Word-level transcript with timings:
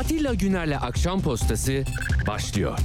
Atilla 0.00 0.34
Güner'le 0.34 0.76
Akşam 0.80 1.22
Postası 1.22 1.84
başlıyor. 2.26 2.78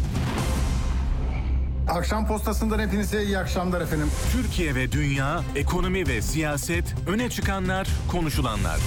Akşam 1.88 2.27
postasından 2.27 2.79
hepinize 2.79 3.23
iyi 3.23 3.38
akşamlar 3.38 3.81
efendim. 3.81 4.07
Türkiye 4.31 4.76
ve 4.76 4.91
dünya, 4.91 5.41
ekonomi 5.55 6.07
ve 6.07 6.21
siyaset, 6.21 6.96
öne 7.07 7.29
çıkanlar, 7.29 7.88
konuşulanlar. 8.12 8.79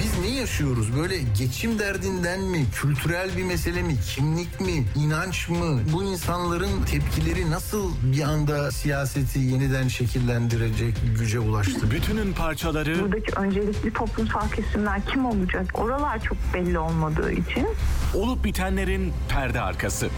Biz 0.00 0.18
ne 0.20 0.40
yaşıyoruz? 0.40 0.96
Böyle 0.96 1.16
geçim 1.38 1.78
derdinden 1.78 2.40
mi? 2.40 2.64
Kültürel 2.74 3.36
bir 3.36 3.42
mesele 3.44 3.82
mi? 3.82 3.94
Kimlik 4.14 4.60
mi? 4.60 4.84
inanç 4.96 5.48
mı? 5.48 5.80
Bu 5.92 6.04
insanların 6.04 6.82
tepkileri 6.84 7.50
nasıl 7.50 7.90
bir 8.02 8.22
anda 8.22 8.70
siyaseti 8.70 9.38
yeniden 9.38 9.88
şekillendirecek 9.88 10.94
güce 11.18 11.38
ulaştı? 11.40 11.90
Bütünün 11.90 12.32
parçaları 12.32 13.00
buradaki 13.02 13.32
öncelikli 13.32 13.92
toplumsal 13.92 14.48
kesimler 14.48 15.06
kim 15.06 15.26
olacak? 15.26 15.66
Oralar 15.74 16.22
çok 16.22 16.38
belli 16.54 16.78
olmadığı 16.78 17.32
için 17.32 17.66
olup 18.14 18.44
bitenlerin 18.44 19.12
perde 19.28 19.60
arkası. 19.60 20.08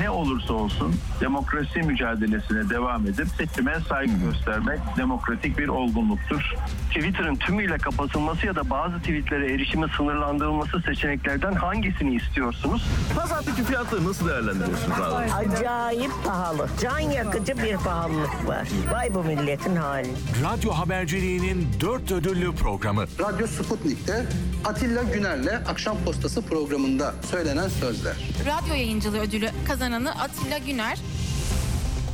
ne 0.00 0.10
olursa 0.10 0.52
olsun 0.52 0.94
demokrasi 1.20 1.78
mücadelesine 1.82 2.70
devam 2.70 3.06
edip 3.06 3.26
seçime 3.38 3.78
saygı 3.88 4.12
göstermek 4.24 4.78
demokratik 4.96 5.58
bir 5.58 5.68
olgunluktur. 5.68 6.54
Twitter'ın 6.94 7.36
tümüyle 7.36 7.78
kapatılması 7.78 8.46
ya 8.46 8.54
da 8.54 8.70
bazı 8.70 9.00
tweetlere 9.16 9.52
erişimin 9.54 9.88
sınırlandırılması 9.96 10.80
seçeneklerden 10.80 11.52
hangisini 11.52 12.14
istiyorsunuz? 12.14 12.82
Pazartesi 13.16 13.64
fiyatları 13.64 14.08
nasıl 14.08 14.28
değerlendiriyorsunuz 14.28 15.00
abi? 15.00 15.32
Acayip 15.32 16.10
pahalı. 16.24 16.68
Can 16.82 16.98
yakıcı 16.98 17.58
bir 17.58 17.76
pahalılık 17.76 18.48
var. 18.48 18.68
Vay 18.92 19.14
bu 19.14 19.24
milletin 19.24 19.76
hali. 19.76 20.08
Radyo 20.44 20.72
haberciliğinin 20.72 21.68
dört 21.80 22.12
ödüllü 22.12 22.54
programı. 22.54 23.04
Radyo 23.20 23.46
Sputnik'te 23.46 24.26
Atilla 24.64 25.02
Güner'le 25.02 25.62
Akşam 25.68 25.96
Postası 26.04 26.42
programında 26.42 27.14
söylenen 27.30 27.68
sözler. 27.68 28.14
Radyo 28.40 28.74
yayıncılığı 28.74 29.18
ödülü 29.20 29.48
kazananı 29.68 30.10
Atilla 30.10 30.58
Güner, 30.58 30.98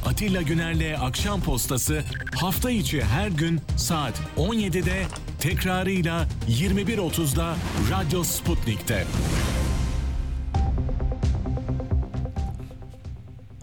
Atilla 0.07 0.43
Güner'le 0.43 0.99
Akşam 1.01 1.41
Postası 1.41 2.05
hafta 2.41 2.71
içi 2.71 3.05
her 3.05 3.29
gün 3.29 3.61
saat 3.77 4.15
17'de 4.37 5.03
tekrarıyla 5.43 6.27
21.30'da 6.49 7.57
Radyo 7.91 8.23
Sputnik'te. 8.23 9.05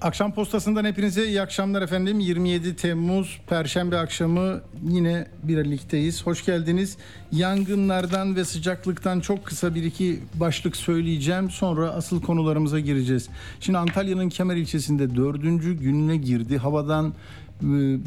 Akşam 0.02 0.34
postasından 0.34 0.86
hepinize 0.86 1.28
iyi 1.28 1.42
akşamlar 1.42 1.82
efendim. 1.82 2.20
27 2.20 2.76
Temmuz 2.76 3.40
Perşembe 3.48 3.98
akşamı 3.98 4.62
yine 4.84 5.28
birlikteyiz. 5.44 6.26
Hoş 6.26 6.46
geldiniz. 6.46 6.98
Yangınlardan 7.32 8.36
ve 8.36 8.46
sıcaklıktan 8.46 9.20
çok 9.20 9.46
kısa 9.46 9.76
bir 9.76 9.84
iki 9.84 10.20
başlık 10.34 10.76
söyleyeceğim. 10.76 11.50
Sonra 11.50 11.90
asıl 11.90 12.22
konularımıza 12.22 12.80
gireceğiz. 12.80 13.30
Şimdi 13.60 13.78
Antalya'nın 13.78 14.30
Kemer 14.30 14.56
ilçesinde 14.56 15.16
dördüncü 15.16 15.74
gününe 15.74 16.18
girdi. 16.18 16.58
Havadan 16.58 17.14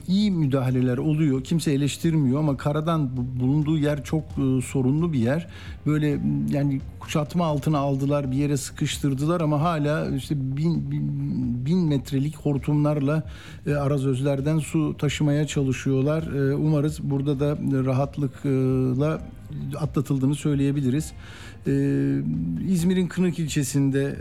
iyi 0.09 0.31
müdahaleler 0.31 0.99
oluyor. 0.99 1.45
Kimse 1.45 1.73
eleştirmiyor 1.73 2.39
ama 2.39 2.57
karadan 2.57 3.17
bu- 3.17 3.41
bulunduğu 3.41 3.79
yer 3.79 4.05
çok 4.05 4.23
e, 4.23 4.63
sorunlu 4.63 5.13
bir 5.13 5.19
yer. 5.19 5.47
Böyle 5.87 6.21
yani 6.51 6.81
kuşatma 7.01 7.47
altına 7.47 7.79
aldılar, 7.79 8.31
bir 8.31 8.37
yere 8.37 8.57
sıkıştırdılar 8.57 9.41
ama 9.41 9.61
hala 9.61 10.17
işte 10.17 10.35
bin, 10.57 10.91
bin, 10.91 11.67
bin 11.67 11.79
metrelik 11.79 12.37
hortumlarla 12.37 13.23
e, 13.67 13.75
arazözlerden 13.75 14.59
su 14.59 14.97
taşımaya 14.99 15.47
çalışıyorlar. 15.47 16.23
E, 16.23 16.55
umarız 16.55 16.99
burada 17.03 17.41
da 17.41 17.59
rahatlıkla 17.85 19.21
atlatıldığını 19.81 20.35
söyleyebiliriz. 20.35 21.13
Ee, 21.67 22.19
İzmir'in 22.69 23.07
Kınık 23.07 23.39
ilçesinde 23.39 24.17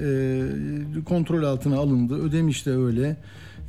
e, 1.00 1.04
kontrol 1.04 1.44
altına 1.44 1.78
alındı. 1.78 2.16
Ödemiş'te 2.16 2.72
öyle. 2.72 3.18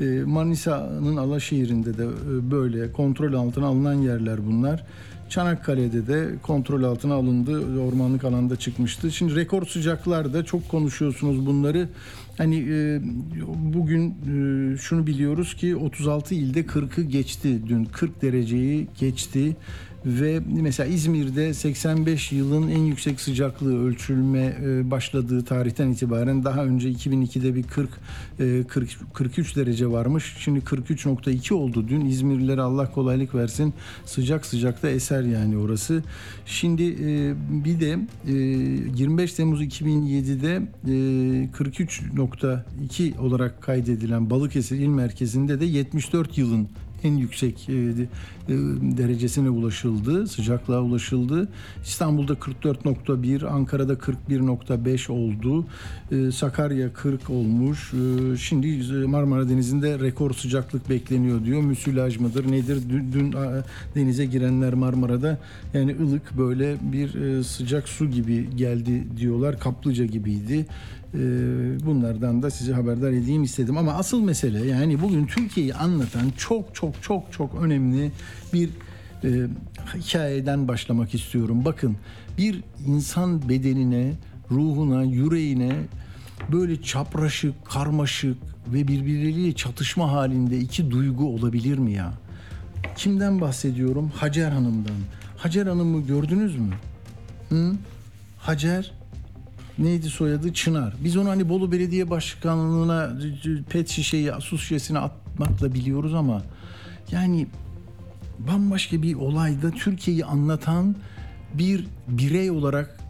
E, 0.01 0.05
Manisa'nın 0.25 1.17
Alaşehir'inde 1.17 1.99
de 1.99 2.05
e, 2.05 2.51
böyle 2.51 2.93
kontrol 2.93 3.33
altına 3.33 3.67
alınan 3.67 3.95
yerler 3.95 4.47
bunlar. 4.47 4.85
Çanakkale'de 5.29 6.07
de 6.07 6.29
kontrol 6.43 6.83
altına 6.83 7.15
alındı. 7.15 7.81
Ormanlık 7.83 8.25
alanda 8.25 8.57
çıkmıştı. 8.57 9.13
Şimdi 9.13 9.35
rekor 9.37 9.67
sıcaklarda 9.67 10.45
çok 10.45 10.69
konuşuyorsunuz 10.69 11.47
bunları. 11.47 11.89
Hani 12.39 12.57
e, 12.71 13.01
bugün 13.75 14.11
e, 14.11 14.77
şunu 14.77 15.07
biliyoruz 15.07 15.55
ki 15.55 15.77
36 15.77 16.35
ilde 16.35 16.61
40'ı 16.61 17.05
geçti. 17.05 17.69
Dün 17.69 17.85
40 17.85 18.23
dereceyi 18.23 18.89
geçti 18.99 19.57
ve 20.07 20.41
mesela 20.47 20.89
İzmir'de 20.89 21.55
85 21.55 22.33
yılın 22.33 22.69
en 22.69 22.79
yüksek 22.79 23.21
sıcaklığı 23.21 23.87
ölçülme 23.87 24.57
e, 24.65 24.91
başladığı 24.91 25.45
tarihten 25.45 25.89
itibaren 25.89 26.45
daha 26.45 26.65
önce 26.65 26.91
2002'de 26.91 27.55
bir 27.55 27.63
40 27.63 27.91
e, 28.41 28.63
40 28.69 28.91
43 29.15 29.57
derece 29.57 29.91
varmış. 29.91 30.37
Şimdi 30.39 30.59
43.2 30.59 31.55
oldu. 31.55 31.89
Dün 31.89 32.01
İzmirlilere 32.01 32.61
Allah 32.61 32.91
kolaylık 32.93 33.35
versin. 33.35 33.75
Sıcak 34.05 34.47
sıcak 34.47 34.83
da 34.83 34.91
eser 34.91 35.23
yani 35.23 35.57
orası. 35.57 36.03
Şimdi 36.47 36.83
e, 36.83 37.35
bir 37.65 37.81
de 37.81 37.99
e, 38.29 38.33
25 38.33 39.33
Temmuz 39.33 39.63
2007'de 39.63 40.63
e, 40.87 40.93
43.2 41.47 43.19
olarak 43.19 43.63
kaydedilen 43.63 44.31
Balıkesir 44.31 44.79
il 44.79 44.87
merkezinde 44.87 45.61
de 45.61 45.65
74 45.65 46.39
yılın 46.39 46.69
en 47.05 47.17
yüksek 47.17 47.69
e, 47.69 47.73
e, 47.73 47.79
derecesine 48.99 49.51
ulaşıldı, 49.51 50.27
sıcaklığa 50.27 50.83
ulaşıldı. 50.83 51.49
İstanbul'da 51.85 52.33
44.1, 52.33 53.47
Ankara'da 53.47 53.93
41.5 53.93 55.13
oldu. 55.13 55.67
E, 56.13 56.31
Sakarya 56.33 56.93
40 56.93 57.31
olmuş. 57.31 57.93
E, 57.95 58.37
Şimdi 58.37 58.93
Marmara 59.07 59.49
Denizi'nde 59.49 59.99
rekor 59.99 60.35
sıcaklık 60.35 60.91
bekleniyor 60.91 61.45
diyor. 61.45 61.63
Müsilaj 61.63 62.17
mıdır 62.17 62.53
nedir? 62.53 62.79
Dün, 62.91 63.13
dün, 63.13 63.33
a, 63.33 63.65
denize 63.95 64.25
girenler 64.25 64.75
Marmara'da 64.75 65.39
yani 65.75 65.97
ılık 66.03 66.39
böyle 66.39 66.77
bir 66.93 67.15
e, 67.15 67.45
sıcak 67.45 67.89
su 67.89 68.11
gibi 68.11 68.57
geldi 68.57 69.05
diyorlar. 69.17 69.59
Kaplıca 69.59 70.05
gibiydi. 70.05 70.67
Ee, 71.15 71.19
bunlardan 71.87 72.43
da 72.43 72.51
sizi 72.51 72.73
haberdar 72.73 73.13
edeyim 73.13 73.43
istedim. 73.43 73.77
Ama 73.79 73.93
asıl 73.93 74.21
mesele 74.21 74.67
yani 74.67 75.03
bugün 75.03 75.27
Türkiye'yi 75.27 75.75
anlatan 75.75 76.31
çok 76.37 76.75
çok 76.75 77.03
çok 77.03 77.33
çok 77.33 77.55
önemli 77.55 78.13
bir 78.53 78.71
e, 79.25 79.29
hikayeden 79.95 80.69
başlamak 80.69 81.15
istiyorum. 81.15 81.65
Bakın 81.65 81.97
bir 82.39 82.61
insan 82.87 83.49
bedenine, 83.49 84.13
ruhuna, 84.51 85.03
yüreğine 85.03 85.73
böyle 86.53 86.83
çapraşık, 86.83 87.67
karmaşık 87.67 88.37
ve 88.73 88.89
birbirleriyle 88.89 89.53
çatışma 89.53 90.13
halinde 90.13 90.59
iki 90.59 90.91
duygu 90.91 91.35
olabilir 91.35 91.79
mi 91.79 91.93
ya? 91.93 92.13
Kimden 92.97 93.41
bahsediyorum? 93.41 94.13
Hacer 94.17 94.51
Hanım'dan. 94.51 94.97
Hacer 95.37 95.67
Hanım'ı 95.67 96.01
gördünüz 96.07 96.59
mü? 96.59 96.75
Hı? 97.49 97.73
Hacer 98.39 98.93
neydi 99.79 100.09
soyadı 100.09 100.53
Çınar. 100.53 100.95
Biz 101.05 101.17
onu 101.17 101.29
hani 101.29 101.49
Bolu 101.49 101.73
Belediye 101.73 102.11
Başkanlığı'na 102.11 103.13
pet 103.71 103.89
şişeyi, 103.89 104.33
su 104.41 104.59
şişesine 104.59 104.99
atmakla 104.99 105.75
biliyoruz 105.75 106.15
ama 106.15 106.43
yani 107.11 107.47
bambaşka 108.39 109.03
bir 109.03 109.15
olayda 109.15 109.71
Türkiye'yi 109.71 110.25
anlatan 110.25 110.97
bir 111.55 111.87
birey 112.09 112.51
olarak 112.51 113.01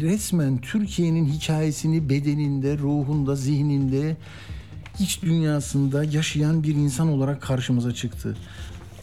resmen 0.00 0.58
Türkiye'nin 0.58 1.26
hikayesini 1.26 2.08
bedeninde, 2.08 2.78
ruhunda, 2.78 3.36
zihninde, 3.36 4.16
iç 5.00 5.22
dünyasında 5.22 6.04
yaşayan 6.04 6.62
bir 6.62 6.74
insan 6.74 7.08
olarak 7.08 7.42
karşımıza 7.42 7.94
çıktı. 7.94 8.36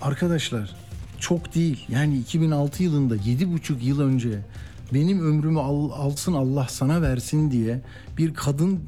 Arkadaşlar 0.01 0.75
çok 1.19 1.55
değil. 1.55 1.85
Yani 1.89 2.17
2006 2.17 2.83
yılında 2.83 3.15
7,5 3.15 3.83
yıl 3.83 3.99
önce 3.99 4.39
benim 4.93 5.27
ömrümü 5.27 5.59
al- 5.59 5.91
alsın 5.91 6.33
Allah 6.33 6.67
sana 6.69 7.01
versin 7.01 7.51
diye 7.51 7.81
bir 8.17 8.33
kadın 8.33 8.79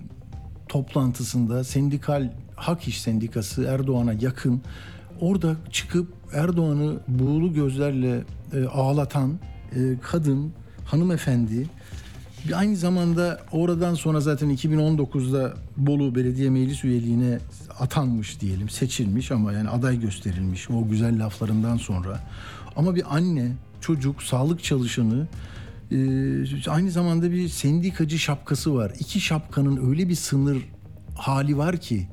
toplantısında 0.69 1.63
sendikal 1.63 2.33
Hak 2.55 2.87
İş 2.87 3.01
Sendikası 3.01 3.63
Erdoğan'a 3.63 4.13
yakın 4.13 4.61
orada 5.19 5.55
çıkıp 5.71 6.07
Erdoğan'ı 6.33 6.99
buğulu 7.07 7.53
gözlerle 7.53 8.23
e, 8.53 8.65
ağlatan 8.65 9.39
e, 9.75 9.79
kadın 10.01 10.51
hanımefendi 10.85 11.67
aynı 12.55 12.75
zamanda 12.75 13.39
oradan 13.51 13.93
sonra 13.93 14.19
zaten 14.19 14.49
2019'da 14.49 15.53
Bolu 15.77 16.15
Belediye 16.15 16.49
Meclis 16.49 16.83
üyeliğine 16.83 17.39
atanmış 17.79 18.41
diyelim, 18.41 18.69
seçilmiş 18.69 19.31
ama 19.31 19.53
yani 19.53 19.69
aday 19.69 19.99
gösterilmiş 19.99 20.69
o 20.69 20.87
güzel 20.87 21.25
laflarından 21.25 21.77
sonra. 21.77 22.19
Ama 22.75 22.95
bir 22.95 23.15
anne, 23.15 23.51
çocuk, 23.81 24.23
sağlık 24.23 24.63
çalışanı 24.63 25.27
e, 25.91 26.69
aynı 26.69 26.91
zamanda 26.91 27.31
bir 27.31 27.47
sendikacı 27.47 28.19
şapkası 28.19 28.75
var. 28.75 28.93
İki 28.99 29.19
şapkanın 29.19 29.89
öyle 29.89 30.09
bir 30.09 30.15
sınır 30.15 30.57
hali 31.15 31.57
var 31.57 31.77
ki 31.77 32.07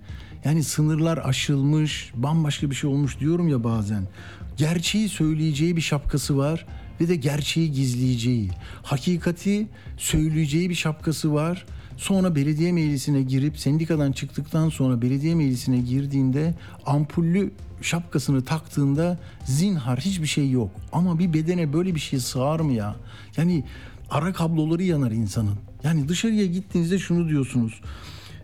yani 0.45 0.65
sınırlar 0.65 1.21
aşılmış, 1.25 2.13
bambaşka 2.15 2.71
bir 2.71 2.75
şey 2.75 2.91
olmuş 2.91 3.21
diyorum 3.21 3.49
ya 3.49 3.65
bazen. 3.65 4.09
Gerçeği 4.57 5.09
söyleyeceği 5.09 5.77
bir 5.77 5.81
şapkası 5.81 6.37
var 6.39 6.67
ve 7.01 7.09
de 7.09 7.17
gerçeği 7.17 7.73
gizleyeceği, 7.73 8.51
hakikati 8.83 9.67
söyleyeceği 9.97 10.71
bir 10.71 10.75
şapkası 10.75 11.35
var. 11.35 11.67
Sonra 11.97 12.35
belediye 12.35 12.73
meclisine 12.73 13.23
girip 13.23 13.59
sendikadan 13.59 14.13
çıktıktan 14.13 14.69
sonra 14.69 15.03
belediye 15.03 15.35
meclisine 15.35 15.79
girdiğinde 15.79 16.55
ampullü 16.87 17.51
şapkasını 17.83 18.45
taktığında 18.45 19.19
zinhar 19.45 20.01
hiçbir 20.01 20.27
şey 20.27 20.51
yok. 20.51 20.71
Ama 20.93 21.19
bir 21.19 21.33
bedene 21.33 21.73
böyle 21.73 21.95
bir 21.95 22.01
şey 22.01 22.19
sığar 22.21 22.61
mı 22.61 22.73
ya? 22.73 22.97
Yani 23.37 23.65
ara 24.11 24.33
kabloları 24.33 24.83
yanar 24.83 25.11
insanın. 25.11 25.55
Yani 25.85 26.09
dışarıya 26.09 26.47
gittiğinizde 26.47 26.99
şunu 26.99 27.29
diyorsunuz. 27.29 27.81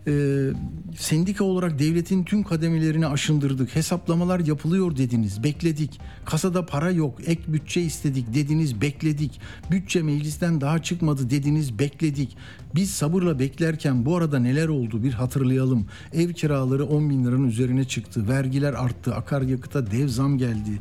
Ee, 0.07 0.49
sendika 0.97 1.43
olarak 1.43 1.79
devletin 1.79 2.23
tüm 2.23 2.43
kademelerini 2.43 3.07
aşındırdık. 3.07 3.75
Hesaplamalar 3.75 4.39
yapılıyor 4.39 4.97
dediniz. 4.97 5.43
Bekledik. 5.43 5.99
Kasada 6.25 6.65
para 6.65 6.91
yok. 6.91 7.17
Ek 7.25 7.41
bütçe 7.47 7.81
istedik 7.81 8.33
dediniz. 8.33 8.81
Bekledik. 8.81 9.39
Bütçe 9.71 10.01
meclisten 10.01 10.61
daha 10.61 10.83
çıkmadı 10.83 11.29
dediniz. 11.29 11.79
Bekledik. 11.79 12.37
Biz 12.75 12.89
sabırla 12.89 13.39
beklerken 13.39 14.05
bu 14.05 14.17
arada 14.17 14.39
neler 14.39 14.67
oldu 14.67 15.03
bir 15.03 15.13
hatırlayalım. 15.13 15.87
Ev 16.13 16.33
kiraları 16.33 16.85
10 16.85 17.09
bin 17.09 17.25
liranın 17.25 17.47
üzerine 17.47 17.85
çıktı. 17.85 18.27
Vergiler 18.27 18.73
arttı. 18.73 19.15
Akaryakıta 19.15 19.91
dev 19.91 20.07
zam 20.07 20.37
geldi. 20.37 20.79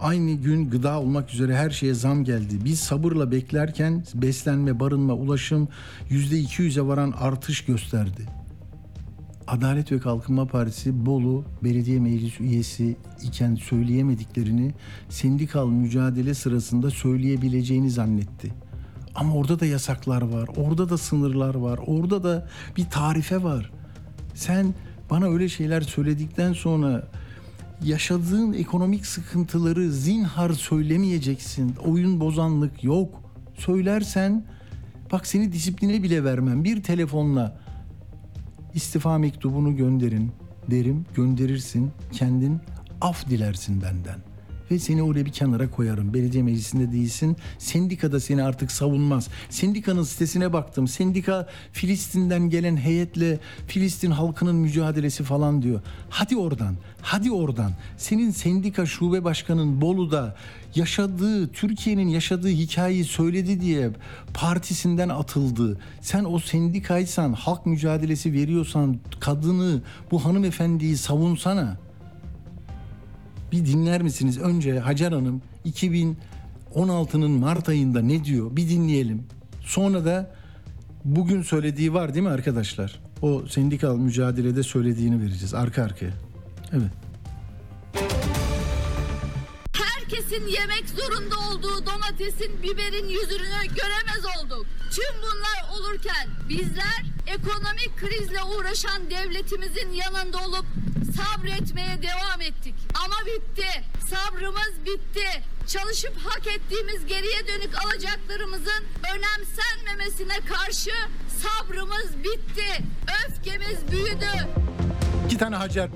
Aynı 0.00 0.32
gün 0.32 0.70
gıda 0.70 1.00
olmak 1.00 1.34
üzere 1.34 1.56
her 1.56 1.70
şeye 1.70 1.94
zam 1.94 2.24
geldi. 2.24 2.64
Biz 2.64 2.80
sabırla 2.80 3.30
beklerken 3.30 4.04
beslenme, 4.14 4.80
barınma, 4.80 5.14
ulaşım 5.14 5.68
%200'e 6.10 6.86
varan 6.86 7.14
artış 7.20 7.64
gösterdi. 7.64 8.40
Adalet 9.50 9.92
ve 9.92 9.98
Kalkınma 9.98 10.46
Partisi 10.46 11.06
Bolu 11.06 11.44
Belediye 11.64 12.00
Meclis 12.00 12.40
üyesi 12.40 12.96
iken 13.22 13.54
söyleyemediklerini 13.54 14.74
sendikal 15.08 15.66
mücadele 15.66 16.34
sırasında 16.34 16.90
söyleyebileceğini 16.90 17.90
zannetti. 17.90 18.52
Ama 19.14 19.34
orada 19.34 19.60
da 19.60 19.66
yasaklar 19.66 20.22
var, 20.22 20.48
orada 20.56 20.88
da 20.88 20.98
sınırlar 20.98 21.54
var, 21.54 21.80
orada 21.86 22.24
da 22.24 22.48
bir 22.76 22.84
tarife 22.84 23.42
var. 23.42 23.70
Sen 24.34 24.74
bana 25.10 25.26
öyle 25.26 25.48
şeyler 25.48 25.80
söyledikten 25.80 26.52
sonra 26.52 27.08
yaşadığın 27.84 28.52
ekonomik 28.52 29.06
sıkıntıları 29.06 29.90
zinhar 29.90 30.50
söylemeyeceksin. 30.50 31.74
Oyun 31.86 32.20
bozanlık 32.20 32.84
yok. 32.84 33.22
Söylersen 33.58 34.44
bak 35.12 35.26
seni 35.26 35.52
disipline 35.52 36.02
bile 36.02 36.24
vermem. 36.24 36.64
Bir 36.64 36.82
telefonla 36.82 37.69
istifa 38.74 39.18
mektubunu 39.18 39.76
gönderin 39.76 40.32
derim 40.70 41.06
gönderirsin 41.14 41.90
kendin 42.12 42.60
af 43.00 43.30
dilersin 43.30 43.82
benden 43.82 44.29
ve 44.70 44.78
seni 44.78 45.02
oraya 45.02 45.26
bir 45.26 45.32
kenara 45.32 45.70
koyarım. 45.70 46.14
Belediye 46.14 46.42
meclisinde 46.42 46.92
değilsin. 46.92 47.36
Sendika 47.58 48.12
da 48.12 48.20
seni 48.20 48.42
artık 48.42 48.72
savunmaz. 48.72 49.28
Sendikanın 49.50 50.02
sitesine 50.02 50.52
baktım. 50.52 50.88
Sendika 50.88 51.48
Filistin'den 51.72 52.50
gelen 52.50 52.76
heyetle 52.76 53.38
Filistin 53.66 54.10
halkının 54.10 54.56
mücadelesi 54.56 55.24
falan 55.24 55.62
diyor. 55.62 55.80
Hadi 56.10 56.36
oradan. 56.36 56.76
Hadi 57.02 57.30
oradan. 57.30 57.72
Senin 57.96 58.30
sendika 58.30 58.86
şube 58.86 59.24
başkanın 59.24 59.80
Bolu'da 59.80 60.36
yaşadığı, 60.74 61.48
Türkiye'nin 61.48 62.08
yaşadığı 62.08 62.48
hikayeyi 62.48 63.04
söyledi 63.04 63.60
diye 63.60 63.90
partisinden 64.34 65.08
atıldı. 65.08 65.78
Sen 66.00 66.24
o 66.24 66.38
sendikaysan, 66.38 67.32
halk 67.32 67.66
mücadelesi 67.66 68.32
veriyorsan 68.32 68.98
kadını, 69.20 69.82
bu 70.10 70.24
hanımefendiyi 70.24 70.96
savunsana. 70.96 71.76
Bir 73.52 73.66
dinler 73.66 74.02
misiniz? 74.02 74.38
Önce 74.38 74.78
Hacer 74.78 75.12
Hanım 75.12 75.42
2016'nın 75.66 77.30
Mart 77.30 77.68
ayında 77.68 78.00
ne 78.02 78.24
diyor? 78.24 78.56
Bir 78.56 78.68
dinleyelim. 78.68 79.26
Sonra 79.64 80.04
da 80.04 80.34
bugün 81.04 81.42
söylediği 81.42 81.94
var 81.94 82.14
değil 82.14 82.26
mi 82.26 82.32
arkadaşlar? 82.32 83.00
O 83.22 83.42
sendikal 83.48 83.96
mücadelede 83.96 84.62
söylediğini 84.62 85.22
vereceğiz 85.22 85.54
arka 85.54 85.82
arkaya. 85.82 86.12
Evet. 86.72 86.90
Herkesin 89.72 90.46
yemek 90.46 90.84
zorunda 90.88 91.34
olduğu 91.50 91.86
domatesin, 91.86 92.62
biberin 92.62 93.08
yüzünü 93.08 93.66
göremez 93.68 94.24
olduk. 94.38 94.66
Tüm 94.90 95.22
bunlar 95.22 95.78
olurken 95.78 96.28
bizler 96.48 97.02
ekonomik 97.26 97.96
krizle 97.96 98.42
uğraşan 98.42 99.02
devletimizin 99.10 99.90
yanında 99.92 100.38
olup 100.38 100.66
sabretmeye 101.24 102.02
devam 102.02 102.40
ettik. 102.40 102.74
Ama 103.04 103.14
bitti. 103.26 103.66
Sabrımız 104.10 104.72
bitti. 104.86 105.26
Çalışıp 105.66 106.16
hak 106.24 106.46
ettiğimiz 106.46 107.06
geriye 107.06 107.46
dönük 107.48 107.84
alacaklarımızın 107.84 108.84
önemsenmemesine 109.14 110.34
karşı 110.48 110.90
sabrımız 111.42 112.10
bitti. 112.24 112.84
Öfkemiz 113.28 113.78
büyüdü. 113.92 114.26
İki 115.26 115.38
tane 115.38 115.56
Hacer 115.56 115.88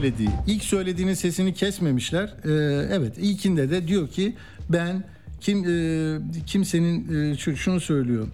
söylediği. 0.00 0.30
İlk 0.46 0.64
söylediğinin 0.64 1.14
sesini 1.14 1.54
kesmemişler. 1.54 2.24
Ee, 2.44 2.50
evet 2.92 3.18
ilkinde 3.18 3.70
de 3.70 3.88
diyor 3.88 4.08
ki 4.08 4.36
ben 4.68 5.04
kim 5.40 5.58
e, 5.58 6.42
kimsenin 6.46 7.32
e, 7.32 7.36
şu- 7.36 7.56
şunu 7.56 7.80
söylüyor. 7.80 8.28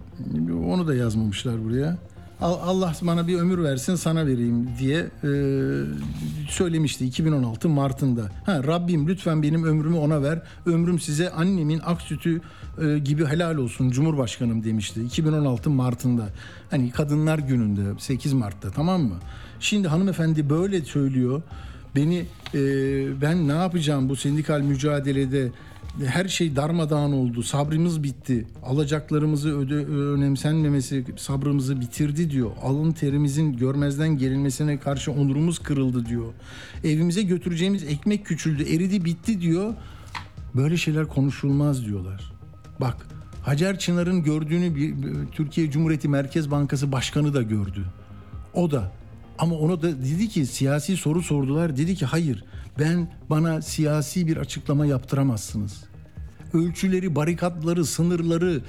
Onu 0.67 0.87
da 0.87 0.95
yazmamışlar 0.95 1.63
buraya. 1.65 1.97
Al- 2.41 2.59
Allah 2.63 2.93
bana 3.01 3.27
bir 3.27 3.35
ömür 3.37 3.63
versin 3.63 3.95
sana 3.95 4.25
vereyim 4.27 4.69
diye 4.79 4.99
e, 4.99 5.29
söylemişti 6.49 7.05
2016 7.05 7.69
Mart'ında. 7.69 8.21
Ha, 8.45 8.63
Rabbim 8.63 9.07
lütfen 9.07 9.43
benim 9.43 9.63
ömrümü 9.63 9.97
ona 9.97 10.23
ver. 10.23 10.41
Ömrüm 10.65 10.99
size 10.99 11.29
annemin 11.31 11.81
ak 11.85 12.01
sütü 12.01 12.41
e, 12.81 12.99
gibi 12.99 13.25
helal 13.25 13.57
olsun 13.57 13.89
Cumhurbaşkanım 13.91 14.63
demişti 14.63 15.03
2016 15.03 15.69
Mart'ında. 15.69 16.29
Hani 16.69 16.91
Kadınlar 16.91 17.39
Günü'nde 17.39 17.99
8 17.99 18.33
Mart'ta 18.33 18.71
tamam 18.71 19.01
mı? 19.01 19.15
Şimdi 19.59 19.87
hanımefendi 19.87 20.49
böyle 20.49 20.81
söylüyor. 20.81 21.41
Beni 21.95 22.25
e, 22.53 22.61
ben 23.21 23.47
ne 23.47 23.53
yapacağım 23.53 24.09
bu 24.09 24.15
sendikal 24.15 24.61
mücadelede 24.61 25.51
her 26.05 26.27
şey 26.27 26.55
darmadağın 26.55 27.11
oldu. 27.11 27.43
Sabrımız 27.43 28.03
bitti. 28.03 28.47
Alacaklarımızı 28.63 29.59
öde, 29.59 29.85
önemsenmemesi 29.85 31.05
sabrımızı 31.17 31.81
bitirdi 31.81 32.29
diyor. 32.29 32.51
Alın 32.63 32.91
terimizin 32.91 33.57
görmezden 33.57 34.17
gelinmesine 34.17 34.79
karşı 34.79 35.11
onurumuz 35.11 35.59
kırıldı 35.59 36.05
diyor. 36.05 36.33
Evimize 36.83 37.21
götüreceğimiz 37.21 37.83
ekmek 37.83 38.25
küçüldü, 38.25 38.63
eridi, 38.63 39.05
bitti 39.05 39.41
diyor. 39.41 39.73
Böyle 40.55 40.77
şeyler 40.77 41.05
konuşulmaz 41.05 41.85
diyorlar. 41.85 42.31
Bak 42.81 43.07
Hacer 43.41 43.79
Çınar'ın 43.79 44.23
gördüğünü 44.23 44.75
bir, 44.75 44.95
Türkiye 45.31 45.71
Cumhuriyeti 45.71 46.07
Merkez 46.07 46.51
Bankası 46.51 46.91
Başkanı 46.91 47.33
da 47.33 47.41
gördü. 47.41 47.85
O 48.53 48.71
da 48.71 48.91
ama 49.37 49.55
ona 49.55 49.81
da 49.81 49.97
dedi 49.97 50.29
ki 50.29 50.45
siyasi 50.45 50.97
soru 50.97 51.21
sordular. 51.21 51.77
Dedi 51.77 51.95
ki 51.95 52.05
hayır 52.05 52.43
ben 52.79 53.11
bana 53.29 53.61
siyasi 53.61 54.27
bir 54.27 54.37
açıklama 54.37 54.85
yaptıramazsınız. 54.85 55.83
Ölçüleri, 56.57 57.15
barikatları, 57.15 57.85
sınırları 57.85 58.61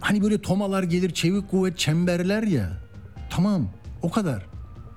hani 0.00 0.22
böyle 0.22 0.38
tomalar 0.38 0.82
gelir 0.82 1.10
çevik 1.10 1.50
kuvvet 1.50 1.78
çemberler 1.78 2.42
ya. 2.42 2.70
Tamam 3.30 3.68
o 4.02 4.10
kadar. 4.10 4.46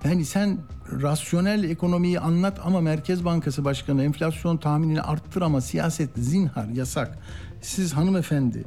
Yani 0.03 0.25
sen 0.25 0.57
rasyonel 1.01 1.63
ekonomiyi 1.63 2.19
anlat 2.19 2.59
ama 2.63 2.81
Merkez 2.81 3.25
Bankası 3.25 3.65
Başkanı 3.65 4.03
enflasyon 4.03 4.57
tahminini 4.57 5.01
arttır 5.01 5.41
ama 5.41 5.61
siyaset 5.61 6.09
zinhar 6.15 6.67
yasak. 6.67 7.19
Siz 7.61 7.93
hanımefendi 7.93 8.63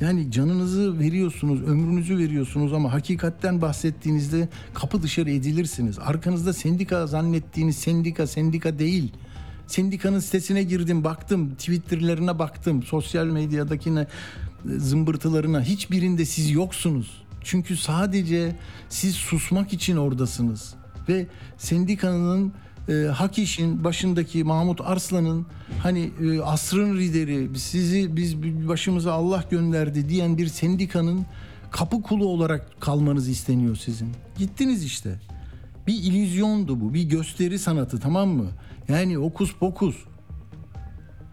yani 0.00 0.30
canınızı 0.30 0.98
veriyorsunuz, 0.98 1.62
ömrünüzü 1.62 2.18
veriyorsunuz 2.18 2.72
ama 2.72 2.92
hakikatten 2.92 3.62
bahsettiğinizde 3.62 4.48
kapı 4.74 5.02
dışarı 5.02 5.30
edilirsiniz. 5.30 5.98
Arkanızda 5.98 6.52
sendika 6.52 7.06
zannettiğiniz 7.06 7.76
sendika 7.76 8.26
sendika 8.26 8.78
değil. 8.78 9.12
Sendikanın 9.66 10.18
sitesine 10.18 10.62
girdim, 10.62 11.04
baktım, 11.04 11.54
Twitter'lerine 11.54 12.38
baktım, 12.38 12.82
sosyal 12.82 13.26
medyadakine 13.26 14.06
zımbırtılarına 14.76 15.62
hiçbirinde 15.62 16.24
siz 16.24 16.50
yoksunuz. 16.50 17.22
Çünkü 17.44 17.76
sadece 17.76 18.56
siz 18.88 19.14
susmak 19.14 19.72
için 19.72 19.96
oradasınız. 19.96 20.74
Ve 21.08 21.26
sendikanın 21.58 22.52
e, 22.88 22.92
hak 22.92 23.38
işin 23.38 23.84
başındaki 23.84 24.44
Mahmut 24.44 24.80
Arslan'ın 24.80 25.46
hani 25.82 26.10
e, 26.22 26.40
asrın 26.40 26.98
lideri 26.98 27.58
sizi 27.58 28.16
biz 28.16 28.42
başımıza 28.42 29.12
Allah 29.12 29.44
gönderdi 29.50 30.08
diyen 30.08 30.38
bir 30.38 30.46
sendikanın 30.46 31.26
kapı 31.70 32.02
kulu 32.02 32.26
olarak 32.26 32.80
kalmanız 32.80 33.28
isteniyor 33.28 33.76
sizin. 33.76 34.08
Gittiniz 34.38 34.84
işte. 34.84 35.20
Bir 35.86 35.94
illüzyondu 35.94 36.80
bu. 36.80 36.94
Bir 36.94 37.02
gösteri 37.02 37.58
sanatı 37.58 38.00
tamam 38.00 38.28
mı? 38.28 38.46
Yani 38.88 39.18
okus 39.18 39.54
pokus. 39.54 39.96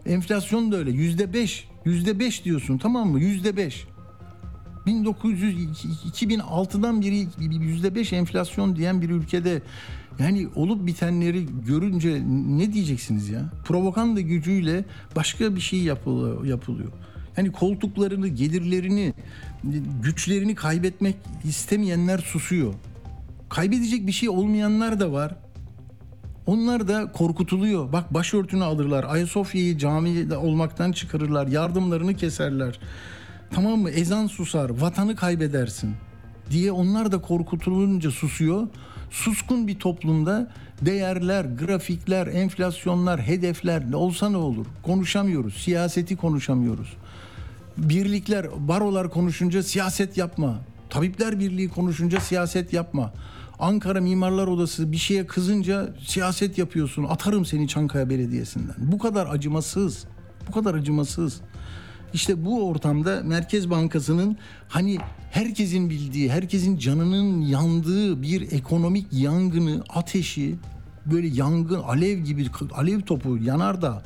Enflasyon 0.06 0.72
da 0.72 0.76
öyle. 0.76 0.90
Yüzde 0.90 1.32
beş. 1.32 1.68
Yüzde 1.84 2.18
beş 2.18 2.44
diyorsun 2.44 2.78
tamam 2.78 3.10
mı? 3.10 3.20
Yüzde 3.20 3.56
beş. 3.56 3.86
1900 4.86 5.84
2006'dan 6.12 7.02
beri 7.02 7.22
%5 7.22 8.14
enflasyon 8.14 8.76
diyen 8.76 9.02
bir 9.02 9.10
ülkede 9.10 9.62
yani 10.18 10.48
olup 10.54 10.86
bitenleri 10.86 11.46
görünce 11.66 12.22
ne 12.48 12.72
diyeceksiniz 12.72 13.28
ya? 13.28 13.50
Provokanda 13.64 14.20
gücüyle 14.20 14.84
başka 15.16 15.56
bir 15.56 15.60
şey 15.60 15.82
yapılıyor. 15.82 16.44
yapılıyor. 16.44 16.92
Yani 17.36 17.52
koltuklarını, 17.52 18.28
gelirlerini, 18.28 19.14
güçlerini 20.02 20.54
kaybetmek 20.54 21.16
istemeyenler 21.44 22.18
susuyor. 22.18 22.74
Kaybedecek 23.48 24.06
bir 24.06 24.12
şey 24.12 24.28
olmayanlar 24.28 25.00
da 25.00 25.12
var. 25.12 25.36
Onlar 26.46 26.88
da 26.88 27.12
korkutuluyor. 27.12 27.92
Bak 27.92 28.14
başörtünü 28.14 28.64
alırlar. 28.64 29.04
Ayasofya'yı 29.08 29.78
camide 29.78 30.36
olmaktan 30.36 30.92
çıkarırlar. 30.92 31.46
Yardımlarını 31.46 32.14
keserler. 32.14 32.78
Tamam 33.50 33.80
mı? 33.80 33.90
Ezan 33.90 34.26
susar. 34.26 34.70
Vatanı 34.70 35.16
kaybedersin 35.16 35.94
diye 36.50 36.72
onlar 36.72 37.12
da 37.12 37.20
korkutulunca 37.20 38.10
susuyor. 38.10 38.68
Suskun 39.10 39.68
bir 39.68 39.78
toplumda 39.78 40.50
değerler, 40.80 41.44
grafikler, 41.44 42.26
enflasyonlar, 42.26 43.20
hedefler 43.20 43.90
ne 43.90 43.96
olsa 43.96 44.30
ne 44.30 44.36
olur. 44.36 44.66
Konuşamıyoruz. 44.82 45.54
Siyaseti 45.54 46.16
konuşamıyoruz. 46.16 46.96
Birlikler, 47.76 48.46
barolar 48.68 49.10
konuşunca 49.10 49.62
siyaset 49.62 50.16
yapma. 50.16 50.60
Tabipler 50.90 51.40
Birliği 51.40 51.68
konuşunca 51.68 52.20
siyaset 52.20 52.72
yapma. 52.72 53.12
Ankara 53.62 54.00
Mimarlar 54.00 54.46
Odası 54.46 54.92
bir 54.92 54.96
şeye 54.96 55.26
kızınca 55.26 55.94
siyaset 56.06 56.58
yapıyorsun. 56.58 57.04
Atarım 57.04 57.44
seni 57.44 57.68
Çankaya 57.68 58.10
Belediyesi'nden. 58.10 58.74
Bu 58.78 58.98
kadar 58.98 59.26
acımasız. 59.26 60.04
Bu 60.48 60.52
kadar 60.52 60.74
acımasız. 60.74 61.40
İşte 62.12 62.44
bu 62.44 62.68
ortamda 62.68 63.22
Merkez 63.24 63.70
Bankası'nın 63.70 64.36
hani 64.68 64.98
herkesin 65.30 65.90
bildiği, 65.90 66.32
herkesin 66.32 66.76
canının 66.76 67.40
yandığı 67.40 68.22
bir 68.22 68.52
ekonomik 68.52 69.06
yangını, 69.12 69.82
ateşi 69.88 70.56
böyle 71.06 71.26
yangın, 71.26 71.80
alev 71.82 72.18
gibi 72.18 72.46
alev 72.74 73.00
topu 73.00 73.36
yanar 73.36 73.82
da 73.82 74.02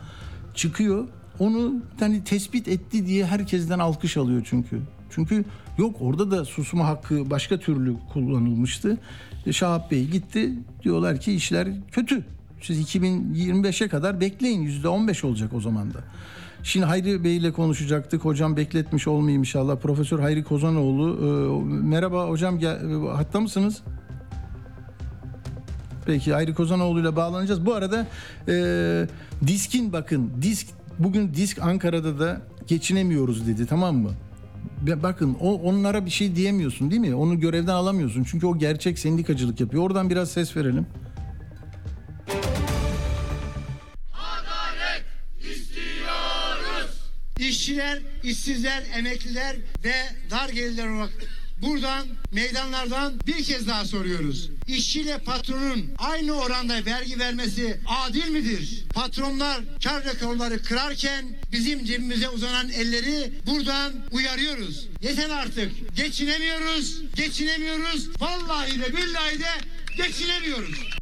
çıkıyor. 0.54 1.08
Onu 1.38 1.74
hani 2.00 2.24
tespit 2.24 2.68
etti 2.68 3.06
diye 3.06 3.26
herkesten 3.26 3.78
alkış 3.78 4.16
alıyor 4.16 4.42
çünkü. 4.50 4.80
Çünkü 5.10 5.44
yok 5.78 5.96
orada 6.00 6.30
da 6.30 6.44
susma 6.44 6.86
hakkı 6.88 7.30
başka 7.30 7.58
türlü 7.58 7.94
kullanılmıştı. 8.12 8.98
Şahap 9.50 9.90
Bey 9.90 10.06
gitti 10.06 10.52
diyorlar 10.82 11.20
ki 11.20 11.32
işler 11.32 11.68
kötü. 11.92 12.24
Siz 12.60 12.96
2025'e 12.96 13.88
kadar 13.88 14.20
bekleyin 14.20 14.66
%15 14.66 15.26
olacak 15.26 15.52
o 15.54 15.60
zaman 15.60 15.94
da. 15.94 15.98
Şimdi 16.62 16.86
Hayri 16.86 17.24
Bey 17.24 17.36
ile 17.36 17.52
konuşacaktık. 17.52 18.24
Hocam 18.24 18.56
bekletmiş 18.56 19.08
olmayayım 19.08 19.42
inşallah. 19.42 19.76
Profesör 19.76 20.18
Hayri 20.18 20.44
Kozanoğlu. 20.44 21.18
Ee, 21.20 21.64
merhaba 21.72 22.28
hocam 22.28 22.58
gel, 22.58 22.78
hatta 23.14 23.40
mısınız? 23.40 23.82
Peki 26.06 26.32
Hayri 26.32 26.54
Kozanoğlu 26.54 27.00
ile 27.00 27.16
bağlanacağız. 27.16 27.66
Bu 27.66 27.74
arada 27.74 28.06
e, 28.48 29.06
diskin 29.46 29.92
bakın 29.92 30.30
disk 30.42 30.66
bugün 30.98 31.34
disk 31.34 31.62
Ankara'da 31.62 32.18
da 32.18 32.40
geçinemiyoruz 32.66 33.46
dedi 33.46 33.66
tamam 33.66 33.96
mı? 33.96 34.10
Bakın 35.02 35.36
o 35.40 35.54
onlara 35.54 36.06
bir 36.06 36.10
şey 36.10 36.36
diyemiyorsun 36.36 36.90
değil 36.90 37.00
mi? 37.00 37.14
Onu 37.14 37.40
görevden 37.40 37.72
alamıyorsun. 37.72 38.26
Çünkü 38.30 38.46
o 38.46 38.58
gerçek 38.58 38.98
sendikacılık 38.98 39.60
yapıyor. 39.60 39.82
Oradan 39.82 40.10
biraz 40.10 40.30
ses 40.30 40.56
verelim. 40.56 40.86
İşçiler, 47.38 47.98
işsizler, 48.22 48.82
emekliler 48.98 49.56
ve 49.84 49.94
dar 50.30 50.48
gelirler 50.48 50.86
olarak 50.86 51.12
buradan 51.62 52.06
meydanlardan 52.32 53.20
bir 53.26 53.44
kez 53.44 53.68
daha 53.68 53.84
soruyoruz. 53.84 54.50
İşçiyle 54.66 55.18
patronun 55.18 55.94
aynı 55.98 56.32
oranda 56.32 56.84
vergi 56.86 57.18
vermesi 57.18 57.80
adil 57.86 58.28
midir? 58.28 58.84
Patronlar 58.94 59.60
kar 59.84 60.04
rekorları 60.04 60.62
kırarken 60.62 61.24
bizim 61.52 61.84
cebimize 61.84 62.28
uzanan 62.28 62.68
elleri 62.68 63.32
buradan 63.46 63.92
uyarıyoruz. 64.12 64.88
Yeter 65.02 65.30
artık. 65.30 65.96
Geçinemiyoruz. 65.96 67.02
Geçinemiyoruz. 67.16 68.20
Vallahi 68.20 68.80
de 68.80 68.96
billahi 68.96 69.40
de 69.40 69.50
geçinemiyoruz. 69.96 70.96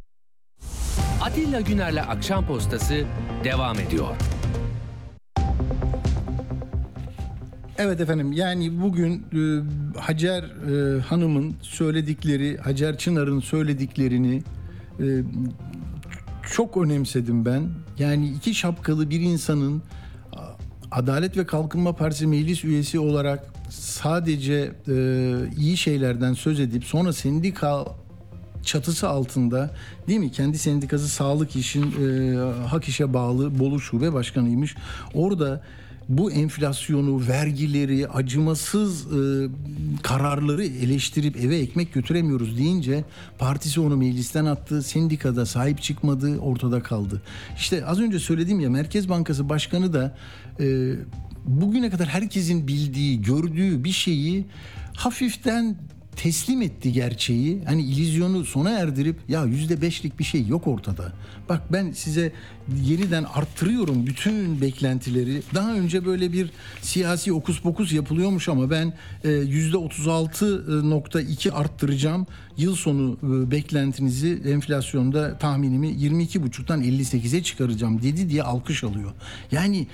Atilla 1.21 1.61
Güner'le 1.61 2.01
Akşam 2.07 2.47
Postası 2.47 3.05
devam 3.43 3.79
ediyor. 3.79 4.15
Evet 7.77 8.01
efendim 8.01 8.31
yani 8.31 8.81
bugün 8.81 9.13
e, 9.33 9.99
Hacer 9.99 10.43
e, 10.43 10.99
Hanım'ın 11.01 11.55
söyledikleri, 11.61 12.57
Hacer 12.57 12.97
Çınar'ın 12.97 13.39
söylediklerini 13.39 14.43
e, 14.99 15.05
çok 16.53 16.77
önemsedim 16.77 17.45
ben. 17.45 17.69
Yani 17.99 18.29
iki 18.29 18.55
şapkalı 18.55 19.09
bir 19.09 19.19
insanın 19.19 19.81
Adalet 20.91 21.37
ve 21.37 21.45
Kalkınma 21.45 21.95
Partisi 21.95 22.27
meclis 22.27 22.63
üyesi 22.65 22.99
olarak 22.99 23.53
sadece 23.69 24.71
e, 24.87 25.35
iyi 25.57 25.77
şeylerden 25.77 26.33
söz 26.33 26.59
edip 26.59 26.83
sonra 26.83 27.13
sendika 27.13 27.85
çatısı 28.63 29.09
altında 29.09 29.71
değil 30.07 30.19
mi? 30.19 30.31
Kendi 30.31 30.57
sendikası 30.57 31.07
Sağlık 31.07 31.55
İş'in 31.55 31.83
e, 31.83 32.35
Hak 32.67 32.87
İş'e 32.87 33.13
bağlı 33.13 33.59
Bolu 33.59 33.79
Şube 33.79 34.13
Başkanıymış. 34.13 34.75
Orada 35.13 35.61
bu 36.09 36.31
enflasyonu, 36.31 37.27
vergileri, 37.27 38.07
acımasız 38.07 39.05
e, 39.05 39.49
kararları 40.03 40.65
eleştirip 40.65 41.37
eve 41.37 41.57
ekmek 41.57 41.93
götüremiyoruz 41.93 42.57
deyince 42.57 43.03
partisi 43.37 43.79
onu 43.79 43.97
meclisten 43.97 44.45
attı, 44.45 44.83
sendikada 44.83 45.45
sahip 45.45 45.81
çıkmadı, 45.81 46.39
ortada 46.39 46.83
kaldı. 46.83 47.21
İşte 47.57 47.85
az 47.85 47.99
önce 47.99 48.19
söylediğim 48.19 48.59
ya 48.59 48.69
Merkez 48.69 49.09
Bankası 49.09 49.49
Başkanı 49.49 49.93
da 49.93 50.17
e, 50.59 50.93
bugüne 51.45 51.89
kadar 51.89 52.07
herkesin 52.07 52.67
bildiği, 52.67 53.21
gördüğü 53.21 53.83
bir 53.83 53.91
şeyi 53.91 54.45
hafiften 54.95 55.75
teslim 56.15 56.61
etti 56.61 56.91
gerçeği. 56.91 57.63
Hani 57.65 57.83
ilizyonu 57.83 58.45
sona 58.45 58.69
erdirip 58.69 59.19
ya 59.27 59.45
yüzde 59.45 59.81
beşlik 59.81 60.19
bir 60.19 60.23
şey 60.23 60.47
yok 60.47 60.67
ortada. 60.67 61.13
Bak 61.49 61.61
ben 61.71 61.91
size 61.91 62.31
yeniden 62.83 63.23
arttırıyorum 63.23 64.07
bütün 64.07 64.61
beklentileri. 64.61 65.41
Daha 65.53 65.73
önce 65.73 66.05
böyle 66.05 66.33
bir 66.33 66.49
siyasi 66.81 67.33
okus 67.33 67.61
pokus 67.61 67.93
yapılıyormuş 67.93 68.49
ama 68.49 68.69
ben 68.69 68.93
e, 69.23 69.29
yüzde 69.29 69.77
36.2 69.77 71.51
arttıracağım. 71.51 72.27
Yıl 72.57 72.75
sonu 72.75 73.17
e, 73.23 73.51
beklentinizi 73.51 74.41
enflasyonda 74.47 75.37
tahminimi 75.37 75.87
22.5'tan 75.87 76.83
58'e 76.83 77.43
çıkaracağım 77.43 78.01
dedi 78.01 78.29
diye 78.29 78.43
alkış 78.43 78.83
alıyor. 78.83 79.11
Yani 79.51 79.87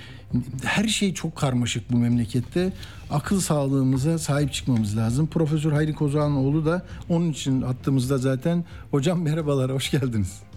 her 0.64 0.88
şey 0.88 1.14
çok 1.14 1.36
karmaşık 1.36 1.92
bu 1.92 1.96
memlekette. 1.96 2.72
Akıl 3.10 3.40
sağlığımıza 3.40 4.18
sahip 4.18 4.52
çıkmamız 4.52 4.96
lazım. 4.96 5.26
Profesör 5.26 5.72
Hayri 5.72 5.94
Kozanoğlu 5.94 6.66
da 6.66 6.86
onun 7.08 7.30
için 7.30 7.62
attığımızda 7.62 8.18
zaten. 8.18 8.64
Hocam 8.90 9.22
merhabalar, 9.22 9.72
hoş 9.72 9.90
geldiniz. 9.90 10.51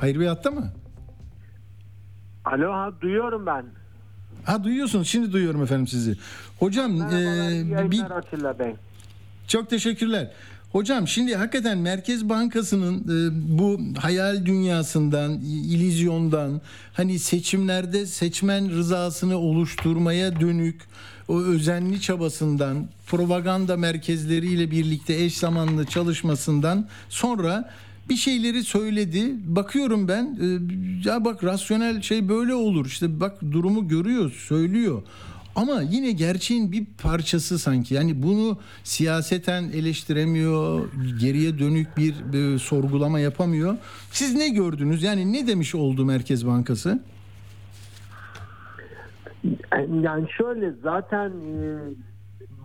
Hayri 0.00 0.20
Bey 0.20 0.26
hatta 0.26 0.50
mı? 0.50 0.72
Alo 2.44 2.72
ha 2.72 2.92
duyuyorum 3.00 3.46
ben. 3.46 3.64
Ha 4.44 4.64
duyuyorsunuz. 4.64 5.08
Şimdi 5.08 5.32
duyuyorum 5.32 5.62
efendim 5.62 5.86
sizi. 5.86 6.16
Hocam 6.58 7.02
e, 7.02 7.90
bir 7.90 8.16
Atilla 8.16 8.58
Bey. 8.58 8.74
Çok 9.48 9.70
teşekkürler. 9.70 10.30
Hocam 10.72 11.08
şimdi 11.08 11.36
hakikaten 11.36 11.78
Merkez 11.78 12.28
Bankası'nın 12.28 12.98
e, 12.98 13.58
bu 13.58 13.80
hayal 13.98 14.46
dünyasından, 14.46 15.32
ilizyondan, 15.42 16.60
hani 16.92 17.18
seçimlerde 17.18 18.06
seçmen 18.06 18.70
rızasını 18.70 19.36
oluşturmaya 19.38 20.40
dönük 20.40 20.80
o 21.28 21.40
özenli 21.40 22.00
çabasından, 22.00 22.88
propaganda 23.06 23.76
merkezleriyle 23.76 24.70
birlikte 24.70 25.14
eş 25.14 25.38
zamanlı 25.38 25.84
çalışmasından 25.86 26.88
sonra 27.08 27.70
bir 28.08 28.16
şeyleri 28.16 28.64
söyledi. 28.64 29.34
Bakıyorum 29.46 30.08
ben 30.08 30.38
e, 30.40 30.46
ya 31.08 31.24
bak 31.24 31.44
rasyonel 31.44 32.02
şey 32.02 32.28
böyle 32.28 32.54
olur. 32.54 32.86
İşte 32.86 33.20
bak 33.20 33.42
durumu 33.52 33.88
görüyor, 33.88 34.30
söylüyor. 34.30 35.02
Ama 35.56 35.82
yine 35.82 36.12
gerçeğin 36.12 36.72
bir 36.72 36.86
parçası 37.02 37.58
sanki. 37.58 37.94
Yani 37.94 38.22
bunu 38.22 38.58
siyaseten 38.84 39.62
eleştiremiyor, 39.62 40.88
geriye 41.20 41.58
dönük 41.58 41.96
bir, 41.96 42.14
bir 42.32 42.58
sorgulama 42.58 43.20
yapamıyor. 43.20 43.76
Siz 44.10 44.34
ne 44.34 44.48
gördünüz? 44.48 45.02
Yani 45.02 45.32
ne 45.32 45.46
demiş 45.46 45.74
oldu 45.74 46.04
Merkez 46.04 46.46
Bankası? 46.46 47.02
Yani 50.02 50.26
şöyle 50.38 50.72
zaten 50.82 51.30
e, 51.30 51.78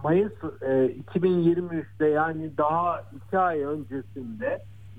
Mayıs 0.03 0.31
2023'te 1.13 2.07
yani 2.07 2.57
daha 2.57 3.03
iki 3.15 3.38
ay 3.38 3.65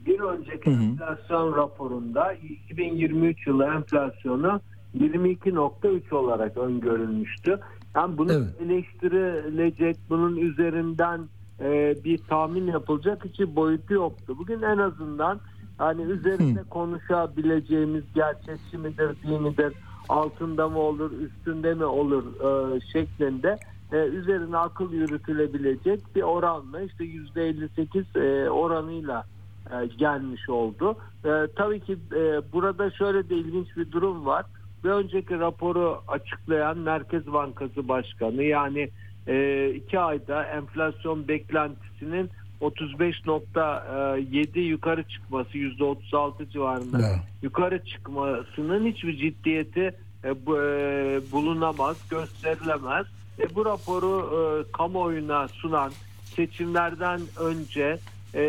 bir 0.06 0.20
önceki 0.20 0.70
hı 0.70 0.74
hı. 0.74 0.82
enflasyon 0.82 1.56
raporunda 1.56 2.32
2023 2.32 3.46
yılı 3.46 3.64
enflasyonu 3.64 4.60
22.3 4.98 6.14
olarak 6.14 6.56
öngörülmüştü. 6.56 7.60
Yani 7.96 8.18
bunun 8.18 8.32
Evet. 8.32 8.60
eleştirilecek, 8.60 9.96
bunun 10.10 10.36
üzerinden 10.36 11.20
e, 11.60 11.94
bir 12.04 12.18
tahmin 12.18 12.66
yapılacak 12.66 13.24
hiçbir 13.24 13.56
boyutu 13.56 13.94
yoktu. 13.94 14.34
Bugün 14.38 14.62
en 14.62 14.78
azından 14.78 15.40
hani 15.78 16.02
üzerinde 16.02 16.62
konuşabileceğimiz 16.70 18.04
gerçekçi 18.14 18.78
midir, 18.78 19.22
değil 19.22 19.40
midir, 19.40 19.72
altında 20.08 20.68
mı 20.68 20.78
olur, 20.78 21.10
üstünde 21.12 21.74
mi 21.74 21.84
olur 21.84 22.24
e, 22.24 22.80
şeklinde 22.80 23.58
e, 23.92 23.96
üzerine 23.96 24.56
akıl 24.56 24.92
yürütülebilecek 24.92 26.00
bir 26.16 26.22
oranla 26.22 26.80
işte 26.80 27.04
%58 27.04 28.18
e, 28.18 28.50
oranıyla 28.50 29.24
e, 29.72 29.86
gelmiş 29.86 30.48
oldu. 30.48 30.96
E, 31.24 31.30
tabii 31.56 31.80
ki 31.80 31.92
e, 32.12 32.52
burada 32.52 32.90
şöyle 32.90 33.28
de 33.28 33.34
ilginç 33.36 33.76
bir 33.76 33.92
durum 33.92 34.26
var. 34.26 34.44
Bir 34.84 34.90
önceki 34.90 35.38
raporu 35.38 35.98
açıklayan 36.08 36.78
Merkez 36.78 37.26
Bankası 37.32 37.88
Başkanı 37.88 38.42
yani 38.42 38.88
e, 39.26 39.68
iki 39.70 39.98
ayda 40.00 40.44
enflasyon 40.44 41.28
beklentisinin 41.28 42.30
35.7 42.60 44.58
yukarı 44.60 45.02
çıkması 45.08 45.58
%36 45.58 46.48
civarında 46.50 47.00
Ya. 47.00 47.14
yukarı 47.42 47.84
çıkmasının 47.84 48.86
hiçbir 48.86 49.16
ciddiyeti 49.16 49.94
e, 50.24 50.46
bu- 50.46 50.58
e, 50.62 51.20
bulunamaz, 51.32 51.96
gösterilemez. 52.10 53.06
E, 53.38 53.54
bu 53.54 53.64
raporu 53.64 54.30
e, 54.38 54.72
kamuoyuna 54.72 55.48
sunan 55.48 55.92
seçimlerden 56.24 57.20
önce 57.40 57.98
e, 58.34 58.42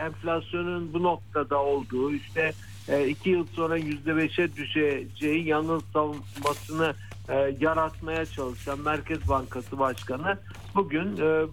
enflasyonun 0.00 0.92
bu 0.92 1.02
noktada 1.02 1.62
olduğu 1.62 2.12
işte 2.12 2.52
e, 2.88 3.08
iki 3.08 3.30
yıl 3.30 3.46
sonra 3.46 3.76
yüzde 3.76 4.16
beşe 4.16 4.56
düşeceği 4.56 5.46
yanılsamasını 5.46 6.94
e, 7.28 7.56
yaratmaya 7.60 8.26
çalışan 8.26 8.80
Merkez 8.80 9.28
Bankası 9.28 9.78
Başkanı 9.78 10.38
bugün 10.74 11.16
e, 11.16 11.46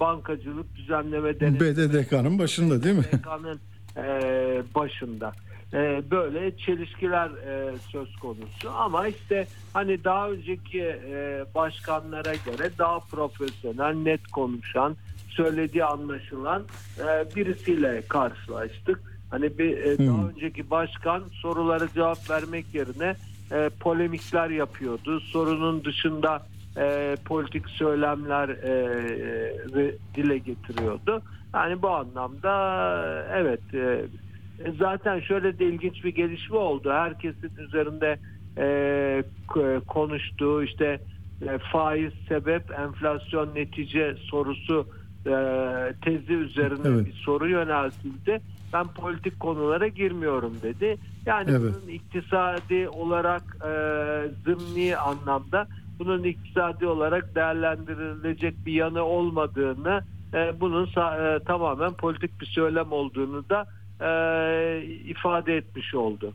bankacılık 0.00 0.76
düzenleme 0.76 1.40
denetimi 1.40 1.76
BDDK'nın 1.76 2.38
başında 2.38 2.82
değil 2.82 2.96
mi? 2.96 3.04
BDDK'nın 3.12 3.60
e, 3.96 4.62
başında. 4.74 5.32
E, 5.74 6.02
böyle 6.10 6.56
çelişkiler 6.56 7.28
e, 7.28 7.74
söz 7.92 8.16
konusu 8.16 8.70
ama 8.70 9.08
işte 9.08 9.46
hani 9.72 10.04
daha 10.04 10.30
önceki 10.30 10.82
e, 10.82 11.44
başkanlara 11.54 12.34
göre 12.34 12.70
daha 12.78 12.98
profesyonel, 12.98 13.94
net 13.94 14.26
konuşan, 14.26 14.96
söylediği 15.38 15.84
anlaşılan 15.84 16.62
e, 16.98 17.36
birisiyle 17.36 18.02
karşılaştık. 18.08 19.00
Hani 19.30 19.58
bir 19.58 19.78
e, 19.78 19.98
daha 19.98 20.28
önceki 20.28 20.70
başkan 20.70 21.22
sorulara 21.32 21.88
cevap 21.94 22.30
vermek 22.30 22.74
yerine 22.74 23.14
e, 23.52 23.70
polemikler 23.80 24.50
yapıyordu. 24.50 25.20
Sorunun 25.20 25.84
dışında 25.84 26.42
e, 26.78 27.16
politik 27.24 27.68
söylemler 27.68 28.48
e, 28.48 28.72
e, 29.80 29.94
dile 30.14 30.38
getiriyordu. 30.38 31.22
Yani 31.54 31.82
bu 31.82 31.88
anlamda 31.88 32.52
e, 33.04 33.38
evet 33.38 33.74
e, 33.74 34.06
zaten 34.78 35.20
şöyle 35.20 35.58
de 35.58 35.64
ilginç 35.64 36.04
bir 36.04 36.14
gelişme 36.14 36.56
oldu. 36.56 36.90
Herkesin 36.92 37.52
üzerinde 37.58 38.18
e, 38.58 39.22
konuştuğu 39.86 40.62
işte 40.62 40.98
e, 41.48 41.58
faiz 41.58 42.12
sebep 42.28 42.70
enflasyon 42.78 43.54
netice 43.54 44.14
sorusu 44.20 44.86
e, 44.86 44.98
tezi 46.04 46.32
üzerine 46.32 46.88
Evet. 46.88 47.06
bir 47.06 47.12
soru 47.12 47.48
yöneltildi. 47.48 48.40
Ben 48.72 48.86
politik 48.88 49.40
konulara 49.40 49.88
girmiyorum 49.88 50.54
dedi. 50.62 50.96
Yani 51.26 51.50
Evet. 51.50 51.60
bunun 51.60 51.88
iktisadi 51.94 52.88
olarak 52.88 53.56
e, 53.64 53.70
zımni 54.44 54.96
anlamda 54.96 55.66
bunun 55.98 56.24
iktisadi 56.24 56.86
olarak 56.86 57.34
değerlendirilecek 57.34 58.66
bir 58.66 58.72
yanı 58.72 59.02
olmadığını 59.02 60.02
e, 60.34 60.60
bunun 60.60 60.84
e, 60.86 61.38
tamamen 61.44 61.92
politik 61.92 62.40
bir 62.40 62.46
söylem 62.46 62.92
olduğunu 62.92 63.44
da 63.48 63.66
e, 64.00 64.82
ifade 64.86 65.56
etmiş 65.56 65.94
oldu. 65.94 66.32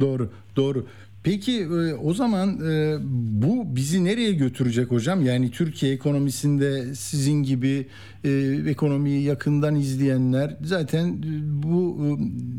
Doğru, 0.00 0.28
doğru. 0.56 0.86
Peki 1.22 1.60
e, 1.62 1.94
o 1.94 2.14
zaman 2.14 2.60
e, 2.70 2.96
bu 3.42 3.76
bizi 3.76 4.04
nereye 4.04 4.32
götürecek 4.32 4.90
hocam? 4.90 5.26
Yani 5.26 5.50
Türkiye 5.50 5.92
ekonomisinde 5.92 6.94
sizin 6.94 7.42
gibi 7.42 7.86
e, 8.24 8.30
ekonomiyi 8.66 9.22
yakından 9.22 9.74
izleyenler 9.74 10.56
zaten 10.64 11.08
e, 11.08 11.62
bu 11.62 11.96
e, 12.00 12.08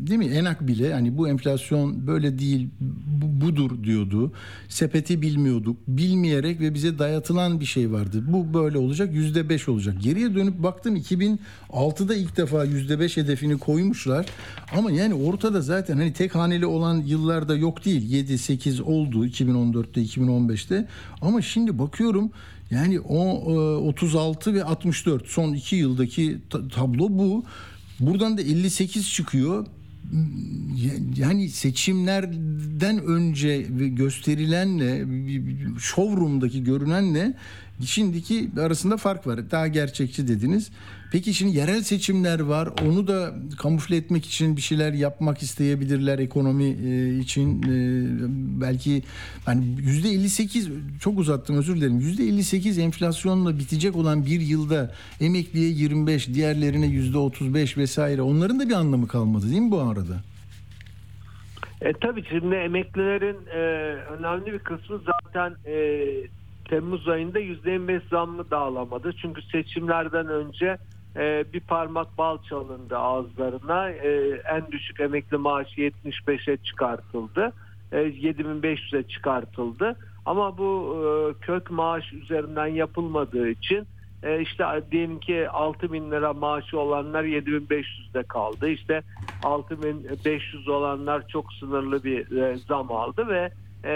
değil 0.06 0.18
mi 0.18 0.26
Enak 0.26 0.66
bile 0.66 0.92
hani 0.92 1.18
bu 1.18 1.28
enflasyon 1.28 2.06
böyle 2.06 2.38
değil 2.38 2.68
bu, 3.06 3.46
budur 3.46 3.84
diyordu. 3.84 4.32
Sepeti 4.68 5.22
bilmiyorduk. 5.22 5.76
Bilmeyerek 5.88 6.60
ve 6.60 6.74
bize 6.74 6.98
dayatılan 6.98 7.60
bir 7.60 7.64
şey 7.64 7.92
vardı. 7.92 8.24
Bu 8.28 8.54
böyle 8.54 8.78
olacak 8.78 9.14
yüzde 9.14 9.48
beş 9.48 9.68
olacak. 9.68 9.94
Geriye 10.02 10.34
dönüp 10.34 10.62
baktım 10.62 10.96
2006'da 10.96 12.14
ilk 12.14 12.36
defa 12.36 12.64
yüzde 12.64 13.00
beş 13.00 13.16
hedefini 13.16 13.58
koymuşlar. 13.58 14.26
Ama 14.76 14.90
yani 14.90 15.14
ortada 15.14 15.60
zaten 15.60 15.96
hani 15.96 16.12
tek 16.12 16.34
haneli 16.34 16.66
olan 16.66 16.96
yıllarda 16.96 17.56
yok 17.56 17.84
değil. 17.84 18.10
7 18.10 18.38
8 18.38 18.80
oldu 18.80 19.26
2014'te 19.26 20.02
2015'te. 20.02 20.88
Ama 21.20 21.42
şimdi 21.42 21.78
bakıyorum 21.78 22.30
yani 22.70 23.00
o 23.00 23.52
e, 23.52 23.88
36 23.88 24.54
ve 24.54 24.64
64 24.64 25.26
son 25.26 25.52
iki 25.54 25.76
yıldaki 25.76 26.38
ta- 26.50 26.68
tablo 26.68 27.08
bu. 27.10 27.44
Buradan 28.00 28.38
da 28.38 28.42
58 28.42 29.10
çıkıyor. 29.10 29.66
Yani 31.16 31.48
seçimlerden 31.48 32.98
önce 33.04 33.62
gösterilenle 33.78 35.04
showroom'daki 35.78 36.64
görünenle 36.64 37.34
şimdiki 37.82 38.50
arasında 38.60 38.96
fark 38.96 39.26
var. 39.26 39.50
Daha 39.50 39.68
gerçekçi 39.68 40.28
dediniz. 40.28 40.70
Peki 41.12 41.34
şimdi 41.34 41.56
yerel 41.56 41.82
seçimler 41.82 42.40
var. 42.40 42.68
Onu 42.86 43.06
da 43.06 43.34
kamufle 43.58 43.96
etmek 43.96 44.26
için 44.26 44.56
bir 44.56 44.60
şeyler 44.60 44.92
yapmak 44.92 45.42
isteyebilirler 45.42 46.18
ekonomi 46.18 46.64
e, 46.64 47.18
için. 47.18 47.62
E, 47.62 47.70
belki 48.60 49.02
hani 49.44 49.64
yüzde 49.80 50.08
58 50.08 50.70
çok 51.00 51.18
uzattım 51.18 51.58
özür 51.58 51.76
dilerim. 51.76 52.00
Yüzde 52.00 52.24
58 52.24 52.78
enflasyonla 52.78 53.58
bitecek 53.58 53.96
olan 53.96 54.26
bir 54.26 54.40
yılda 54.40 54.92
emekliye 55.20 55.68
25, 55.68 56.34
diğerlerine 56.34 56.86
yüzde 56.86 57.18
35 57.18 57.76
vesaire. 57.76 58.22
Onların 58.22 58.60
da 58.60 58.68
bir 58.68 58.74
anlamı 58.74 59.08
kalmadı 59.08 59.50
değil 59.50 59.62
mi 59.62 59.70
bu 59.70 59.80
arada? 59.80 60.14
E, 61.80 61.92
tabii 61.92 62.24
şimdi 62.28 62.54
emeklilerin 62.54 63.46
e, 63.46 63.58
önemli 64.18 64.52
bir 64.52 64.58
kısmı 64.58 65.00
zaten 65.06 65.56
e, 65.66 65.74
Temmuz 66.68 67.08
ayında 67.08 67.40
%25 67.40 68.00
zammı 68.10 68.50
dağlamadı. 68.50 69.12
Çünkü 69.12 69.42
seçimlerden 69.42 70.28
önce 70.28 70.78
e, 71.16 71.44
bir 71.52 71.60
parmak 71.60 72.18
bal 72.18 72.38
çalındı 72.42 72.98
ağızlarına. 72.98 73.90
E, 73.90 74.42
en 74.52 74.72
düşük 74.72 75.00
emekli 75.00 75.36
maaşı 75.36 75.80
75'e 75.80 76.56
çıkartıldı. 76.56 77.52
E, 77.92 77.96
7500'e 77.96 79.02
çıkartıldı. 79.02 79.96
Ama 80.26 80.58
bu 80.58 80.96
e, 81.00 81.44
kök 81.44 81.70
maaş 81.70 82.12
üzerinden 82.12 82.66
yapılmadığı 82.66 83.48
için 83.48 83.86
e, 84.22 84.40
işte 84.40 84.64
diyelim 84.90 85.20
ki 85.20 85.48
6 85.48 85.92
bin 85.92 86.10
lira 86.10 86.32
maaşı 86.32 86.78
olanlar 86.78 87.24
7500'de 87.24 88.22
kaldı. 88.22 88.68
İşte 88.68 89.02
6500 89.42 90.68
olanlar 90.68 91.28
çok 91.28 91.52
sınırlı 91.52 92.04
bir 92.04 92.36
e, 92.36 92.56
zam 92.56 92.92
aldı 92.92 93.28
ve 93.28 93.50
e, 93.84 93.94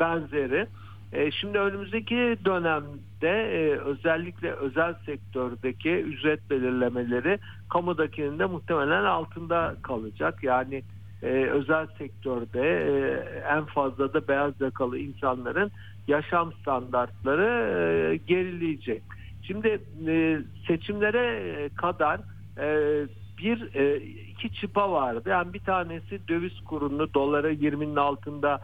benzeri. 0.00 0.66
E, 1.12 1.30
şimdi 1.30 1.58
önümüzdeki 1.58 2.36
dönemde 2.44 3.28
e, 3.28 3.78
özellikle 3.78 4.52
özel 4.52 4.94
sektördeki 5.06 5.90
ücret 5.90 6.50
belirlemeleri 6.50 7.38
kamudakinin 7.68 8.38
de 8.38 8.46
muhtemelen 8.46 9.04
altında 9.04 9.74
kalacak. 9.82 10.42
Yani 10.42 10.82
e, 11.22 11.26
özel 11.26 11.86
sektörde 11.98 12.62
en 13.50 13.64
fazla 13.64 14.14
da 14.14 14.28
beyaz 14.28 14.60
yakalı 14.60 14.98
insanların 14.98 15.70
yaşam 16.08 16.52
standartları 16.52 18.14
gerileyecek. 18.26 19.02
Şimdi 19.42 19.80
seçimlere 20.66 21.68
kadar 21.76 22.20
bir 23.38 23.58
iki 24.30 24.52
çıpa 24.52 24.92
vardı. 24.92 25.28
Yani 25.28 25.52
bir 25.52 25.60
tanesi 25.60 26.28
döviz 26.28 26.60
kurunu 26.64 27.14
doları 27.14 27.52
20'nin 27.52 27.96
altında 27.96 28.60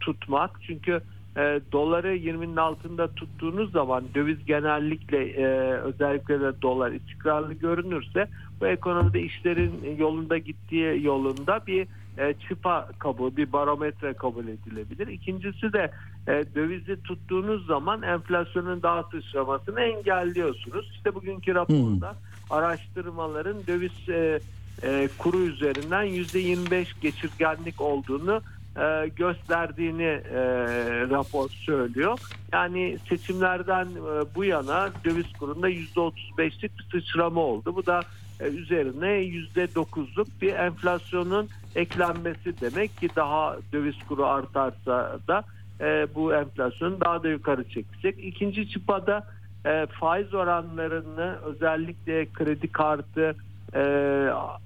tutmak. 0.00 0.50
Çünkü 0.62 1.00
e, 1.36 1.60
doları 1.72 2.16
20'nin 2.16 2.56
altında 2.56 3.08
tuttuğunuz 3.08 3.72
zaman 3.72 4.04
döviz 4.14 4.46
genellikle 4.46 5.18
e, 5.18 5.46
özellikle 5.72 6.40
de 6.40 6.62
dolar 6.62 6.92
istikrarlı 6.92 7.52
görünürse 7.52 8.28
bu 8.60 8.66
ekonomide 8.66 9.20
işlerin 9.20 9.96
yolunda 9.98 10.38
gittiği 10.38 11.04
yolunda 11.04 11.60
bir 11.66 11.86
e, 12.18 12.34
çıpa 12.48 12.88
kabul, 12.98 13.36
bir 13.36 13.52
barometre 13.52 14.12
kabul 14.12 14.48
edilebilir. 14.48 15.06
İkincisi 15.06 15.72
de 15.72 15.90
e, 16.28 16.44
dövizi 16.54 17.02
tuttuğunuz 17.02 17.66
zaman 17.66 18.02
enflasyonun 18.02 18.82
daha 18.82 19.02
sıçramasını 19.02 19.80
engelliyorsunuz. 19.80 20.90
İşte 20.94 21.14
bugünkü 21.14 21.54
raporda 21.54 22.16
araştırmaların 22.50 23.56
döviz 23.66 24.08
e, 24.08 24.40
e, 24.82 25.08
kuru 25.18 25.38
üzerinden 25.38 26.06
%25 26.06 26.86
geçirgenlik 27.02 27.80
olduğunu 27.80 28.40
e, 28.78 29.08
gösterdiğini 29.08 30.02
e, 30.02 30.40
rapor 31.10 31.48
söylüyor. 31.50 32.18
Yani 32.52 32.98
seçimlerden 33.08 33.84
e, 33.84 34.34
bu 34.34 34.44
yana 34.44 34.90
döviz 35.04 35.32
kurunda 35.32 35.70
%35'lik 35.70 36.78
bir 36.78 36.86
sıçrama 36.90 37.40
oldu. 37.40 37.76
Bu 37.76 37.86
da 37.86 38.00
e, 38.40 38.44
üzerine 38.44 39.06
%9'luk 39.06 40.26
bir 40.42 40.54
enflasyonun 40.54 41.48
eklenmesi 41.74 42.60
demek 42.60 42.96
ki 42.96 43.08
daha 43.16 43.56
döviz 43.72 43.96
kuru 44.08 44.26
artarsa 44.26 45.18
da 45.28 45.44
e, 45.80 46.06
bu 46.14 46.34
enflasyonu 46.34 47.00
daha 47.00 47.22
da 47.22 47.28
yukarı 47.28 47.68
çekecek. 47.68 48.24
İkinci 48.24 48.68
çıpada 48.68 49.26
e, 49.66 49.86
faiz 49.86 50.34
oranlarını 50.34 51.36
özellikle 51.44 52.32
kredi 52.32 52.68
kartı 52.68 53.36
e, 53.74 53.80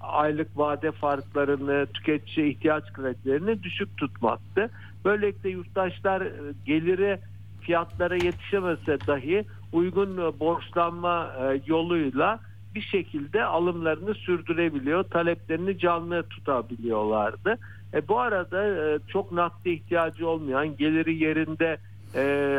aylık 0.00 0.58
vade 0.58 0.92
farklarını 0.92 1.86
tüketici 1.86 2.50
ihtiyaç 2.50 2.92
kredilerini 2.92 3.62
düşük 3.62 3.96
tutmaktı. 3.96 4.70
Böylelikle 5.04 5.48
yurttaşlar 5.48 6.20
e, 6.20 6.32
geliri 6.66 7.18
fiyatlara 7.60 8.14
yetişemese 8.14 8.98
dahi 9.06 9.44
uygun 9.72 10.16
e, 10.16 10.40
borçlanma 10.40 11.32
e, 11.40 11.60
yoluyla 11.66 12.40
bir 12.74 12.80
şekilde 12.80 13.44
alımlarını 13.44 14.14
sürdürebiliyor, 14.14 15.04
taleplerini 15.04 15.78
canlı 15.78 16.22
tutabiliyorlardı. 16.22 17.58
E, 17.94 18.08
bu 18.08 18.18
arada 18.18 18.98
çok 19.08 19.32
nakde 19.32 19.72
ihtiyacı 19.72 20.28
olmayan, 20.28 20.76
geliri 20.76 21.14
yerinde 21.24 21.78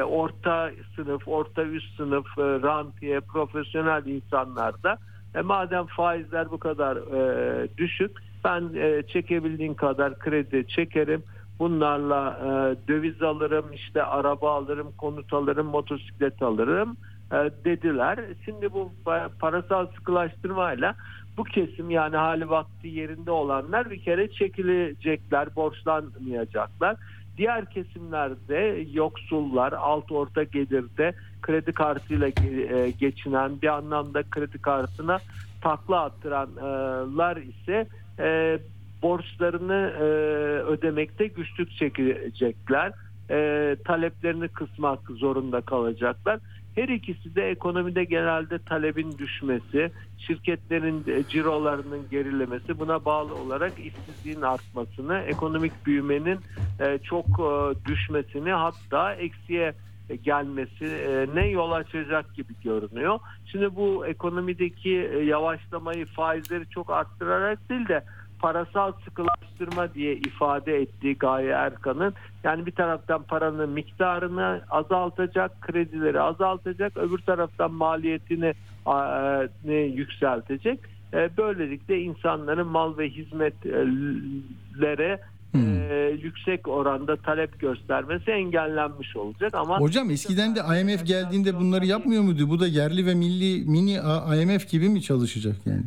orta 0.03 0.71
sınıf, 0.95 1.27
orta 1.27 1.63
üst 1.63 1.97
sınıf, 1.97 2.37
rantiye, 2.37 3.19
profesyonel 3.19 4.05
insanlar 4.05 4.83
da 4.83 4.97
e, 5.35 5.41
madem 5.41 5.85
faizler 5.85 6.51
bu 6.51 6.57
kadar 6.57 6.97
e, 6.97 7.67
düşük, 7.77 8.11
ben 8.43 8.69
e, 8.75 9.03
çekebildiğim 9.07 9.73
kadar 9.73 10.19
kredi 10.19 10.67
çekerim. 10.67 11.23
Bunlarla 11.59 12.39
e, 12.39 12.47
döviz 12.87 13.21
alırım, 13.21 13.65
işte 13.73 14.03
araba 14.03 14.51
alırım, 14.55 14.91
konut 14.97 15.33
alırım, 15.33 15.67
motosiklet 15.67 16.41
alırım 16.41 16.97
e, 17.31 17.35
dediler. 17.65 18.19
Şimdi 18.45 18.73
bu 18.73 18.91
pa- 19.05 19.29
parasal 19.39 19.87
sıkılaştırmayla 19.87 20.95
bu 21.37 21.43
kesim 21.43 21.89
yani 21.89 22.15
hali 22.15 22.49
vakti 22.49 22.87
yerinde 22.87 23.31
olanlar 23.31 23.89
bir 23.89 24.01
kere 24.01 24.31
çekilecekler, 24.31 25.55
borçlanmayacaklar. 25.55 26.95
Diğer 27.41 27.65
kesimlerde 27.65 28.85
yoksullar, 28.93 29.71
alt 29.71 30.11
orta 30.11 30.43
gelirde 30.43 31.13
kredi 31.41 31.71
kartıyla 31.71 32.27
e, 32.27 32.91
geçinen 32.91 33.61
bir 33.61 33.67
anlamda 33.67 34.23
kredi 34.23 34.57
kartına 34.57 35.17
takla 35.61 36.01
attıranlar 36.01 37.37
ise 37.37 37.87
e, 38.19 38.59
borçlarını 39.01 39.93
e, 39.99 40.03
ödemekte 40.63 41.27
güçlük 41.27 41.71
çekecekler. 41.71 42.91
Taleplerini 43.85 44.47
kısmak 44.47 44.99
zorunda 45.09 45.61
kalacaklar. 45.61 46.39
Her 46.75 46.87
ikisi 46.87 47.35
de 47.35 47.49
ekonomide 47.49 48.03
genelde 48.03 48.59
talebin 48.59 49.17
düşmesi, 49.17 49.91
şirketlerin 50.17 51.03
e, 51.07 51.23
cirolarının 51.29 52.09
gerilemesi 52.11 52.79
buna 52.79 53.05
bağlı 53.05 53.35
olarak 53.35 53.73
işsizliğin 53.79 54.41
artmasını, 54.41 55.17
ekonomik 55.17 55.85
büyümenin 55.85 56.39
e, 56.79 56.99
çok 57.03 57.25
e, 57.25 57.85
düşmesini 57.85 58.51
hatta 58.51 59.13
eksiye 59.13 59.73
gelmesine 60.23 61.47
yol 61.47 61.71
açacak 61.71 62.35
gibi 62.35 62.53
görünüyor. 62.63 63.19
Şimdi 63.45 63.75
bu 63.75 64.07
ekonomideki 64.07 65.11
yavaşlamayı 65.25 66.05
faizleri 66.05 66.69
çok 66.69 66.89
arttırarak 66.89 67.69
değil 67.69 67.87
de 67.87 68.03
parasal 68.41 68.91
sıkılaştırma 69.05 69.93
diye 69.93 70.15
ifade 70.15 70.75
ettiği 70.75 71.15
Gaye 71.15 71.49
Erkan'ın 71.49 72.13
yani 72.43 72.65
bir 72.65 72.71
taraftan 72.71 73.23
paranın 73.23 73.69
miktarını 73.69 74.61
azaltacak, 74.69 75.61
kredileri 75.61 76.21
azaltacak, 76.21 76.97
öbür 76.97 77.17
taraftan 77.17 77.73
maliyetini 77.73 78.53
e, 79.67 79.73
yükseltecek. 79.73 80.79
E, 81.13 81.29
böylelikle 81.37 82.01
insanların 82.01 82.67
mal 82.67 82.97
ve 82.97 83.09
hizmetlere 83.09 83.61
e, 85.55 86.17
yüksek 86.23 86.67
oranda 86.67 87.15
talep 87.15 87.59
göstermesi 87.59 88.31
engellenmiş 88.31 89.15
olacak 89.15 89.53
ama 89.55 89.79
Hocam 89.79 90.11
eskiden 90.11 90.55
de 90.55 90.59
IMF 90.59 91.05
geldiğinde 91.05 91.59
bunları 91.59 91.85
yapmıyor 91.85 92.23
muydu? 92.23 92.49
Bu 92.49 92.59
da 92.59 92.67
yerli 92.67 93.05
ve 93.05 93.15
milli 93.15 93.69
mini 93.69 93.99
IMF 94.41 94.69
gibi 94.69 94.89
mi 94.89 95.01
çalışacak 95.01 95.55
yani? 95.65 95.83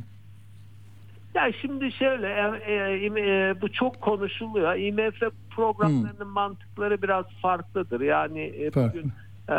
Ya 1.35 1.53
şimdi 1.61 1.93
şöyle 1.93 2.27
e, 2.29 2.73
e, 2.73 3.07
e, 3.07 3.55
bu 3.61 3.73
çok 3.73 4.01
konuşuluyor. 4.01 4.75
IMF 4.77 5.21
programlarının 5.51 6.29
mantıkları 6.29 7.03
biraz 7.03 7.25
farklıdır. 7.43 8.01
Yani 8.01 8.41
e, 8.61 8.75
bugün 8.75 9.13
e, 9.49 9.55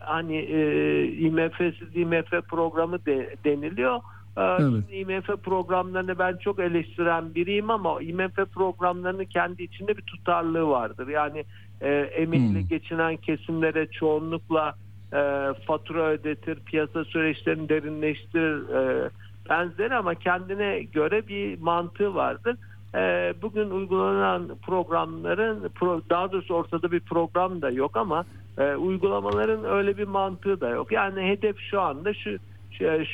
hani 0.00 0.36
e, 0.36 1.04
IMF'siz 1.12 1.74
IMF 1.94 2.30
programı 2.48 3.06
de, 3.06 3.36
deniliyor. 3.44 3.96
E, 4.36 4.42
Evet. 4.42 4.84
IMF 4.92 5.26
programlarını 5.42 6.18
ben 6.18 6.36
çok 6.36 6.58
eleştiren 6.58 7.34
biriyim 7.34 7.70
ama 7.70 8.02
IMF 8.02 8.36
programlarının 8.54 9.24
kendi 9.24 9.62
içinde 9.62 9.96
bir 9.96 10.02
tutarlılığı 10.02 10.68
vardır. 10.68 11.08
Yani 11.08 11.44
e, 11.80 11.90
emekli 11.94 12.60
Hmm. 12.60 12.68
geçinen 12.68 13.16
kesimlere 13.16 13.86
çoğunlukla 13.86 14.74
e, 15.12 15.18
fatura 15.66 16.02
ödetir, 16.10 16.58
piyasa 16.66 17.04
süreçlerini 17.04 17.68
derinleştirir 17.68 18.68
e, 18.74 19.10
benzeri 19.50 19.94
ama 19.94 20.14
kendine 20.14 20.82
göre 20.82 21.28
bir 21.28 21.60
mantığı 21.60 22.14
vardır. 22.14 22.56
E, 22.94 23.34
bugün 23.42 23.70
uygulanan 23.70 24.48
programların 24.62 25.68
pro- 25.68 26.02
daha 26.10 26.32
doğrusu 26.32 26.54
ortada 26.54 26.92
bir 26.92 27.00
program 27.00 27.62
da 27.62 27.70
yok 27.70 27.96
ama 27.96 28.24
e, 28.58 28.74
uygulamaların 28.74 29.64
öyle 29.64 29.96
bir 29.96 30.06
mantığı 30.06 30.60
da 30.60 30.68
yok. 30.68 30.92
Yani 30.92 31.22
hedef 31.22 31.58
şu 31.58 31.80
anda 31.80 32.14
şu 32.14 32.38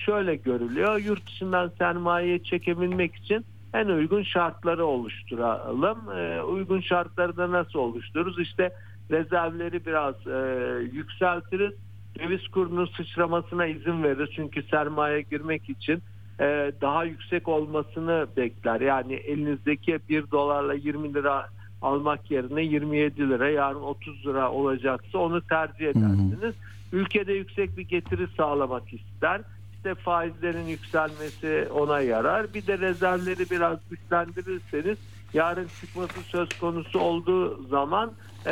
şöyle 0.05 0.37
görülüyor. 0.37 0.99
Yurt 0.99 1.27
dışından 1.27 1.73
sermaye 1.79 2.43
çekebilmek 2.43 3.15
için 3.15 3.45
en 3.75 3.87
uygun 3.87 4.23
şartları 4.23 4.87
oluşturalım. 4.87 5.99
E, 6.19 6.43
uygun 6.43 6.81
şartları 6.81 7.37
da 7.37 7.51
nasıl 7.51 7.79
oluştururuz? 7.79 8.39
İşte 8.39 8.73
rezervleri 9.11 9.87
biraz 9.87 10.15
e, 10.27 10.39
yükseltiriz. 10.93 11.73
Döviz 12.19 12.49
kurunun 12.49 12.87
sıçramasına 12.87 13.67
izin 13.67 14.03
veririz. 14.03 14.29
Çünkü 14.37 14.63
sermaye 14.63 15.23
girmek 15.23 15.71
için 15.71 16.03
e, 16.41 16.73
daha 16.81 17.05
yüksek 17.05 17.49
olmasını 17.49 18.27
bekler. 18.37 18.81
Yani 18.81 19.15
elinizdeki 19.15 19.99
1 20.09 20.31
dolarla 20.31 20.75
20 20.75 21.15
lira 21.15 21.49
almak 21.83 22.31
yerine 22.31 22.63
27 22.63 23.29
lira 23.29 23.51
yarın 23.51 23.83
30 23.83 24.27
lira 24.27 24.53
olacaksa 24.53 25.19
onu 25.19 25.41
tercih 25.41 25.87
edersiniz. 25.87 26.55
Ülkede 26.93 27.33
yüksek 27.33 27.77
bir 27.77 27.83
getiri 27.83 28.27
sağlamak 28.37 28.93
ister. 28.93 29.41
İşte 29.77 29.95
faizlerin 29.95 30.67
yükselmesi 30.67 31.69
ona 31.75 32.01
yarar. 32.01 32.55
Bir 32.55 32.67
de 32.67 32.79
rezervleri 32.79 33.51
biraz 33.51 33.79
güçlendirirseniz 33.91 34.99
yarın 35.33 35.67
çıkması 35.81 36.21
söz 36.23 36.49
konusu 36.61 37.01
olduğu 37.01 37.69
zaman 37.69 38.13
e, 38.47 38.51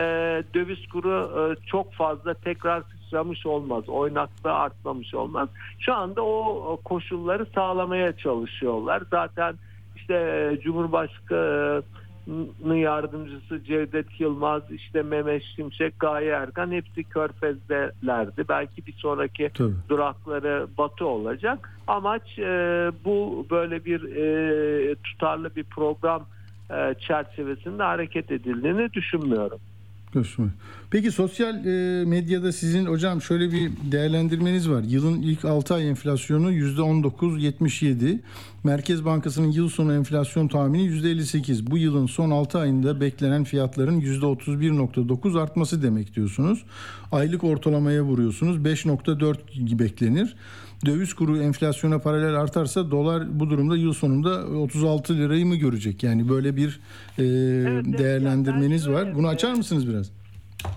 döviz 0.54 0.86
kuru 0.86 1.30
e, 1.40 1.66
çok 1.66 1.92
fazla 1.92 2.34
tekrar 2.34 2.82
sıçramış 3.14 3.46
olmaz. 3.46 3.88
Oynaklığı 3.88 4.52
artmamış 4.52 5.14
olmaz. 5.14 5.48
Şu 5.78 5.94
anda 5.94 6.22
o 6.22 6.80
koşulları 6.84 7.46
sağlamaya 7.54 8.16
çalışıyorlar. 8.16 9.02
Zaten 9.10 9.54
işte 9.96 10.14
e, 10.14 10.60
Cumhurbaşkanı 10.60 12.76
yardımcısı 12.76 13.64
Cevdet 13.64 14.20
Yılmaz, 14.20 14.62
işte 14.70 15.02
Mehmet 15.02 15.42
Şimşek, 15.56 16.00
Gaye 16.00 16.30
Erkan 16.30 16.70
hepsi 16.70 17.04
Körfez'delerdi. 17.04 18.44
Belki 18.48 18.86
bir 18.86 18.92
sonraki 18.92 19.50
Tabii. 19.54 19.74
durakları 19.88 20.66
Batı 20.78 21.06
olacak. 21.06 21.78
Amaç 21.86 22.38
e, 22.38 22.90
bu 23.04 23.46
böyle 23.50 23.84
bir 23.84 24.16
e, 24.16 24.94
tutarlı 24.94 25.56
bir 25.56 25.64
program 25.64 26.26
e, 26.70 26.94
çerçevesinde 27.00 27.82
hareket 27.82 28.30
edildiğini 28.30 28.92
düşünmüyorum. 28.92 29.58
Görüşmek. 30.14 30.50
Peki 30.94 31.10
sosyal 31.10 31.66
e, 31.66 32.04
medyada 32.04 32.52
sizin 32.52 32.86
hocam 32.86 33.22
şöyle 33.22 33.52
bir 33.52 33.70
değerlendirmeniz 33.92 34.70
var. 34.70 34.82
Yılın 34.82 35.22
ilk 35.22 35.44
6 35.44 35.74
ay 35.74 35.88
enflasyonu 35.88 36.52
%19.77. 36.52 38.18
Merkez 38.64 39.04
Bankası'nın 39.04 39.52
yıl 39.52 39.68
sonu 39.68 39.94
enflasyon 39.94 40.48
tahmini 40.48 40.82
%58. 40.82 41.70
Bu 41.70 41.78
yılın 41.78 42.06
son 42.06 42.30
6 42.30 42.58
ayında 42.58 43.00
beklenen 43.00 43.44
fiyatların 43.44 44.00
%31.9 44.00 45.40
artması 45.40 45.82
demek 45.82 46.14
diyorsunuz. 46.16 46.64
Aylık 47.12 47.44
ortalamaya 47.44 48.02
vuruyorsunuz. 48.02 48.56
5.4 48.56 49.78
beklenir. 49.78 50.36
Döviz 50.86 51.14
kuru 51.14 51.38
enflasyona 51.38 51.98
paralel 51.98 52.34
artarsa 52.40 52.90
dolar 52.90 53.40
bu 53.40 53.50
durumda 53.50 53.76
yıl 53.76 53.92
sonunda 53.92 54.46
36 54.46 55.16
lirayı 55.16 55.46
mı 55.46 55.56
görecek? 55.56 56.02
Yani 56.02 56.28
böyle 56.28 56.56
bir 56.56 56.80
e, 57.18 57.22
değerlendirmeniz 57.98 58.88
var. 58.88 59.14
Bunu 59.14 59.28
açar 59.28 59.54
mısınız 59.54 59.88
biraz? 59.88 60.23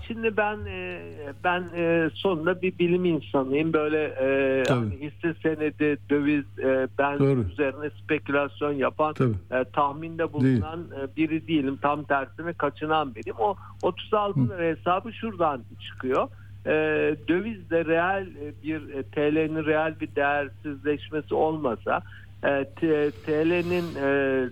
Şimdi 0.06 0.36
ben 0.36 0.58
e, 0.66 1.00
ben 1.44 1.64
e, 1.76 2.10
sonunda 2.14 2.62
bir 2.62 2.78
bilim 2.78 3.04
insanıyım. 3.04 3.72
Böyle 3.72 4.04
e, 4.04 4.62
hani 4.68 4.94
hisse 5.00 5.34
senedi, 5.42 5.98
döviz, 6.10 6.44
e, 6.58 6.88
ben 6.98 7.18
Doğru. 7.18 7.44
üzerine 7.52 7.90
spekülasyon 8.02 8.72
yapan, 8.72 9.14
Tabii. 9.14 9.34
e, 9.50 9.64
tahminde 9.64 10.32
bulunan 10.32 10.80
e, 10.80 11.16
biri 11.16 11.48
değilim. 11.48 11.78
Tam 11.82 12.04
tersine 12.04 12.52
kaçınan 12.52 13.14
biriyim. 13.14 13.36
O 13.38 13.56
36 13.82 14.48
lira 14.48 14.62
hesabı 14.62 15.12
şuradan 15.12 15.60
çıkıyor. 15.80 16.28
E, 16.66 16.70
dövizde 17.28 17.84
reel 17.84 18.26
bir 18.64 18.80
TL'nin 19.02 19.64
reel 19.64 20.00
bir 20.00 20.14
değersizleşmesi 20.16 21.34
olmasa 21.34 22.02
e, 22.44 22.64
TL'nin 23.26 23.94
e, 23.94 24.48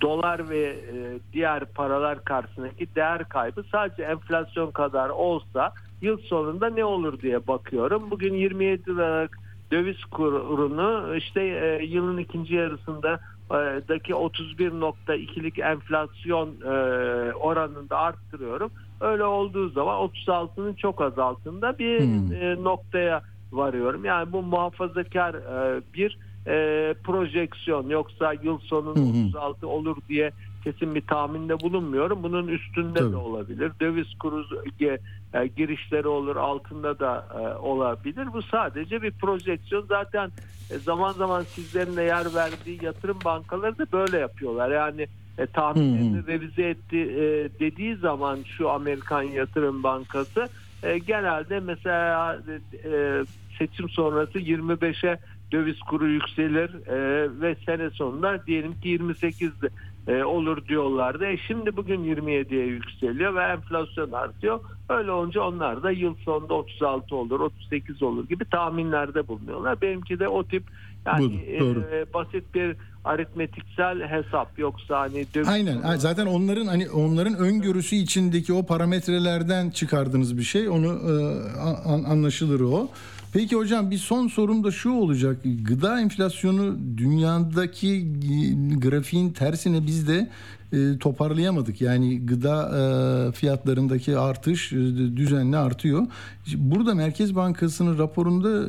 dolar 0.00 0.48
ve 0.48 0.60
e, 0.60 1.18
diğer 1.32 1.64
paralar 1.64 2.24
karşısındaki 2.24 2.94
değer 2.94 3.28
kaybı 3.28 3.64
sadece 3.72 4.02
enflasyon 4.02 4.70
kadar 4.70 5.08
olsa 5.08 5.72
yıl 6.00 6.18
sonunda 6.18 6.70
ne 6.70 6.84
olur 6.84 7.20
diye 7.20 7.46
bakıyorum. 7.46 8.10
Bugün 8.10 8.34
27 8.34 8.96
liralık 8.96 9.38
döviz 9.72 10.04
kurunu 10.04 11.16
işte 11.16 11.42
e, 11.42 11.84
yılın 11.84 12.18
ikinci 12.18 12.54
yarısında 12.54 13.20
e, 13.50 13.88
daki 13.88 14.12
31.2'lik 14.12 15.58
enflasyon 15.58 16.48
e, 16.48 16.72
oranında 17.32 17.98
arttırıyorum. 17.98 18.70
Öyle 19.00 19.24
olduğu 19.24 19.68
zaman 19.68 20.08
36'nın 20.26 20.74
çok 20.74 21.00
az 21.00 21.18
altında 21.18 21.78
bir 21.78 22.00
e, 22.34 22.62
noktaya 22.62 23.22
varıyorum. 23.52 24.04
Yani 24.04 24.32
bu 24.32 24.42
muhafazakar 24.42 25.34
e, 25.34 25.80
bir 25.94 26.18
e, 26.46 26.94
projeksiyon 27.04 27.88
yoksa 27.88 28.32
yıl 28.32 28.58
sonunda 28.58 29.00
36 29.00 29.68
olur 29.68 29.96
diye 30.08 30.32
kesin 30.64 30.94
bir 30.94 31.00
tahminde 31.00 31.60
bulunmuyorum. 31.60 32.22
Bunun 32.22 32.48
üstünde 32.48 33.12
de 33.12 33.16
olabilir. 33.16 33.72
Döviz 33.80 34.14
kuru 34.14 34.46
e, 34.80 34.98
e, 35.34 35.46
girişleri 35.46 36.08
olur, 36.08 36.36
altında 36.36 36.98
da 36.98 37.26
e, 37.34 37.58
olabilir. 37.58 38.32
Bu 38.32 38.42
sadece 38.42 39.02
bir 39.02 39.10
projeksiyon. 39.10 39.86
Zaten 39.88 40.32
e, 40.70 40.78
zaman 40.78 41.12
zaman 41.12 41.42
sizlerin 41.42 41.96
de 41.96 42.02
yer 42.02 42.34
verdiği 42.34 42.84
yatırım 42.84 43.18
bankaları 43.24 43.78
da 43.78 43.86
böyle 43.92 44.18
yapıyorlar. 44.18 44.70
Yani 44.70 45.06
e, 45.38 45.46
tahminlerini 45.46 46.26
revize 46.26 46.62
etti 46.62 46.98
e, 46.98 47.48
dediği 47.60 47.96
zaman 47.96 48.38
şu 48.56 48.70
Amerikan 48.70 49.22
Yatırım 49.22 49.82
Bankası 49.82 50.48
e, 50.82 50.98
genelde 50.98 51.60
mesela 51.60 52.38
e, 52.84 53.24
seçim 53.58 53.88
sonrası 53.88 54.38
25'e 54.38 55.18
döviz 55.52 55.80
kuru 55.80 56.08
yükselir 56.08 56.86
e, 56.86 57.30
ve 57.40 57.56
sene 57.66 57.90
sonunda 57.90 58.46
diyelim 58.46 58.80
ki 58.80 58.88
28 58.88 59.50
e, 60.08 60.22
olur 60.24 60.66
diyorlardı. 60.66 61.26
E, 61.26 61.36
şimdi 61.36 61.76
bugün 61.76 62.04
27'ye 62.04 62.66
yükseliyor 62.66 63.34
ve 63.34 63.42
enflasyon 63.42 64.12
artıyor. 64.12 64.60
Öyle 64.88 65.10
olunca 65.10 65.40
onlar 65.40 65.82
da 65.82 65.90
yıl 65.90 66.14
sonunda 66.24 66.54
36 66.54 67.16
olur, 67.16 67.40
38 67.40 68.02
olur 68.02 68.28
gibi 68.28 68.44
tahminlerde 68.44 69.28
bulunuyorlar. 69.28 69.80
Benimki 69.80 70.18
de 70.18 70.28
o 70.28 70.44
tip 70.44 70.64
yani 71.06 71.58
doğru. 71.60 71.80
e, 71.92 72.14
basit 72.14 72.54
bir 72.54 72.76
aritmetiksel 73.04 74.08
hesap 74.08 74.58
yoksa 74.58 75.00
hani 75.00 75.26
döviz 75.34 75.48
Aynen. 75.48 75.96
Zaten 75.96 76.26
onların 76.26 76.66
hani 76.66 76.90
onların 76.90 77.34
öngörüsü 77.34 77.96
içindeki 77.96 78.52
o 78.52 78.66
parametrelerden 78.66 79.70
çıkardığınız 79.70 80.38
bir 80.38 80.42
şey. 80.42 80.68
Onu 80.68 80.86
e, 80.86 81.12
an- 81.88 82.04
anlaşılır 82.04 82.60
o. 82.60 82.88
Peki 83.32 83.56
hocam 83.56 83.90
bir 83.90 83.98
son 83.98 84.28
sorum 84.28 84.64
da 84.64 84.70
şu 84.70 84.90
olacak. 84.90 85.36
Gıda 85.62 86.00
enflasyonu 86.00 86.78
dünyadaki 86.96 88.06
grafiğin 88.78 89.30
tersine 89.30 89.86
biz 89.86 90.08
de 90.08 90.30
e, 90.72 90.98
toparlayamadık. 90.98 91.80
Yani 91.80 92.26
gıda 92.26 92.70
e, 92.78 93.32
fiyatlarındaki 93.32 94.18
artış 94.18 94.72
e, 94.72 94.76
düzenli 95.16 95.56
artıyor. 95.56 96.06
Burada 96.56 96.94
Merkez 96.94 97.34
Bankası'nın 97.36 97.98
raporunda 97.98 98.68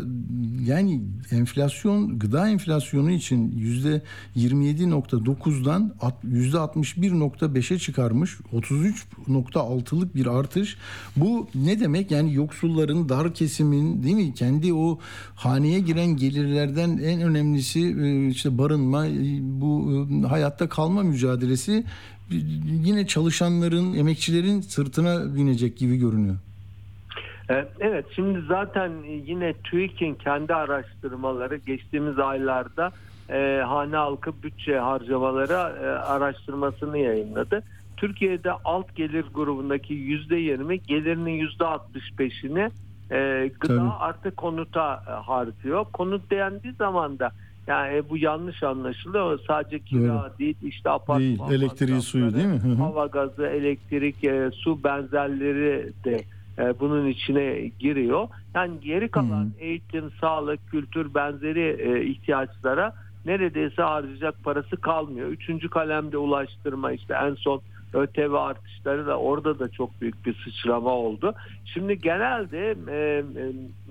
yani 0.65 1.01
enflasyon 1.31 2.19
gıda 2.19 2.49
enflasyonu 2.49 3.11
için 3.11 3.51
yüzde 3.57 4.01
27.9'dan 4.35 5.93
at- 6.01 6.23
yüzde 6.23 6.57
61.5'e 6.57 7.79
çıkarmış. 7.79 8.37
33.6'lık 8.53 10.15
bir 10.15 10.25
artış. 10.25 10.77
Bu 11.15 11.47
ne 11.55 11.79
demek? 11.79 12.11
Yani 12.11 12.33
yoksulların, 12.33 13.09
dar 13.09 13.33
kesimin 13.33 14.03
değil 14.03 14.15
mi? 14.15 14.33
Kendi 14.33 14.73
o 14.73 14.99
haneye 15.35 15.79
giren 15.79 16.17
gelirlerden 16.17 16.97
en 16.97 17.21
önemlisi 17.21 17.95
işte 18.29 18.57
barınma, 18.57 19.05
bu 19.41 20.07
hayatta 20.29 20.69
kalma 20.69 21.03
mücadelesi 21.03 21.83
yine 22.65 23.07
çalışanların, 23.07 23.93
emekçilerin 23.93 24.61
sırtına 24.61 25.35
binecek 25.35 25.77
gibi 25.77 25.97
görünüyor. 25.97 26.35
E, 27.49 27.65
Evet 27.79 28.05
şimdi 28.15 28.39
zaten 28.47 28.91
yine 29.25 29.53
TÜİK'in 29.53 30.15
kendi 30.15 30.53
araştırmaları 30.53 31.55
geçtiğimiz 31.55 32.19
aylarda 32.19 32.91
e, 33.29 33.61
hane 33.67 33.95
halkı 33.95 34.43
bütçe 34.43 34.77
harcamaları 34.77 35.83
e, 35.83 35.87
araştırmasını 35.87 36.97
yayınladı. 36.97 37.63
Türkiye'de 37.97 38.51
alt 38.51 38.95
gelir 38.95 39.25
grubundaki 39.33 39.93
yüzde 39.93 40.35
yirmi 40.35 40.83
gelirinin 40.83 41.31
yüzde 41.31 41.65
altmış 41.65 42.19
beşini 42.19 42.69
e, 43.11 43.51
gıda 43.59 43.77
Tabii. 43.77 43.89
artı 43.99 44.31
konuta 44.31 45.03
e, 45.07 45.11
harcıyor. 45.11 45.85
Konut 45.93 46.31
dendiği 46.31 46.73
zaman 46.73 47.19
da 47.19 47.31
yani 47.67 48.03
bu 48.09 48.17
yanlış 48.17 48.63
anlaşılıyor. 48.63 49.39
Sadece 49.47 49.79
kira 49.79 50.33
değil 50.39 50.55
işte 50.63 50.89
apartman 50.89 51.49
Değil, 51.49 51.61
elektriği, 51.61 52.01
suyu 52.01 52.33
değil 52.33 52.45
mi? 52.45 52.75
Hava 52.77 53.05
gazı, 53.05 53.45
elektrik, 53.45 54.23
e, 54.23 54.49
su 54.53 54.83
benzerleri 54.83 55.93
de 56.05 56.23
e, 56.57 56.79
bunun 56.79 57.07
içine 57.07 57.71
giriyor. 57.79 58.27
Yani 58.55 58.79
geri 58.81 59.07
kalan 59.07 59.51
eğitim, 59.59 60.11
sağlık, 60.21 60.71
kültür 60.71 61.13
benzeri 61.13 61.75
e, 61.79 62.05
ihtiyaçlara 62.05 62.93
neredeyse 63.25 63.81
harcayacak 63.81 64.43
parası 64.43 64.77
kalmıyor. 64.77 65.27
Üçüncü 65.27 65.69
kalemde 65.69 66.17
ulaştırma 66.17 66.91
işte 66.91 67.13
en 67.13 67.35
son 67.35 67.61
ÖTV 67.93 68.33
artışları 68.33 69.07
da 69.07 69.19
orada 69.19 69.59
da 69.59 69.69
çok 69.69 70.01
büyük 70.01 70.25
bir 70.25 70.35
sıçrama 70.43 70.89
oldu. 70.89 71.33
Şimdi 71.65 72.01
genelde 72.01 72.75
e, 72.87 72.97
e, 72.97 73.23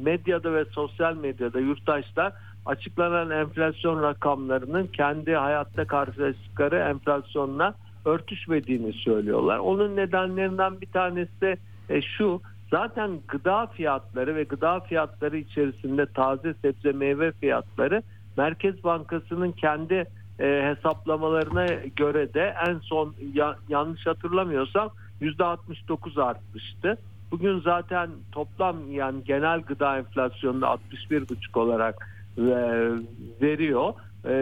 medyada 0.03 0.55
ve 0.55 0.65
sosyal 0.65 1.17
medyada 1.17 1.61
yurttaşlar 1.61 2.33
açıklanan 2.67 3.31
enflasyon 3.31 4.03
rakamlarının 4.03 4.87
kendi 4.87 5.35
hayatta 5.35 5.85
karşılaştıkları 5.85 6.77
enflasyonla 6.77 7.75
örtüşmediğini 8.05 8.93
söylüyorlar. 8.93 9.59
Onun 9.59 9.97
nedenlerinden 9.97 10.81
bir 10.81 10.87
tanesi 10.87 11.41
de 11.41 11.57
e, 11.89 12.03
şu 12.03 12.41
zaten 12.71 13.11
gıda 13.29 13.67
fiyatları 13.67 14.35
ve 14.37 14.45
gıda 14.45 14.81
fiyatları 14.81 15.37
içerisinde 15.39 16.07
taze 16.07 16.55
sebze 16.55 16.93
meyve 16.93 17.33
fiyatları 17.33 18.03
Merkez 18.37 18.85
Bankası'nın 18.85 19.53
kendi 19.53 20.05
e, 20.41 20.75
hesaplamalarına 20.75 21.67
göre 21.97 22.35
de 22.35 22.55
en 22.69 22.79
son 22.79 23.15
ya- 23.35 23.57
yanlış 23.69 24.07
hatırlamıyorsam 24.07 24.91
%69 25.21 26.23
artmıştı. 26.23 26.99
Bugün 27.31 27.61
zaten 27.61 28.11
toplam 28.33 28.93
yani 28.93 29.25
genel 29.25 29.61
gıda 29.61 29.99
enflasyonunu 29.99 30.65
61,5 30.65 31.59
olarak 31.59 32.09
veriyor. 33.43 33.93
E, 34.25 34.33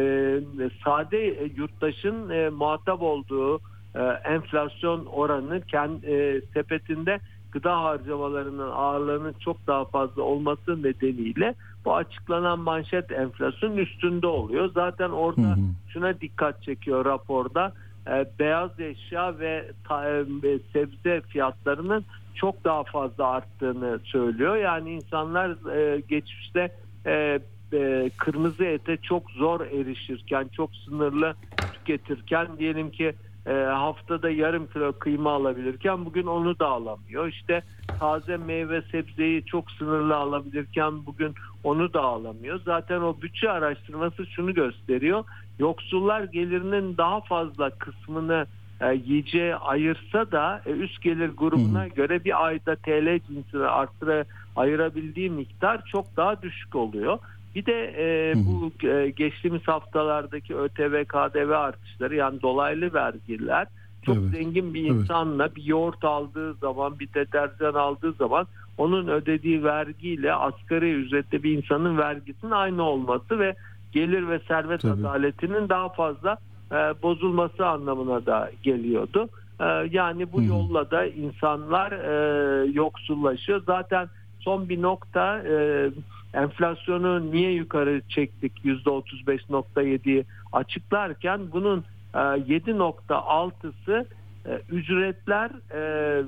sade 0.84 1.28
e, 1.28 1.44
yurttaşın 1.56 2.30
e, 2.30 2.48
muhatap 2.48 3.02
olduğu 3.02 3.60
e, 3.94 4.00
enflasyon 4.24 5.06
oranı 5.06 5.60
kendi 5.60 6.06
e, 6.06 6.40
sepetinde 6.54 7.20
gıda 7.52 7.82
harcamalarının 7.82 8.70
ağırlığının 8.70 9.34
çok 9.40 9.66
daha 9.66 9.84
fazla 9.84 10.22
olması 10.22 10.82
nedeniyle 10.82 11.54
bu 11.84 11.94
açıklanan 11.96 12.58
manşet 12.58 13.12
enflasyonun 13.12 13.76
üstünde 13.76 14.26
oluyor. 14.26 14.70
Zaten 14.74 15.10
orada 15.10 15.56
şuna 15.88 16.20
dikkat 16.20 16.62
çekiyor 16.62 17.04
raporda 17.04 17.72
e, 18.06 18.26
beyaz 18.38 18.80
eşya 18.80 19.38
ve 19.38 19.70
ta- 19.84 20.08
e, 20.08 20.58
sebze 20.72 21.20
fiyatlarının 21.20 22.04
çok 22.34 22.64
daha 22.64 22.82
fazla 22.82 23.26
arttığını 23.26 24.00
söylüyor. 24.04 24.56
Yani 24.56 24.90
insanlar 24.92 25.74
e, 25.76 26.00
geçmişte 26.00 26.72
e, 27.06 27.40
e, 27.72 28.10
kırmızı 28.18 28.64
ete 28.64 28.96
çok 28.96 29.30
zor 29.30 29.60
erişirken, 29.60 30.48
çok 30.52 30.70
sınırlı 30.76 31.34
tüketirken 31.72 32.48
diyelim 32.58 32.90
ki 32.90 33.14
e, 33.46 33.52
haftada 33.52 34.30
yarım 34.30 34.66
kilo 34.66 34.92
kıyma 34.92 35.32
alabilirken 35.32 36.04
bugün 36.04 36.26
onu 36.26 36.58
da 36.58 36.66
alamıyor. 36.66 37.28
İşte 37.28 37.62
taze 38.00 38.36
meyve 38.36 38.82
sebzeyi 38.82 39.44
çok 39.44 39.70
sınırlı 39.70 40.16
alabilirken 40.16 41.06
bugün 41.06 41.34
onu 41.64 41.92
da 41.92 42.02
alamıyor. 42.02 42.60
Zaten 42.64 43.00
o 43.00 43.16
bütçe 43.22 43.50
araştırması 43.50 44.26
şunu 44.26 44.54
gösteriyor. 44.54 45.24
Yoksullar 45.58 46.22
gelirinin 46.22 46.96
daha 46.96 47.20
fazla 47.20 47.70
kısmını 47.70 48.46
e, 48.80 48.94
yiyeceğe 48.94 49.56
ayırsa 49.56 50.32
da 50.32 50.62
e, 50.66 50.70
üst 50.70 51.02
gelir 51.02 51.28
grubuna 51.28 51.88
göre 51.88 52.24
bir 52.24 52.46
ayda 52.46 52.76
TL 52.76 53.20
cinsine 53.28 53.62
arttıra 53.62 54.24
ayırabildiği 54.56 55.30
miktar 55.30 55.84
çok 55.84 56.16
daha 56.16 56.42
düşük 56.42 56.76
oluyor. 56.76 57.18
Bir 57.54 57.66
de 57.66 57.94
e, 57.98 58.34
bu 58.36 58.86
e, 58.86 59.10
geçtiğimiz 59.10 59.68
haftalardaki 59.68 60.56
ÖTV, 60.56 61.04
KDV 61.04 61.50
artışları 61.50 62.14
yani 62.14 62.42
dolaylı 62.42 62.94
vergiler 62.94 63.66
çok 64.02 64.16
Evet. 64.16 64.30
zengin 64.30 64.74
bir 64.74 64.90
Evet. 64.90 65.00
insanla 65.00 65.54
bir 65.54 65.64
yoğurt 65.64 66.04
aldığı 66.04 66.54
zaman 66.54 66.98
bir 66.98 67.14
deterjan 67.14 67.74
aldığı 67.74 68.12
zaman 68.12 68.46
onun 68.78 69.08
ödediği 69.08 69.64
vergiyle 69.64 70.34
asgari 70.34 70.92
ücretli 70.92 71.42
bir 71.42 71.58
insanın 71.58 71.98
vergisinin 71.98 72.50
aynı 72.50 72.82
olması 72.82 73.38
ve 73.38 73.54
gelir 73.92 74.28
ve 74.28 74.40
servet 74.48 74.80
Tabii. 74.80 75.00
adaletinin 75.00 75.68
daha 75.68 75.88
fazla 75.88 76.36
e, 76.72 76.74
bozulması 77.02 77.66
anlamına 77.66 78.26
da 78.26 78.50
geliyordu. 78.62 79.28
E, 79.60 79.64
yani 79.90 80.32
bu 80.32 80.38
Hı 80.38 80.42
hı. 80.42 80.46
yolla 80.48 80.90
da 80.90 81.06
insanlar 81.06 81.92
e, 81.92 82.66
yoksullaşıyor. 82.72 83.62
Zaten 83.66 84.08
son 84.40 84.68
bir 84.68 84.82
nokta 84.82 85.38
e, 85.38 85.90
enflasyonu 86.34 87.32
niye 87.32 87.52
yukarı 87.52 88.02
çektik 88.08 88.64
%35.7'yi 88.64 90.24
açıklarken 90.52 91.40
bunun 91.52 91.84
e, 92.14 92.18
7.6'sı 92.18 94.06
e, 94.46 94.60
ücretler, 94.70 95.50
e, 95.70 95.80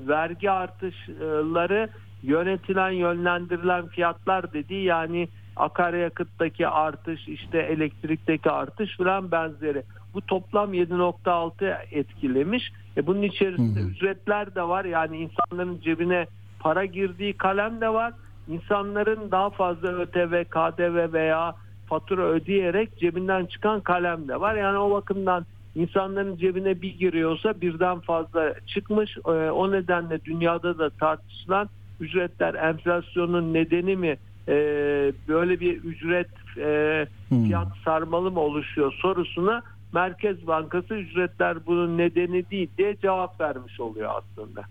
vergi 0.07 0.51
artışları, 0.51 1.89
yönetilen 2.23 2.91
yönlendirilen 2.91 3.87
fiyatlar 3.87 4.53
dediği 4.53 4.83
yani 4.83 5.27
akaryakıttaki 5.55 6.67
artış, 6.67 7.27
işte 7.27 7.57
elektrikteki 7.57 8.49
artış 8.49 8.97
falan 8.97 9.31
benzeri. 9.31 9.83
Bu 10.13 10.21
toplam 10.21 10.73
7.6 10.73 11.77
etkilemiş. 11.91 12.71
E 12.97 13.07
bunun 13.07 13.21
içerisinde 13.21 13.79
Hı 13.79 13.83
hı. 13.83 13.87
ücretler 13.89 14.55
de 14.55 14.61
var. 14.61 14.85
Yani 14.85 15.17
insanların 15.17 15.79
cebine 15.81 16.27
para 16.59 16.85
girdiği 16.85 17.33
kalem 17.33 17.81
de 17.81 17.89
var. 17.89 18.13
İnsanların 18.47 19.31
daha 19.31 19.49
fazla 19.49 19.87
ÖTV, 19.87 20.43
KDV 20.43 21.13
veya 21.13 21.53
fatura 21.85 22.21
ödeyerek 22.21 22.97
cebinden 22.97 23.45
çıkan 23.45 23.81
kalem 23.81 24.27
de 24.27 24.39
var. 24.39 24.55
Yani 24.55 24.77
o 24.77 24.91
bakımdan 24.91 25.45
insanların 25.75 26.37
cebine 26.37 26.81
bir 26.81 26.93
giriyorsa 26.97 27.61
birden 27.61 27.99
fazla 27.99 28.53
çıkmış. 28.65 29.17
Ee, 29.17 29.31
O 29.31 29.71
nedenle 29.71 30.23
dünyada 30.25 30.77
da 30.77 30.89
tartışılan 30.89 31.69
ücretler 31.99 32.53
enflasyonun 32.53 33.53
nedeni 33.53 33.95
mi 33.95 34.17
Ee, 34.47 35.13
böyle 35.27 35.59
bir 35.59 35.77
ücret 35.83 36.29
e, 36.57 37.07
Hmm. 37.29 37.43
fiyat 37.45 37.67
sarmalı 37.85 38.31
mı 38.31 38.39
oluşuyor 38.39 38.93
sorusuna 39.01 39.61
Merkez 39.93 40.47
Bankası 40.47 40.93
ücretler 40.95 41.65
bunun 41.65 41.97
nedeni 41.97 42.49
değil 42.49 42.69
diye 42.77 42.95
cevap 43.01 43.41
vermiş 43.41 43.79
oluyor 43.79 44.11
aslında. 44.15 44.61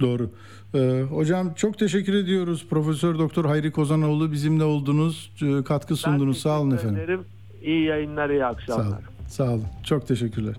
Doğru. 0.00 0.30
Ee, 0.74 1.02
hocam 1.10 1.54
çok 1.54 1.78
teşekkür 1.78 2.14
ediyoruz. 2.14 2.66
Profesör 2.70 3.18
Doktor 3.18 3.44
Hayri 3.44 3.72
Kozanoğlu 3.72 4.32
bizimle 4.32 4.64
oldunuz. 4.64 5.32
e, 5.42 5.64
Katkı 5.64 5.96
sundunuz. 5.96 6.38
Sağ 6.38 6.60
olun 6.60 6.70
efendim. 6.70 6.96
ederim. 7.00 7.20
İyi 7.62 7.84
yayınlar, 7.84 8.30
iyi 8.30 8.38
Sağ 8.40 8.46
akşamlar. 8.46 8.86
olun. 8.86 8.96
Sağ 9.28 9.44
olun. 9.44 9.64
Çok 9.84 10.08
teşekkürler. 10.08 10.54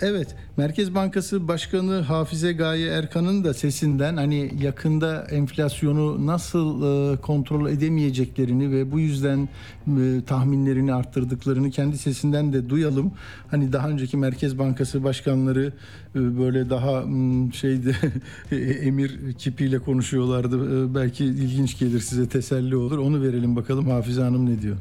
Evet, 0.00 0.34
Merkez 0.56 0.94
Bankası 0.94 1.48
Başkanı 1.48 2.00
Hafize 2.00 2.52
Gaye 2.52 2.88
Erkan'ın 2.88 3.44
da 3.44 3.54
sesinden 3.54 4.16
hani 4.16 4.52
yakında 4.60 5.26
enflasyonu 5.30 6.26
nasıl 6.26 6.82
e, 6.82 7.16
kontrol 7.16 7.70
edemeyeceklerini 7.70 8.70
ve 8.70 8.92
bu 8.92 9.00
yüzden 9.00 9.48
e, 9.86 10.20
tahminlerini 10.26 10.94
arttırdıklarını 10.94 11.70
kendi 11.70 11.98
sesinden 11.98 12.52
de 12.52 12.70
duyalım. 12.70 13.12
Hani 13.50 13.72
daha 13.72 13.88
önceki 13.88 14.16
Merkez 14.16 14.58
Bankası 14.58 15.04
başkanları 15.04 15.72
e, 16.14 16.38
böyle 16.38 16.70
daha 16.70 17.04
şeydi 17.52 17.96
emir 18.82 19.32
kipiyle 19.38 19.78
konuşuyorlardı. 19.78 20.56
E, 20.56 20.94
belki 20.94 21.24
ilginç 21.24 21.78
gelir 21.78 22.00
size 22.00 22.28
teselli 22.28 22.76
olur. 22.76 22.98
Onu 22.98 23.22
verelim 23.22 23.56
bakalım 23.56 23.88
Hafize 23.88 24.22
Hanım 24.22 24.46
ne 24.46 24.62
diyor? 24.62 24.76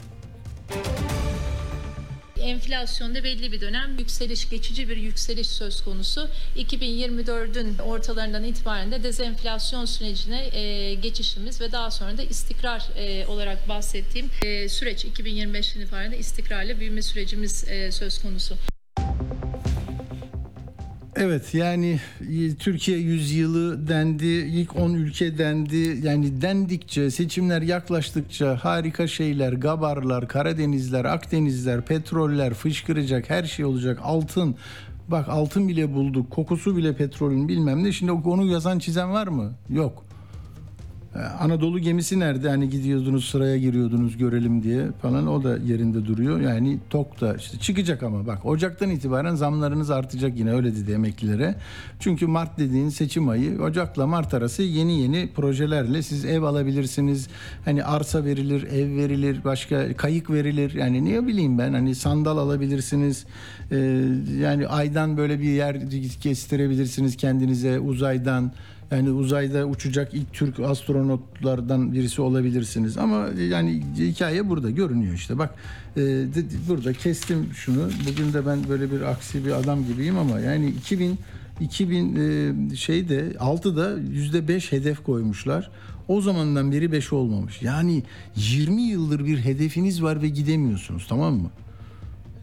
Enflasyonda 2.46 3.24
belli 3.24 3.52
bir 3.52 3.62
dönem 3.62 4.00
yükseliş, 4.00 4.50
geçici 4.50 4.90
bir 4.90 4.98
yükseliş 4.98 5.48
söz 5.48 5.84
konusu. 5.84 6.30
2024'ün 6.58 7.78
ortalarından 7.78 8.44
itibaren 8.44 8.92
de 8.92 9.04
dezenflasyon 9.04 9.86
sürecine 9.86 10.46
e, 10.46 10.94
geçişimiz 10.94 11.62
ve 11.62 11.72
daha 11.72 11.92
sonra 11.92 12.18
da 12.18 12.24
istikrar 12.24 12.88
e, 12.98 13.28
olarak 13.28 13.70
bahsettiğim 13.70 14.30
e, 14.46 14.70
süreç 14.70 15.06
2025'ten 15.06 15.82
itibaren 15.82 16.12
de 16.12 16.18
istikrarlı 16.18 16.80
büyüme 16.80 17.02
sürecimiz 17.02 17.68
e, 17.68 17.92
söz 17.92 18.22
konusu. 18.22 18.58
Evet 21.18 21.54
yani 21.54 22.00
e, 22.22 22.56
Türkiye 22.56 22.98
yüzyılı 22.98 23.88
dendi, 23.88 24.26
ilk 24.26 24.76
10 24.76 24.94
ülke 24.94 25.38
dendi. 25.38 26.00
Yani 26.04 26.42
dendikçe, 26.42 27.12
seçimler 27.12 27.62
yaklaştıkça 27.62 28.58
harika 28.62 29.08
şeyler, 29.08 29.54
Gabarlar, 29.54 30.28
Karadenizler, 30.28 31.06
Akdenizler, 31.06 31.82
petroller 31.82 32.54
fışkıracak, 32.54 33.30
her 33.30 33.44
şey 33.44 33.66
olacak. 33.66 34.00
Altın, 34.04 34.56
bak 35.08 35.30
altın 35.30 35.68
bile 35.68 35.94
bulduk, 35.94 36.32
kokusu 36.32 36.78
bile 36.78 36.96
petrolün 36.96 37.48
bilmem 37.48 37.84
ne. 37.84 37.92
Şimdi 37.92 38.12
onu 38.12 38.46
yazan 38.46 38.80
çizen 38.80 39.14
var 39.14 39.28
mı? 39.28 39.54
Yok. 39.70 40.06
Ee, 41.16 41.20
Anadolu 41.20 41.80
gemisi 41.80 42.20
nerede? 42.20 42.50
Hani 42.50 42.70
gidiyordunuz 42.70 43.26
sıraya 43.26 43.58
giriyordunuz 43.58 44.18
görelim 44.18 44.64
diye 44.64 44.88
falan 45.02 45.28
o 45.28 45.44
da 45.44 45.58
yerinde 45.58 46.06
duruyor. 46.06 46.40
Yani 46.40 46.80
tok 46.90 47.22
da 47.22 47.36
işte 47.36 47.58
çıkacak 47.58 48.04
ama 48.04 48.28
bak 48.28 48.46
Ocak'tan 48.46 48.90
itibaren 48.90 49.36
zamlarınız 49.36 49.92
artacak 49.92 50.38
yine 50.40 50.52
öyle 50.54 50.76
dedi 50.76 50.92
emeklilere. 50.92 51.56
Çünkü 52.00 52.28
Mart 52.28 52.58
dediğin 52.58 52.90
seçim 52.90 53.30
ayı 53.30 53.62
Ocak'la 53.62 54.08
Mart 54.08 54.34
arası 54.34 54.64
yeni 54.64 55.02
yeni 55.02 55.30
projelerle 55.36 56.04
siz 56.04 56.26
ev 56.26 56.42
alabilirsiniz. 56.42 57.28
Hani 57.66 57.84
arsa 57.84 58.26
verilir, 58.26 58.64
ev 58.64 58.96
verilir, 58.98 59.44
başka 59.44 59.94
kayık 59.98 60.30
verilir. 60.30 60.74
Yani 60.74 61.06
ne 61.06 61.28
bileyim 61.28 61.58
ben 61.58 61.74
hani 61.74 61.96
sandal 61.96 62.38
alabilirsiniz. 62.38 63.26
Ee, 63.72 63.78
yani 64.42 64.68
aydan 64.68 65.18
böyle 65.18 65.40
bir 65.40 65.50
yer 65.50 65.78
kestirebilirsiniz 66.22 67.18
kendinize 67.18 67.80
uzaydan. 67.80 68.52
Yani 68.92 69.12
uzayda 69.12 69.66
uçacak 69.66 70.14
ilk 70.14 70.34
Türk 70.34 70.60
astronotlardan 70.60 71.94
birisi 71.94 72.22
olabilirsiniz. 72.22 72.98
Ama 72.98 73.28
yani 73.50 73.84
hikaye 73.98 74.50
burada 74.50 74.70
görünüyor 74.70 75.14
işte. 75.14 75.38
Bak 75.38 75.56
e, 75.98 76.02
burada 76.70 76.94
kestim 76.94 77.50
şunu. 77.54 77.90
Bugün 78.10 78.34
de 78.34 78.46
ben 78.46 78.60
böyle 78.70 78.92
bir 78.92 79.02
aksi 79.02 79.46
bir 79.46 79.52
adam 79.52 79.86
gibiyim 79.86 80.18
ama 80.18 80.40
yani 80.40 80.70
2000 80.70 81.20
2000 81.60 82.16
e, 82.16 82.76
şeyde 82.76 83.32
6'da 83.32 84.00
%5 84.00 84.72
hedef 84.72 85.04
koymuşlar. 85.04 85.72
O 86.08 86.22
zamandan 86.22 86.72
beri 86.72 86.92
5 86.92 87.14
olmamış. 87.14 87.62
Yani 87.62 88.04
20 88.36 88.82
yıldır 88.82 89.26
bir 89.26 89.38
hedefiniz 89.38 90.04
var 90.04 90.22
ve 90.22 90.30
gidemiyorsunuz 90.30 91.06
tamam 91.10 91.34
mı? 91.34 91.50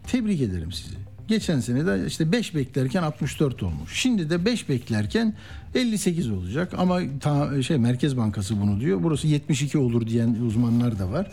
Tebrik 0.07 0.40
ederim 0.40 0.72
sizi. 0.72 1.01
Geçen 1.32 1.60
sene 1.60 1.86
de 1.86 2.06
işte 2.06 2.32
5 2.32 2.54
beklerken 2.54 3.02
64 3.02 3.62
olmuş. 3.62 3.92
Şimdi 3.94 4.30
de 4.30 4.44
5 4.44 4.68
beklerken 4.68 5.34
58 5.74 6.30
olacak 6.30 6.72
ama 6.78 7.00
ta, 7.20 7.62
şey 7.62 7.78
Merkez 7.78 8.16
Bankası 8.16 8.60
bunu 8.60 8.80
diyor. 8.80 9.02
Burası 9.02 9.26
72 9.26 9.78
olur 9.78 10.06
diyen 10.06 10.36
uzmanlar 10.46 10.98
da 10.98 11.12
var. 11.12 11.30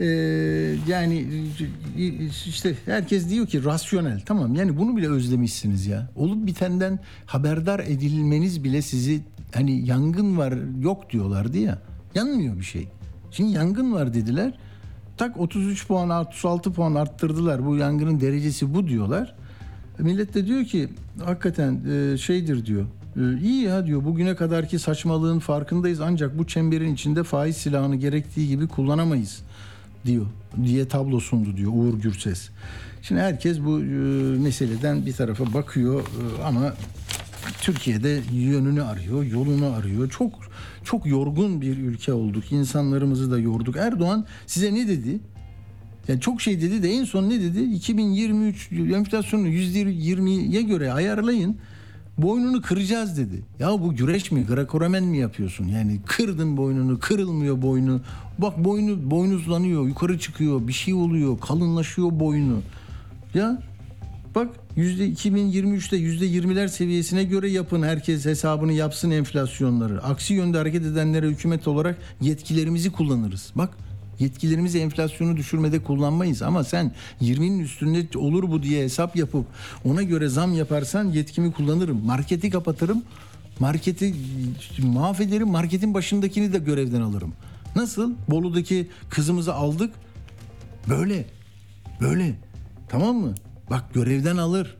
Ee, 0.00 0.06
yani 0.88 1.26
işte 2.46 2.74
herkes 2.86 3.30
diyor 3.30 3.46
ki 3.46 3.64
rasyonel. 3.64 4.20
Tamam 4.26 4.54
yani 4.54 4.76
bunu 4.76 4.96
bile 4.96 5.08
özlemişsiniz 5.08 5.86
ya. 5.86 6.10
Olup 6.16 6.46
bitenden 6.46 6.98
haberdar 7.26 7.80
edilmeniz 7.80 8.64
bile 8.64 8.82
sizi 8.82 9.20
hani 9.54 9.86
yangın 9.86 10.38
var 10.38 10.54
yok 10.80 11.10
diyorlardı 11.10 11.58
ya. 11.58 11.78
Yanmıyor 12.14 12.58
bir 12.58 12.64
şey. 12.64 12.88
Şimdi 13.30 13.52
yangın 13.52 13.92
var 13.92 14.14
dediler. 14.14 14.58
Tak 15.16 15.40
33 15.40 15.86
puan 15.86 16.10
36 16.10 16.72
puan 16.72 16.94
arttırdılar. 16.94 17.66
Bu 17.66 17.76
yangının 17.76 18.20
derecesi 18.20 18.74
bu 18.74 18.88
diyorlar. 18.88 19.37
Millet 19.98 20.34
de 20.34 20.46
diyor 20.46 20.64
ki 20.64 20.88
hakikaten 21.24 21.80
e, 21.90 22.18
şeydir 22.18 22.66
diyor. 22.66 22.84
E, 23.16 23.40
iyi 23.40 23.62
ya 23.62 23.86
diyor 23.86 24.04
bugüne 24.04 24.36
kadarki 24.36 24.78
saçmalığın 24.78 25.38
farkındayız 25.38 26.00
ancak 26.00 26.38
bu 26.38 26.46
çemberin 26.46 26.94
içinde 26.94 27.22
faiz 27.22 27.56
silahını 27.56 27.96
gerektiği 27.96 28.48
gibi 28.48 28.68
kullanamayız 28.68 29.42
diyor 30.06 30.26
diye 30.64 30.88
tablo 30.88 31.20
sundu 31.20 31.56
diyor 31.56 31.72
Uğur 31.74 31.94
Gürses. 31.94 32.48
Şimdi 33.02 33.20
herkes 33.20 33.60
bu 33.60 33.80
e, 33.80 33.84
meseleden 34.38 35.06
bir 35.06 35.12
tarafa 35.12 35.54
bakıyor 35.54 36.02
ama 36.44 36.74
Türkiye'de 37.60 38.20
yönünü 38.32 38.82
arıyor, 38.82 39.24
yolunu 39.24 39.66
arıyor. 39.66 40.10
Çok 40.10 40.32
çok 40.84 41.06
yorgun 41.06 41.60
bir 41.60 41.78
ülke 41.78 42.12
olduk. 42.12 42.52
İnsanlarımızı 42.52 43.30
da 43.30 43.38
yorduk. 43.38 43.76
Erdoğan 43.76 44.26
size 44.46 44.74
ne 44.74 44.88
dedi? 44.88 45.20
Yani 46.08 46.20
çok 46.20 46.42
şey 46.42 46.60
dedi 46.60 46.82
de 46.82 46.90
en 46.90 47.04
son 47.04 47.30
ne 47.30 47.40
dedi? 47.40 47.62
2023 47.62 48.72
enflasyonu 48.72 49.48
%20'ye 49.48 50.62
göre 50.62 50.92
ayarlayın. 50.92 51.56
Boynunu 52.18 52.62
kıracağız 52.62 53.18
dedi. 53.18 53.42
Ya 53.58 53.70
bu 53.70 53.94
güreş 53.94 54.32
mi? 54.32 54.46
Grekoremen 54.46 55.04
mi 55.04 55.18
yapıyorsun? 55.18 55.68
Yani 55.68 56.00
kırdın 56.06 56.56
boynunu, 56.56 56.98
kırılmıyor 56.98 57.62
boynu. 57.62 58.00
Bak 58.38 58.64
boynu 58.64 59.10
boynuzlanıyor, 59.10 59.86
yukarı 59.86 60.18
çıkıyor, 60.18 60.68
bir 60.68 60.72
şey 60.72 60.94
oluyor, 60.94 61.40
kalınlaşıyor 61.40 62.20
boynu. 62.20 62.60
Ya 63.34 63.62
Bak 64.34 64.48
yüzde 64.76 65.08
2023'te 65.08 65.96
yüzde 65.96 66.26
20'ler 66.26 66.68
seviyesine 66.68 67.24
göre 67.24 67.50
yapın. 67.50 67.82
Herkes 67.82 68.24
hesabını 68.24 68.72
yapsın 68.72 69.10
enflasyonları. 69.10 70.02
Aksi 70.02 70.34
yönde 70.34 70.58
hareket 70.58 70.86
edenlere 70.86 71.26
hükümet 71.26 71.68
olarak 71.68 71.98
yetkilerimizi 72.20 72.92
kullanırız. 72.92 73.52
Bak 73.54 73.70
Yetkilerimizi 74.18 74.78
enflasyonu 74.78 75.36
düşürmede 75.36 75.82
kullanmayız 75.82 76.42
ama 76.42 76.64
sen 76.64 76.92
20'nin 77.22 77.58
üstünde 77.58 78.18
olur 78.18 78.50
bu 78.50 78.62
diye 78.62 78.84
hesap 78.84 79.16
yapıp 79.16 79.46
ona 79.84 80.02
göre 80.02 80.28
zam 80.28 80.54
yaparsan 80.54 81.04
yetkimi 81.04 81.52
kullanırım. 81.52 82.04
Marketi 82.04 82.50
kapatırım. 82.50 83.02
Marketi 83.60 84.14
mahvederim. 84.82 85.48
Marketin 85.48 85.94
başındakini 85.94 86.52
de 86.52 86.58
görevden 86.58 87.00
alırım. 87.00 87.32
Nasıl? 87.76 88.12
Bolu'daki 88.28 88.88
kızımızı 89.10 89.54
aldık. 89.54 89.94
Böyle. 90.88 91.26
Böyle. 92.00 92.34
Tamam 92.88 93.16
mı? 93.16 93.34
Bak 93.70 93.94
görevden 93.94 94.36
alır. 94.36 94.76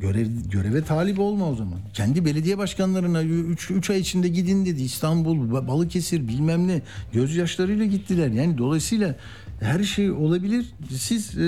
Görev, 0.00 0.26
göreve 0.50 0.82
talip 0.84 1.18
olma 1.18 1.50
o 1.50 1.54
zaman. 1.54 1.78
Kendi 1.94 2.24
belediye 2.24 2.58
başkanlarına 2.58 3.22
3 3.22 3.90
ay 3.90 4.00
içinde 4.00 4.28
gidin 4.28 4.66
dedi. 4.66 4.82
İstanbul, 4.82 5.36
Ba- 5.36 5.68
Balıkesir 5.68 6.28
bilmem 6.28 6.68
ne. 6.68 6.82
Gözyaşlarıyla 7.12 7.84
gittiler. 7.84 8.28
Yani 8.28 8.58
dolayısıyla 8.58 9.16
her 9.60 9.82
şey 9.84 10.10
olabilir. 10.10 10.66
Siz 10.96 11.38
e, 11.38 11.42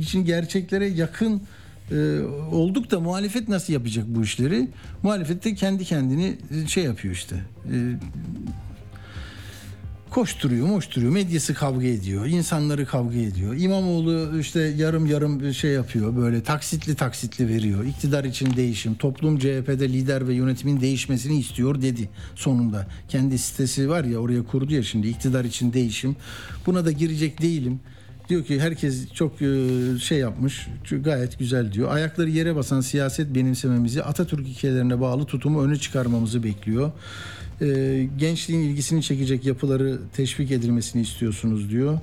için 0.00 0.24
gerçeklere 0.24 0.86
yakın 0.86 1.42
e, 1.90 2.20
olduk 2.52 2.90
da 2.90 3.00
muhalefet 3.00 3.48
nasıl 3.48 3.72
yapacak 3.72 4.04
bu 4.08 4.22
işleri? 4.22 4.68
Muhalefet 5.02 5.44
de 5.44 5.54
kendi 5.54 5.84
kendini 5.84 6.36
e, 6.64 6.66
şey 6.66 6.84
yapıyor 6.84 7.14
işte. 7.14 7.36
E, 7.72 7.74
koşturuyor, 10.14 10.66
moşturuyor. 10.66 11.12
Medyası 11.12 11.54
kavga 11.54 11.86
ediyor. 11.86 12.26
insanları 12.26 12.86
kavga 12.86 13.18
ediyor. 13.18 13.54
İmamoğlu 13.56 14.38
işte 14.40 14.60
yarım 14.60 15.06
yarım 15.06 15.54
şey 15.54 15.70
yapıyor. 15.70 16.16
Böyle 16.16 16.42
taksitli 16.42 16.94
taksitli 16.94 17.48
veriyor. 17.48 17.84
İktidar 17.84 18.24
için 18.24 18.56
değişim. 18.56 18.94
Toplum 18.94 19.38
CHP'de 19.38 19.88
lider 19.88 20.28
ve 20.28 20.34
yönetimin 20.34 20.80
değişmesini 20.80 21.38
istiyor 21.38 21.82
dedi 21.82 22.08
sonunda. 22.34 22.86
Kendi 23.08 23.38
sitesi 23.38 23.88
var 23.88 24.04
ya 24.04 24.18
oraya 24.18 24.42
kurdu 24.42 24.74
ya 24.74 24.82
şimdi 24.82 25.08
iktidar 25.08 25.44
için 25.44 25.72
değişim. 25.72 26.16
Buna 26.66 26.84
da 26.84 26.92
girecek 26.92 27.42
değilim. 27.42 27.80
Diyor 28.28 28.44
ki 28.44 28.60
herkes 28.60 29.12
çok 29.12 29.42
e, 29.42 29.68
şey 30.02 30.18
yapmış, 30.18 30.68
gayet 31.00 31.38
güzel 31.38 31.72
diyor. 31.72 31.94
Ayakları 31.94 32.30
yere 32.30 32.56
basan 32.56 32.80
siyaset 32.80 33.34
benimsememizi, 33.34 34.02
Atatürk 34.02 34.48
ilkelerine 34.48 35.00
bağlı 35.00 35.24
tutumu 35.24 35.62
öne 35.62 35.76
çıkarmamızı 35.76 36.44
bekliyor. 36.44 36.92
E, 37.60 38.08
gençliğin 38.18 38.60
ilgisini 38.60 39.02
çekecek 39.02 39.46
yapıları 39.46 39.98
teşvik 40.16 40.50
edilmesini 40.50 41.02
istiyorsunuz 41.02 41.70
diyor. 41.70 41.98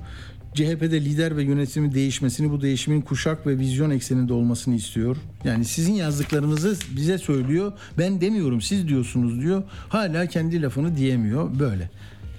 CHP'de 0.54 1.04
lider 1.04 1.36
ve 1.36 1.42
yönetimin 1.42 1.92
değişmesini, 1.92 2.50
bu 2.50 2.62
değişimin 2.62 3.00
kuşak 3.00 3.46
ve 3.46 3.58
vizyon 3.58 3.90
ekseninde 3.90 4.32
olmasını 4.32 4.74
istiyor. 4.74 5.16
Yani 5.44 5.64
sizin 5.64 5.94
yazdıklarınızı 5.94 6.76
bize 6.96 7.18
söylüyor. 7.18 7.72
Ben 7.98 8.20
demiyorum, 8.20 8.60
siz 8.60 8.88
diyorsunuz 8.88 9.40
diyor. 9.40 9.62
Hala 9.88 10.26
kendi 10.26 10.62
lafını 10.62 10.96
diyemiyor. 10.96 11.58
Böyle. 11.58 11.90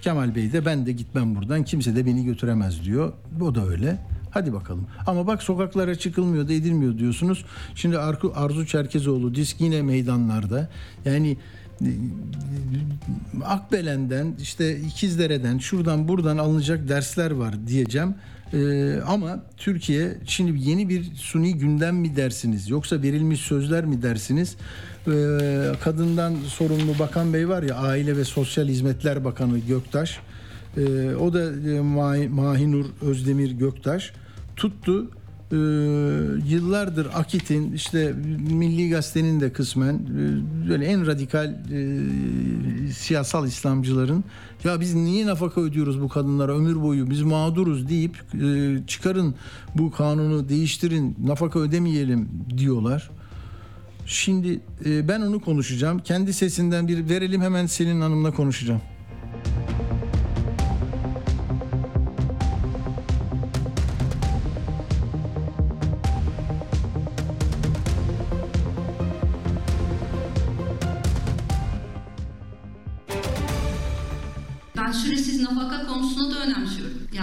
Kemal 0.02 0.36
Bey 0.36 0.54
de 0.54 0.66
ben 0.66 0.86
de 0.86 0.92
gitmem 0.92 1.36
buradan 1.36 1.64
kimse 1.64 1.96
de 1.96 2.06
beni 2.06 2.26
götüremez 2.26 2.84
diyor. 2.86 3.14
O 3.42 3.56
da 3.56 3.68
öyle. 3.68 4.00
Hadi 4.32 4.54
bakalım. 4.54 4.88
Ama 5.08 5.28
bak 5.28 5.44
sokaklara 5.44 5.96
çıkılmıyor 5.96 6.48
da 6.48 6.54
edilmiyor 6.54 6.98
diyorsunuz. 6.98 7.46
Şimdi 7.76 7.98
Arzu, 7.98 8.66
Çerkezoğlu 8.66 9.36
disk 9.36 9.62
yine 9.62 9.82
meydanlarda. 9.82 10.70
Yani 11.06 11.38
Akbelen'den 13.44 14.36
işte 14.42 14.80
İkizdere'den 14.80 15.58
şuradan 15.58 16.08
buradan 16.08 16.38
alınacak 16.38 16.90
dersler 16.90 17.32
var 17.32 17.68
diyeceğim. 17.68 18.16
Ee, 18.54 19.00
ama 19.08 19.44
Türkiye 19.58 20.18
şimdi 20.26 20.70
yeni 20.70 20.90
bir 20.90 21.16
suni 21.16 21.58
gündem 21.58 21.96
mi 21.96 22.16
dersiniz 22.16 22.70
yoksa 22.70 23.02
verilmiş 23.02 23.40
sözler 23.40 23.86
mi 23.86 24.02
dersiniz? 24.02 24.56
Ee, 25.08 25.12
kadından 25.84 26.36
sorumlu 26.48 27.00
bakan 27.00 27.34
bey 27.34 27.50
var 27.50 27.64
ya 27.64 27.76
Aile 27.76 28.18
ve 28.18 28.24
Sosyal 28.24 28.68
Hizmetler 28.68 29.26
Bakanı 29.26 29.60
Göktaş. 29.60 30.20
Ee, 30.78 31.16
o 31.16 31.34
da 31.34 31.42
e, 31.42 31.80
Ma- 31.80 32.30
Mahinur 32.30 32.86
Özdemir 33.02 33.52
Göktaş 33.52 34.14
tuttu 34.56 35.12
e, 35.54 35.58
yıllardır 36.48 37.08
Akit'in 37.14 37.74
işte 37.74 38.14
Milli 38.52 38.90
Gazete'nin 38.90 39.40
de 39.40 39.54
kısmen 39.54 39.94
e, 39.94 40.70
böyle 40.70 40.86
en 40.86 41.08
radikal 41.08 41.50
e, 41.50 42.92
siyasal 42.92 43.48
İslamcıların 43.48 44.24
ya 44.64 44.80
biz 44.80 44.94
niye 44.94 45.26
nafaka 45.26 45.62
ödüyoruz 45.62 46.02
bu 46.02 46.10
kadınlara 46.10 46.52
ömür 46.52 46.82
boyu 46.82 47.10
biz 47.10 47.22
mağduruz 47.22 47.90
deyip 47.90 48.18
e, 48.44 48.78
çıkarın 48.88 49.36
bu 49.76 49.92
kanunu 49.92 50.50
değiştirin 50.50 51.16
nafaka 51.26 51.60
ödemeyelim 51.60 52.30
diyorlar. 52.58 53.10
Şimdi 54.06 54.60
e, 54.86 55.08
ben 55.08 55.22
onu 55.22 55.40
konuşacağım. 55.40 56.00
Kendi 56.00 56.34
sesinden 56.34 56.88
bir 56.88 57.10
verelim 57.10 57.42
hemen 57.42 57.66
Selin 57.66 58.02
Hanım'la 58.02 58.32
konuşacağım. 58.32 58.82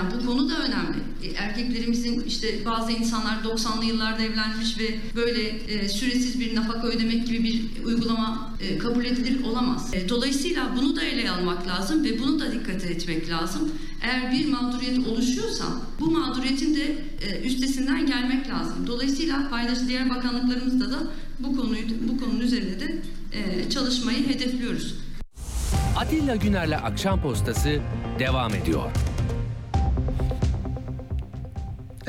Yani 0.01 0.12
bu 0.20 0.26
konu 0.26 0.51
da 0.51 0.55
önemli. 0.59 0.98
E, 1.24 1.28
Erkeklerimizin 1.30 2.20
işte 2.20 2.64
bazı 2.64 2.92
insanlar 2.92 3.36
90'lı 3.36 3.84
yıllarda 3.84 4.22
evlenmiş 4.22 4.78
ve 4.78 4.98
böyle 5.16 5.48
e, 5.48 5.88
süresiz 5.88 6.40
bir 6.40 6.57
nafaka 6.57 6.86
ödemek 6.86 7.26
gibi 7.26 7.44
bir 7.44 7.84
uygulama 7.84 8.51
e, 8.61 8.78
kabul 8.78 9.05
edilir 9.05 9.44
olamaz. 9.44 9.94
E, 9.94 10.09
dolayısıyla 10.09 10.76
bunu 10.76 10.96
da 10.96 11.03
ele 11.03 11.30
almak 11.30 11.66
lazım 11.66 12.05
ve 12.05 12.18
bunu 12.18 12.40
da 12.40 12.53
dikkat 12.53 12.84
etmek 12.84 13.30
lazım. 13.30 13.72
Eğer 14.03 14.32
bir 14.32 14.48
mağduriyet 14.48 15.07
oluşuyorsa 15.07 15.64
bu 16.01 16.11
mağduriyetin 16.11 16.74
de 16.74 16.96
e, 17.26 17.40
üstesinden 17.40 18.07
gelmek 18.07 18.48
lazım. 18.48 18.86
Dolayısıyla 18.86 19.48
paydaş 19.51 19.78
diğer 19.88 20.11
bakanlıklarımızda 20.11 20.90
da 20.90 20.98
bu 21.38 21.57
konuyu 21.57 21.82
bu 22.09 22.24
konunun 22.24 22.40
üzerinde 22.40 22.80
de 22.80 23.03
e, 23.32 23.70
çalışmayı 23.70 24.28
hedefliyoruz. 24.28 24.94
Atilla 25.96 26.36
Güner'le 26.36 26.76
Akşam 26.84 27.22
Postası 27.22 27.80
devam 28.18 28.55
ediyor. 28.55 28.90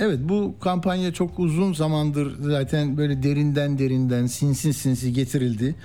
Evet 0.02 0.20
bu 0.24 0.56
kampanya 0.60 1.14
çok 1.14 1.40
uzun 1.40 1.74
zamandır 1.74 2.36
zaten 2.42 2.98
böyle 2.98 3.24
derinden 3.24 3.80
derinden 3.80 4.26
sinsi 4.26 4.74
sinsi 4.74 5.14
getirildi. 5.14 5.76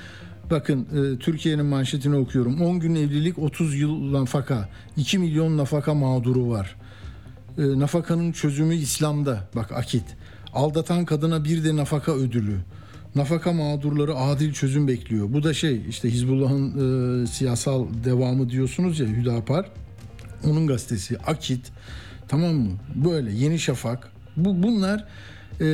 Bakın 0.50 0.80
e, 0.82 1.18
Türkiye'nin 1.18 1.66
manşetini 1.66 2.16
okuyorum. 2.16 2.60
10 2.62 2.80
gün 2.80 2.94
evlilik 2.94 3.38
30 3.38 3.80
yıl 3.80 4.12
nafaka. 4.12 4.68
2 4.96 5.18
milyon 5.18 5.56
nafaka 5.56 5.94
mağduru 5.94 6.50
var. 6.50 6.76
E, 7.58 7.62
nafakanın 7.62 8.32
çözümü 8.32 8.74
İslam'da. 8.74 9.48
Bak 9.56 9.72
akit. 9.72 10.04
Aldatan 10.52 11.04
kadına 11.04 11.44
bir 11.44 11.64
de 11.64 11.76
nafaka 11.76 12.12
ödülü. 12.12 12.56
Nafaka 13.14 13.52
mağdurları 13.52 14.16
adil 14.16 14.52
çözüm 14.52 14.88
bekliyor. 14.88 15.32
Bu 15.32 15.42
da 15.42 15.54
şey 15.54 15.82
işte 15.88 16.10
Hizbullah'ın 16.10 16.72
e, 17.22 17.26
siyasal 17.26 17.86
devamı 18.04 18.50
diyorsunuz 18.50 19.00
ya 19.00 19.06
Hüdapar. 19.06 19.70
Onun 20.44 20.66
gazetesi 20.66 21.18
Akit. 21.18 21.72
Tamam 22.28 22.54
mı? 22.54 22.70
Böyle 22.94 23.32
Yeni 23.32 23.58
Şafak. 23.58 24.12
Bu 24.36 24.62
bunlar 24.62 25.04
e, 25.60 25.66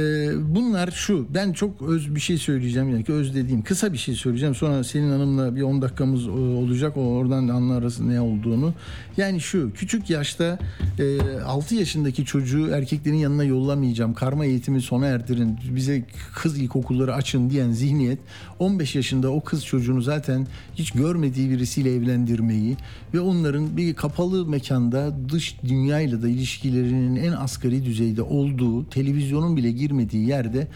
bunlar 0.54 0.90
şu. 0.90 1.26
Ben 1.34 1.52
çok 1.52 1.82
öz 1.82 2.14
bir 2.14 2.20
şey 2.20 2.38
söyleyeceğim 2.38 2.88
yani 2.88 3.04
ki 3.04 3.12
öz 3.12 3.34
dediğim 3.34 3.62
kısa 3.62 3.92
bir 3.92 3.98
şey 3.98 4.14
söyleyeceğim. 4.14 4.54
Sonra 4.54 4.84
Selin 4.84 5.10
Hanım'la 5.10 5.56
bir 5.56 5.62
10 5.62 5.82
dakikamız 5.82 6.26
e, 6.26 6.30
olacak. 6.30 6.96
O 6.96 7.00
oradan 7.00 7.48
anlarız 7.48 8.00
ne 8.00 8.20
olduğunu. 8.20 8.74
Yani 9.16 9.40
şu 9.40 9.72
küçük 9.72 10.10
yaşta 10.10 10.58
e, 10.98 11.40
6 11.40 11.74
yaşındaki 11.74 12.24
çocuğu 12.24 12.68
erkeklerin 12.68 13.16
yanına 13.16 13.44
yollamayacağım. 13.44 14.14
Karma 14.14 14.44
eğitimi 14.44 14.82
sona 14.82 15.06
erdirin. 15.06 15.58
Bize 15.74 16.04
kız 16.34 16.58
ilkokulları 16.58 17.14
açın 17.14 17.50
diyen 17.50 17.70
zihniyet 17.70 18.18
15 18.58 18.94
yaşında 18.94 19.30
o 19.30 19.40
kız 19.40 19.64
çocuğunu 19.64 20.02
zaten 20.02 20.46
hiç 20.74 20.90
görmediği 20.90 21.50
birisiyle 21.50 21.94
evlendirmeyi 21.94 22.76
ve 23.14 23.20
onların 23.20 23.76
bir 23.76 23.94
kapalı 23.94 24.46
mekanda 24.46 25.14
dış 25.28 25.56
dünyayla 25.64 26.22
da 26.22 26.28
ilişkilerinin 26.28 27.16
en 27.16 27.32
asgari 27.32 27.84
düzeyde 27.84 28.22
olduğu, 28.22 28.90
televizyonun 28.90 29.56
bile 29.56 29.71
girmediği 29.72 30.28
yerde 30.28 30.68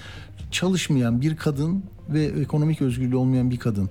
çalışmayan 0.51 1.21
bir 1.21 1.37
kadın 1.37 1.85
ve 2.09 2.25
ekonomik 2.25 2.83
özgürlüğü 2.83 3.17
olmayan 3.17 3.51
bir 3.51 3.59
kadın. 3.59 3.91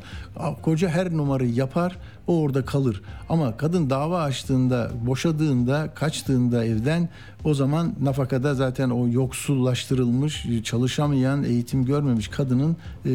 Koca 0.61 0.89
her 0.89 1.17
numarayı 1.17 1.53
yapar, 1.53 1.97
o 2.27 2.41
orada 2.41 2.65
kalır. 2.65 3.01
Ama 3.29 3.57
kadın 3.57 3.89
dava 3.89 4.21
açtığında, 4.21 4.91
boşadığında, 5.05 5.93
kaçtığında 5.95 6.65
evden 6.65 7.09
o 7.43 7.53
zaman 7.53 7.93
nafakada 8.01 8.53
zaten 8.55 8.89
o 8.89 9.07
yoksullaştırılmış, 9.07 10.45
çalışamayan, 10.63 11.43
eğitim 11.43 11.85
görmemiş 11.85 12.27
kadının 12.27 12.77
e, 13.05 13.11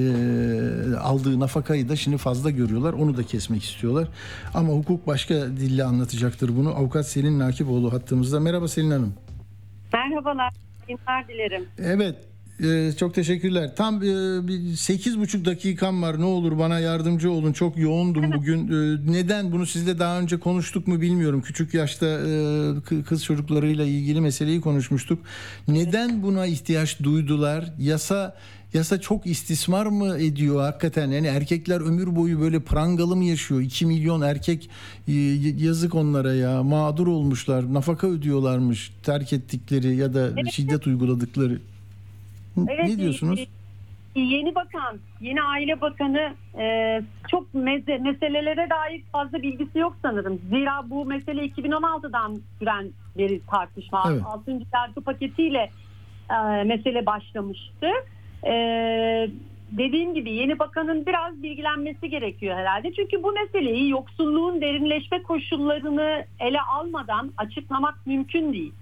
aldığı 0.96 1.40
nafakayı 1.40 1.88
da 1.88 1.96
şimdi 1.96 2.16
fazla 2.16 2.50
görüyorlar. 2.50 2.92
Onu 2.92 3.16
da 3.16 3.22
kesmek 3.22 3.64
istiyorlar. 3.64 4.08
Ama 4.54 4.72
hukuk 4.72 5.06
başka 5.06 5.34
dille 5.34 5.84
anlatacaktır 5.84 6.56
bunu. 6.56 6.68
Avukat 6.68 7.06
Selin 7.06 7.38
Nakipoğlu 7.38 7.92
hattımızda. 7.92 8.40
Merhaba 8.40 8.68
Selin 8.68 8.90
Hanım. 8.90 9.14
Merhabalar. 9.92 10.69
Günler 10.96 11.28
dilerim. 11.28 11.68
Evet. 11.78 12.16
Ee, 12.64 12.92
çok 12.98 13.14
teşekkürler. 13.14 13.76
Tam 13.76 13.96
e, 13.96 14.48
bir 14.48 14.76
sekiz 14.76 15.18
buçuk 15.18 15.44
dakikam 15.44 16.02
var. 16.02 16.20
Ne 16.20 16.24
olur 16.24 16.58
bana 16.58 16.78
yardımcı 16.78 17.30
olun. 17.30 17.52
Çok 17.52 17.78
yoğundum 17.78 18.32
bugün. 18.32 18.68
Ee, 18.68 19.12
neden 19.12 19.52
bunu 19.52 19.66
sizle 19.66 19.98
daha 19.98 20.20
önce 20.20 20.36
konuştuk 20.40 20.86
mu 20.86 21.00
bilmiyorum. 21.00 21.42
Küçük 21.42 21.74
yaşta 21.74 22.06
e, 22.06 22.10
kı- 22.78 23.04
kız 23.04 23.24
çocuklarıyla 23.24 23.84
ilgili 23.84 24.20
meseleyi 24.20 24.60
konuşmuştuk. 24.60 25.18
Neden 25.68 26.22
buna 26.22 26.46
ihtiyaç 26.46 27.00
duydular? 27.02 27.72
Yasa 27.78 28.36
yasa 28.74 29.00
çok 29.00 29.26
istismar 29.26 29.86
mı 29.86 30.16
ediyor 30.18 30.60
hakikaten? 30.60 31.10
Yani 31.10 31.26
erkekler 31.26 31.80
ömür 31.80 32.16
boyu 32.16 32.40
böyle 32.40 32.60
prangalı 32.60 33.16
mı 33.16 33.24
yaşıyor? 33.24 33.60
2 33.60 33.86
milyon 33.86 34.20
erkek 34.20 34.70
e, 35.08 35.12
yazık 35.58 35.94
onlara 35.94 36.34
ya. 36.34 36.62
Mağdur 36.62 37.06
olmuşlar. 37.06 37.74
Nafaka 37.74 38.06
ödüyorlarmış 38.06 38.92
terk 39.02 39.32
ettikleri 39.32 39.96
ya 39.96 40.14
da 40.14 40.26
Evet. 40.28 40.52
şiddet 40.52 40.86
uyguladıkları. 40.86 41.60
Evet, 42.58 42.88
ne 42.88 42.98
diyorsunuz? 42.98 43.40
e, 43.40 44.20
Yeni 44.20 44.54
bakan, 44.54 44.98
yeni 45.20 45.42
aile 45.42 45.80
bakanı 45.80 46.34
e, 46.62 46.64
çok 47.30 47.54
meze, 47.54 47.98
meselelere 47.98 48.68
dair 48.70 49.02
fazla 49.12 49.42
bilgisi 49.42 49.78
yok 49.78 49.96
sanırım. 50.02 50.40
Zira 50.48 50.90
bu 50.90 51.04
mesele 51.04 51.46
2016'dan 51.46 52.36
süren 52.58 52.88
bir 53.18 53.40
tartışma. 53.50 54.04
Evet. 54.10 54.22
6. 54.24 54.50
yargı 54.74 55.00
paketiyle 55.00 55.70
e, 56.30 56.64
mesele 56.64 57.06
başlamıştı. 57.06 57.86
E, 58.46 58.52
dediğim 59.70 60.14
gibi 60.14 60.30
yeni 60.30 60.58
bakanın 60.58 61.06
biraz 61.06 61.42
bilgilenmesi 61.42 62.10
gerekiyor 62.10 62.56
herhalde. 62.56 62.92
Çünkü 62.92 63.22
bu 63.22 63.32
meseleyi 63.32 63.90
yoksulluğun 63.90 64.60
derinleşme 64.60 65.22
koşullarını 65.22 66.24
ele 66.40 66.60
almadan 66.60 67.32
açıklamak 67.36 68.06
mümkün 68.06 68.52
değil. 68.52 68.72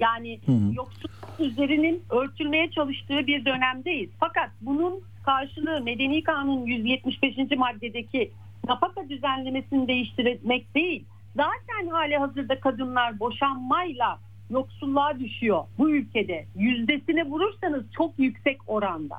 Yani 0.00 0.38
Hı 0.46 0.52
hı. 0.52 0.74
yoksulluk 0.74 1.40
üzerinin 1.40 2.02
örtülmeye 2.10 2.70
çalıştığı 2.70 3.26
bir 3.26 3.44
dönemdeyiz. 3.44 4.10
Fakat 4.20 4.50
bunun 4.60 5.00
karşılığı 5.24 5.80
Medeni 5.80 6.22
Kanun 6.22 6.66
175. 6.66 7.36
maddedeki 7.56 8.30
nafaka 8.68 9.08
düzenlemesini 9.08 9.88
değiştirmek 9.88 10.74
değil. 10.74 11.04
Zaten 11.36 11.88
hali 11.90 12.16
hazırda 12.16 12.60
kadınlar 12.60 13.20
boşanmayla 13.20 14.18
yoksulluğa 14.50 15.20
düşüyor 15.20 15.64
bu 15.78 15.90
ülkede. 15.90 16.46
Yüzdesine 16.56 17.24
vurursanız 17.24 17.84
çok 17.96 18.18
yüksek 18.18 18.58
oranda. 18.66 19.16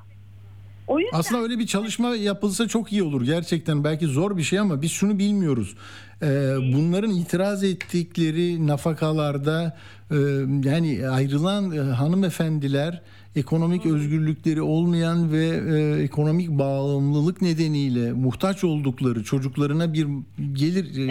O 0.87 0.99
yüzden 0.99 1.19
Aslında 1.19 1.41
öyle 1.41 1.59
bir 1.59 1.67
çalışma 1.67 2.15
yapılsa 2.15 2.67
çok 2.67 2.91
iyi 2.91 3.03
olur 3.03 3.21
gerçekten. 3.25 3.83
Belki 3.83 4.05
zor 4.05 4.37
bir 4.37 4.43
şey 4.43 4.59
ama 4.59 4.81
biz 4.81 4.91
şunu 4.91 5.19
bilmiyoruz. 5.19 5.75
Ee, 6.21 6.25
bunların 6.73 7.11
itiraz 7.11 7.63
ettikleri 7.63 8.67
nafakalarda 8.67 9.77
e, 10.11 10.15
yani 10.63 11.09
ayrılan 11.09 11.71
e, 11.71 11.79
hanımefendiler 11.79 13.01
ekonomik 13.35 13.85
özgürlükleri 13.85 14.61
olmayan 14.61 15.31
ve 15.31 15.45
e, 15.45 16.03
ekonomik 16.03 16.49
bağımlılık 16.49 17.41
nedeniyle 17.41 18.13
muhtaç 18.13 18.63
oldukları 18.63 19.23
çocuklarına 19.23 19.93
bir 19.93 20.07
gelir 20.53 20.85
e, 20.91 21.07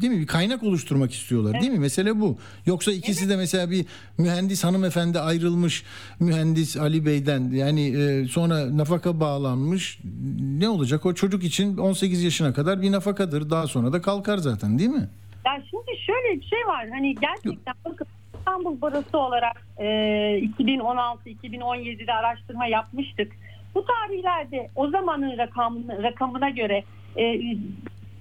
değil 0.00 0.12
mi 0.12 0.20
bir 0.20 0.26
kaynak 0.26 0.62
oluşturmak 0.62 1.12
istiyorlar 1.12 1.60
değil 1.60 1.72
mi? 1.72 1.78
Mesele 1.78 2.20
bu. 2.20 2.38
Yoksa 2.66 2.92
ikisi 2.92 3.28
de 3.28 3.36
mesela 3.36 3.70
bir 3.70 3.86
mühendis 4.18 4.64
hanımefendi 4.64 5.18
ayrılmış 5.20 5.84
mühendis 6.20 6.76
Ali 6.76 7.06
Bey'den 7.06 7.50
yani 7.50 7.88
e, 7.88 8.28
sonra 8.28 8.76
nafaka 8.76 9.20
bağlanmış 9.20 9.98
ne 10.40 10.68
olacak 10.68 11.06
o 11.06 11.14
çocuk 11.14 11.44
için 11.44 11.76
18 11.76 12.22
yaşına 12.22 12.52
kadar 12.52 12.82
bir 12.82 12.92
nafakadır 12.92 13.50
daha 13.50 13.66
sonra 13.66 13.92
da 13.92 14.02
kalkar 14.02 14.38
zaten 14.38 14.78
değil 14.78 14.90
mi? 14.90 15.08
Ya 15.46 15.62
şimdi 15.70 16.00
şöyle 16.06 16.40
bir 16.40 16.46
şey 16.46 16.66
var. 16.66 16.88
Hani 16.90 17.14
gerçekten 17.14 17.74
bakın 17.84 18.06
İstanbul 18.48 18.80
Barosu 18.80 19.18
olarak 19.18 19.66
e, 19.78 19.84
2016-2017'de 20.58 22.12
araştırma 22.12 22.66
yapmıştık. 22.66 23.32
Bu 23.74 23.84
tarihlerde 23.84 24.68
o 24.76 24.88
zamanın 24.90 25.38
rakamına, 25.38 26.02
rakamına 26.02 26.50
göre 26.50 26.84
e, 27.16 27.40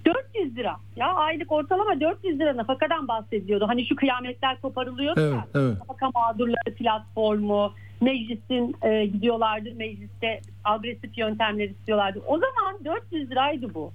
400 0.06 0.58
lira 0.58 0.76
ya 0.96 1.14
aylık 1.14 1.52
ortalama 1.52 2.02
400 2.02 2.40
lira 2.40 2.58
nafakadan 2.58 3.08
bahsediyordu. 3.08 3.68
Hani 3.68 3.86
şu 3.86 3.96
kıyametler 3.96 4.62
koparılıyordu 4.62 5.22
Evet, 5.22 5.34
ya. 5.34 5.62
evet. 5.62 5.78
Nafaka 5.80 6.10
mağdurları 6.20 6.76
platformu, 6.76 7.74
meclisin 8.02 8.76
e, 8.82 9.06
gidiyorlardı 9.06 9.76
mecliste 9.76 10.42
agresif 10.64 11.18
yöntemler 11.18 11.70
istiyorlardı. 11.70 12.22
O 12.28 12.38
zaman 12.40 12.86
400 12.86 13.32
liraydı 13.32 13.74
bu. 13.74 13.92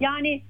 Yani 0.00 0.42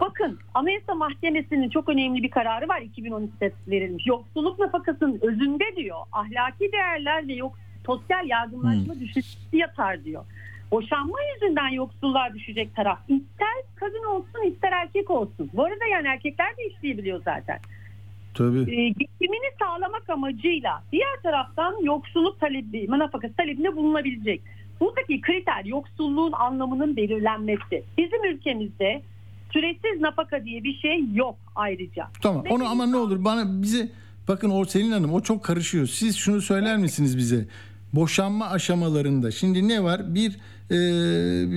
bakın 0.00 0.38
Anayasa 0.54 0.94
Mahkemesi'nin 0.94 1.70
çok 1.70 1.88
önemli 1.88 2.22
bir 2.22 2.30
kararı 2.30 2.68
var 2.68 2.80
2012'de 2.80 3.52
verilmiş. 3.68 4.06
Yoksulluk 4.06 4.58
nafakasının 4.58 5.18
özünde 5.22 5.76
diyor 5.76 5.98
ahlaki 6.12 6.72
değerler 6.72 7.28
ve 7.28 7.32
yok 7.32 7.58
sosyal 7.86 8.26
yardımlaşma 8.26 8.94
düşüncesi 9.00 9.56
yatar 9.56 10.04
diyor. 10.04 10.24
Boşanma 10.70 11.18
yüzünden 11.34 11.68
yoksulluğa 11.68 12.34
düşecek 12.34 12.76
taraf 12.76 12.98
ister 13.08 13.56
kadın 13.74 14.04
olsun 14.04 14.52
ister 14.52 14.72
erkek 14.72 15.10
olsun. 15.10 15.50
Bu 15.52 15.64
arada 15.64 15.86
yani 15.92 16.08
erkekler 16.08 16.56
de 16.56 16.66
işleyebiliyor 16.68 17.22
zaten. 17.24 17.58
Tabii. 18.34 18.58
E, 18.58 18.88
geçimini 18.88 19.50
sağlamak 19.58 20.10
amacıyla 20.10 20.82
diğer 20.92 21.22
taraftan 21.22 21.82
yoksulluk 21.82 22.40
talebi, 22.40 22.86
nafakası 22.90 23.34
talebinde 23.34 23.76
bulunabilecek. 23.76 24.42
Buradaki 24.80 25.20
kriter 25.20 25.64
yoksulluğun 25.64 26.32
anlamının 26.32 26.96
belirlenmesi. 26.96 27.84
Bizim 27.98 28.24
ülkemizde 28.24 29.02
süresiz 29.56 30.00
nafaka 30.00 30.44
diye 30.44 30.64
bir 30.64 30.74
şey 30.74 31.14
yok 31.14 31.36
ayrıca. 31.54 32.08
Tamam 32.22 32.44
Ve 32.44 32.48
onu 32.48 32.68
ama 32.68 32.86
ne 32.86 32.96
olur 32.96 33.24
bana 33.24 33.62
bize 33.62 33.88
bakın 34.28 34.50
o 34.50 34.64
Selin 34.64 34.92
Hanım 34.92 35.12
o 35.12 35.20
çok 35.20 35.44
karışıyor. 35.44 35.86
Siz 35.86 36.16
şunu 36.16 36.42
söyler 36.42 36.76
misiniz 36.76 37.18
bize? 37.18 37.48
Boşanma 37.92 38.48
aşamalarında 38.50 39.30
şimdi 39.30 39.68
ne 39.68 39.82
var? 39.82 40.14
Bir 40.14 40.36
e, 40.70 40.76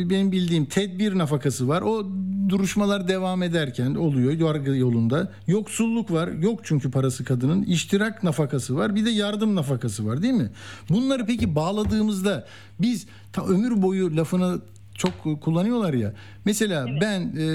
benim 0.09 0.31
bildiğim 0.31 0.65
tedbir 0.65 1.17
nafakası 1.17 1.67
var. 1.67 1.81
O 1.81 2.05
duruşmalar 2.49 3.07
devam 3.07 3.43
ederken 3.43 3.95
oluyor 3.95 4.31
yargı 4.31 4.77
yolunda. 4.77 5.31
Yoksulluk 5.47 6.11
var. 6.11 6.27
Yok 6.27 6.59
çünkü 6.63 6.91
parası 6.91 7.25
kadının. 7.25 7.63
İştirak 7.63 8.23
nafakası 8.23 8.75
var. 8.75 8.95
Bir 8.95 9.05
de 9.05 9.09
yardım 9.09 9.55
nafakası 9.55 10.05
var 10.05 10.21
değil 10.21 10.33
mi? 10.33 10.49
Bunları 10.89 11.25
peki 11.25 11.55
bağladığımızda 11.55 12.47
biz 12.79 13.07
ta 13.33 13.45
ömür 13.45 13.81
boyu 13.81 14.17
lafını 14.17 14.61
çok 14.99 15.41
kullanıyorlar 15.41 15.93
ya. 15.93 16.13
Mesela 16.45 16.87
ben 17.01 17.21
e, 17.21 17.45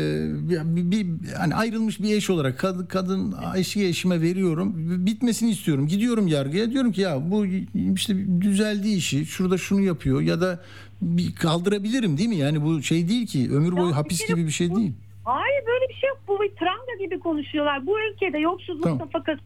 bir, 0.76 0.90
bir 0.90 1.06
hani 1.38 1.54
ayrılmış 1.54 2.00
bir 2.00 2.16
eş 2.16 2.30
olarak 2.30 2.58
kadın, 2.58 2.86
kadın 2.86 3.34
eşi 3.56 3.86
eşime 3.86 4.20
veriyorum. 4.20 4.72
Bitmesini 5.06 5.50
istiyorum. 5.50 5.86
Gidiyorum 5.86 6.26
yargıya 6.26 6.70
diyorum 6.70 6.92
ki 6.92 7.00
ya 7.00 7.30
bu 7.30 7.46
işte 7.94 8.40
düzeldiği 8.40 8.96
işi 8.96 9.26
şurada 9.26 9.58
şunu 9.58 9.80
yapıyor 9.80 10.20
ya 10.20 10.40
da 10.40 10.60
bir 11.02 11.34
kaldırabilirim 11.34 12.18
değil 12.18 12.28
mi? 12.28 12.36
Yani 12.36 12.64
bu 12.64 12.82
şey 12.82 13.08
değil 13.08 13.26
ki 13.26 13.48
ömür 13.52 13.76
boyu 13.76 13.96
hapis 13.96 14.28
gibi 14.28 14.46
bir 14.46 14.50
şey 14.50 14.74
değil. 14.74 14.92
Hayır 15.24 15.62
böyle 15.66 15.88
bir 15.88 15.94
şey 15.94 16.08
yok. 16.08 16.18
Bu 16.28 16.42
bir 16.42 16.50
tranga 16.50 17.04
gibi 17.04 17.18
konuşuyorlar. 17.18 17.86
Bu 17.86 17.96
ülkede 18.00 18.38
yoksulluk 18.38 18.82
Tamam. 18.82 18.98
nafakası 18.98 19.40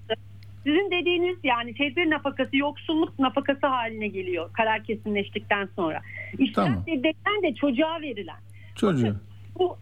sizin 0.68 0.90
dediğiniz 0.90 1.36
yani 1.44 1.74
tedbir 1.74 2.10
nafakası 2.10 2.56
yoksulluk 2.56 3.18
nafakası 3.18 3.66
haline 3.66 4.08
geliyor 4.08 4.52
karar 4.52 4.84
kesinleştikten 4.84 5.68
sonra. 5.76 6.00
İştirak 6.38 6.66
Tamam. 6.66 6.84
de 7.42 7.54
çocuğa 7.54 8.00
verilen. 8.00 8.36
Çocuğu. 8.74 9.16
Bu 9.58 9.76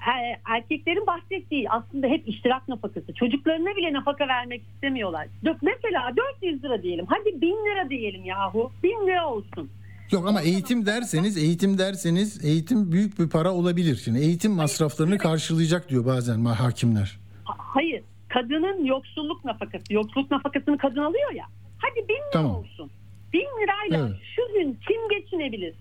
erkeklerin 0.45 1.07
bahsettiği 1.07 1.71
aslında 1.71 2.07
hep 2.07 2.29
iştirak 2.29 2.69
nafakası. 2.69 3.15
Çocuklarına 3.15 3.77
bile 3.77 3.93
nafaka 3.93 4.29
vermek 4.29 4.63
istemiyorlar. 4.75 5.27
Mesela 5.63 6.13
400 6.43 6.65
lira 6.65 6.83
diyelim. 6.83 7.07
Hadi 7.09 7.41
1000 7.41 7.49
lira 7.49 7.91
diyelim 7.91 8.25
yahu. 8.25 8.73
1000 8.83 8.91
lira 9.07 9.29
olsun. 9.29 9.71
Yok 10.11 10.29
ama 10.29 10.43
eğitim 10.43 10.87
derseniz 10.87 11.37
eğitim 11.37 11.79
derseniz 11.79 12.45
eğitim 12.45 12.93
büyük 12.93 13.19
bir 13.19 13.29
para 13.29 13.53
olabilir. 13.53 13.97
Şimdi 14.05 14.19
eğitim 14.19 14.53
masraflarını 14.53 15.19
karşılayacak 15.19 15.89
diyor 15.89 16.07
bazen 16.07 16.45
hakimler. 16.45 17.19
Ha- 17.45 17.55
Hayır. 17.59 18.03
Kadının 18.29 18.85
yoksulluk 18.85 19.45
nafakası. 19.45 19.85
Yoksulluk 19.91 20.31
nafakasını 20.31 20.79
kadın 20.79 21.01
alıyor 21.01 21.33
ya. 21.33 21.45
Hadi 21.79 22.09
1000 22.09 22.15
lira 22.15 22.31
Tamam. 22.33 22.57
olsun. 22.57 22.91
1000 23.33 23.41
lirayla 23.41 24.09
Evet. 24.09 24.21
şu 24.37 24.43
gün 24.55 24.79
kim 24.89 25.09
geçinebilir? 25.21 25.75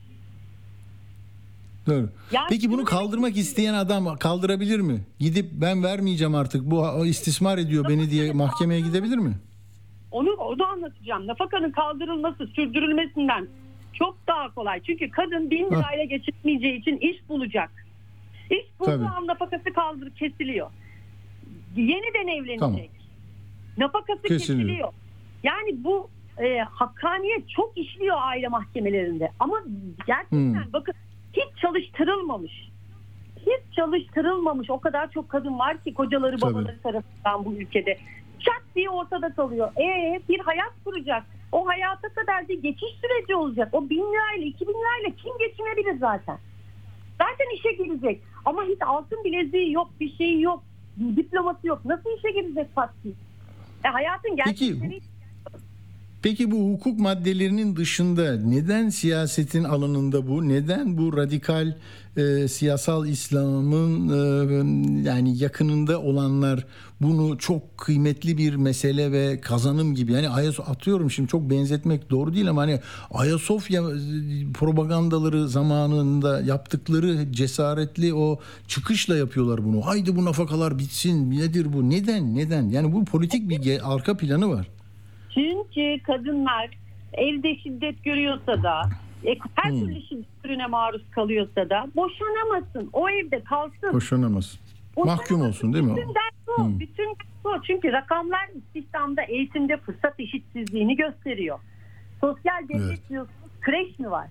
Doğru. 1.87 2.09
Yani 2.31 2.45
Peki 2.49 2.71
bunu 2.71 2.83
kaldırmak 2.85 3.37
isteyen 3.37 3.73
adam 3.73 4.15
kaldırabilir 4.17 4.79
mi? 4.79 4.99
Gidip 5.19 5.45
ben 5.51 5.83
vermeyeceğim 5.83 6.35
artık 6.35 6.61
bu 6.65 7.05
istismar 7.05 7.57
ediyor 7.57 7.85
beni 7.89 8.11
diye 8.11 8.33
mahkemeye 8.33 8.81
gidebilir 8.81 9.17
mi? 9.17 9.33
Onu, 10.11 10.29
onu 10.31 10.65
anlatacağım. 10.65 11.27
Nafakanın 11.27 11.71
kaldırılması, 11.71 12.47
sürdürülmesinden 12.47 13.47
çok 13.93 14.17
daha 14.27 14.53
kolay. 14.53 14.81
Çünkü 14.83 15.09
kadın 15.11 15.49
bin 15.51 15.65
lirayla 15.65 16.03
geçinmeyeceği 16.03 16.79
için 16.81 16.97
iş 16.97 17.29
bulacak. 17.29 17.71
İş 18.49 18.79
bulduğu 18.79 19.05
an 19.17 19.27
nafakası 19.27 19.73
kaldır 19.73 20.09
kesiliyor. 20.09 20.67
Yeniden 21.75 22.27
evlenecek. 22.27 22.59
Tamam. 22.59 22.79
Nafakası 23.77 24.21
Kesiliyor. 24.21 24.39
kesiliyor. 24.67 24.93
Yani 25.43 25.83
bu 25.83 26.09
e, 26.43 26.59
hakkaniyet 26.59 27.49
çok 27.49 27.77
işliyor 27.77 28.17
aile 28.19 28.47
mahkemelerinde. 28.47 29.31
Ama 29.39 29.63
gerçekten 30.07 30.37
Hmm. 30.37 30.73
bakın 30.73 30.93
hiç 31.33 31.61
çalıştırılmamış. 31.61 32.69
Hiç 33.39 33.75
çalıştırılmamış 33.75 34.69
o 34.69 34.79
kadar 34.79 35.11
çok 35.11 35.29
kadın 35.29 35.59
var 35.59 35.83
ki 35.83 35.93
kocaları 35.93 36.37
Tabii. 36.37 36.53
babaları 36.53 36.81
tarafından 36.81 37.45
bu 37.45 37.53
ülkede. 37.53 37.97
Çat 38.39 38.61
diye 38.75 38.89
ortada 38.89 39.33
kalıyor. 39.33 39.71
E 39.77 40.19
bir 40.29 40.39
hayat 40.39 40.73
kuracak. 40.85 41.23
O 41.51 41.67
hayata 41.67 42.09
kadar 42.09 42.47
bir 42.47 42.61
geçiş 42.61 42.89
süreci 43.01 43.35
olacak. 43.35 43.69
O 43.71 43.89
bin 43.89 43.97
lirayla 43.97 44.45
iki 44.47 44.67
bin 44.67 44.73
lirayla 44.73 45.09
kim 45.23 45.31
geçinebilir 45.39 45.99
zaten? 45.99 46.37
Zaten 47.17 47.55
işe 47.55 47.71
girecek. 47.71 48.21
Ama 48.45 48.63
hiç 48.63 48.81
altın 48.81 49.23
bileziği 49.23 49.71
yok, 49.71 49.87
bir 49.99 50.15
şey 50.17 50.39
yok, 50.41 50.63
diploması 50.99 51.67
yok. 51.67 51.85
Nasıl 51.85 52.09
işe 52.17 52.31
girecek 52.41 52.75
Fatih? 52.75 53.11
E, 53.85 53.87
hayatın 53.87 54.35
gerçekleri... 54.35 54.79
Peki 54.81 55.14
bu 56.25 56.73
hukuk 56.73 56.99
maddelerinin 56.99 57.75
dışında 57.75 58.37
neden 58.37 58.89
siyasetin 58.89 59.63
alanında 59.63 60.27
bu? 60.27 60.49
Neden 60.49 60.97
bu 60.97 61.17
radikal 61.17 61.73
e, 62.17 62.47
siyasal 62.47 63.07
İslam'ın 63.07 64.09
e, 64.09 65.09
yani 65.09 65.37
yakınında 65.37 66.01
olanlar 66.01 66.65
bunu 67.01 67.37
çok 67.37 67.77
kıymetli 67.77 68.37
bir 68.37 68.55
mesele 68.55 69.11
ve 69.11 69.41
kazanım 69.41 69.95
gibi 69.95 70.11
yani 70.11 70.29
Ayas 70.29 70.59
atıyorum 70.59 71.11
şimdi 71.11 71.29
çok 71.29 71.49
benzetmek 71.49 72.09
doğru 72.09 72.33
değil 72.33 72.49
ama 72.49 72.61
hani 72.61 72.79
Ayasofya 73.11 73.81
e, 73.81 73.95
propagandaları 74.53 75.47
zamanında 75.47 76.41
yaptıkları 76.41 77.31
cesaretli 77.31 78.13
o 78.13 78.39
çıkışla 78.67 79.17
yapıyorlar 79.17 79.65
bunu. 79.65 79.85
Haydi 79.85 80.15
bu 80.15 80.25
nafakalar 80.25 80.79
bitsin. 80.79 81.31
Nedir 81.31 81.73
bu? 81.73 81.89
Neden? 81.89 82.35
Neden? 82.35 82.69
Yani 82.69 82.93
bu 82.93 83.05
politik 83.05 83.49
bir 83.49 83.93
arka 83.93 84.17
planı 84.17 84.49
var. 84.49 84.74
Çünkü 85.35 86.03
kadınlar 86.03 86.69
evde 87.13 87.55
şiddet 87.55 88.03
görüyorsa 88.03 88.63
da 88.63 88.81
e, 89.25 89.35
her 89.55 89.71
Hmm. 89.71 89.79
türlü 89.79 90.01
şiddet 90.01 90.43
türüne 90.43 90.67
maruz 90.67 91.01
kalıyorsa 91.11 91.69
da 91.69 91.87
boşanamasın. 91.95 92.89
O 92.93 93.09
evde 93.09 93.43
kalsın. 93.43 93.93
Boşanamaz. 93.93 94.59
Mahkum 94.97 95.41
olsun 95.41 95.73
değil 95.73 95.85
mi? 95.85 95.95
Bütün 95.95 96.07
ders 96.09 96.47
o. 96.59 96.63
Hmm. 96.63 96.79
Bütün 96.79 97.05
ders 97.09 97.45
o. 97.45 97.61
Çünkü 97.63 97.91
rakamlar 97.91 98.49
istihdamda, 98.55 99.21
eğitimde 99.23 99.77
fırsat 99.77 100.19
eşitsizliğini 100.19 100.95
gösteriyor. 100.95 101.59
Sosyal 102.21 102.67
devlet 102.69 103.09
diyorsunuz, 103.09 103.51
kreş 103.61 103.99
mi 103.99 104.11
var? 104.11 104.27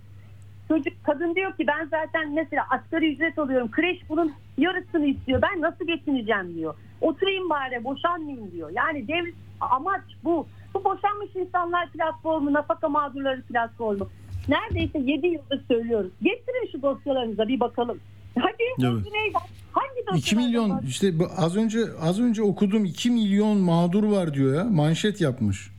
Çocuk 0.68 0.92
kadın 1.04 1.34
diyor 1.34 1.56
ki 1.56 1.66
ben 1.66 1.84
zaten 1.90 2.34
mesela 2.34 2.64
asgari 2.70 3.12
ücret 3.12 3.38
alıyorum. 3.38 3.70
Kreş 3.70 3.98
bunun 4.08 4.32
yarısını 4.58 5.06
istiyor. 5.06 5.42
Ben 5.42 5.60
nasıl 5.60 5.86
geçineceğim 5.86 6.54
diyor. 6.54 6.74
Oturayım 7.00 7.50
bari 7.50 7.84
boşanmayayım 7.84 8.52
diyor. 8.52 8.70
Yani 8.74 9.08
devlet 9.08 9.34
amaç 9.60 10.02
bu. 10.24 10.46
Bu 10.74 10.84
boşanmış 10.84 11.36
insanlar 11.36 11.90
platformu, 11.90 12.52
nafaka 12.52 12.88
mağdurları 12.88 13.42
platformu. 13.42 14.08
Neredeyse 14.48 14.98
7 14.98 15.26
yıldır 15.26 15.60
söylüyoruz. 15.68 16.10
Getirin 16.22 16.68
şu 16.72 16.82
dosyalarınıza 16.82 17.48
bir 17.48 17.60
bakalım. 17.60 17.98
Hadi 18.38 18.62
Evet. 18.78 19.12
neydi? 19.12 19.34
Hangi 19.72 20.00
dosyalar? 20.06 20.18
2 20.18 20.36
milyon 20.36 20.80
işte 20.86 21.18
bu 21.18 21.24
az 21.36 21.56
önce 21.56 21.78
az 22.02 22.20
önce 22.20 22.42
okudum 22.42 22.84
2 22.84 23.10
milyon 23.10 23.56
mağdur 23.58 24.04
var 24.04 24.34
diyor 24.34 24.54
ya 24.54 24.64
manşet 24.64 25.20
yapmış. 25.20 25.70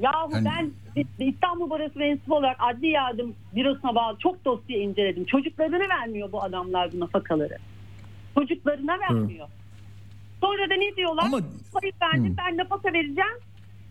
Yahu 0.00 0.30
Yani- 0.32 0.48
ben 0.48 0.70
İstanbul 1.26 1.70
Barosu 1.70 1.98
mensubu 1.98 2.34
olarak 2.36 2.56
adli 2.60 2.86
yardım 2.88 3.34
bürosuna 3.54 3.94
bağlı 3.94 4.18
çok 4.18 4.44
dosya 4.44 4.78
inceledim. 4.78 5.24
Çocuklarına 5.24 5.78
vermiyor 5.88 6.32
bu 6.32 6.42
adamlar 6.42 6.92
bu 6.92 7.00
nafakaları. 7.00 7.56
Çocuklarına 8.34 8.98
vermiyor. 9.00 9.48
Sonra 10.40 10.70
da 10.70 10.74
ne 10.74 10.96
diyorlar? 10.96 11.22
Ama- 11.26 11.40
Parayı 11.72 11.92
verdim 12.02 12.32
Hı. 12.32 12.36
ben 12.38 12.56
nafaka 12.56 12.92
vereceğim. 12.92 13.38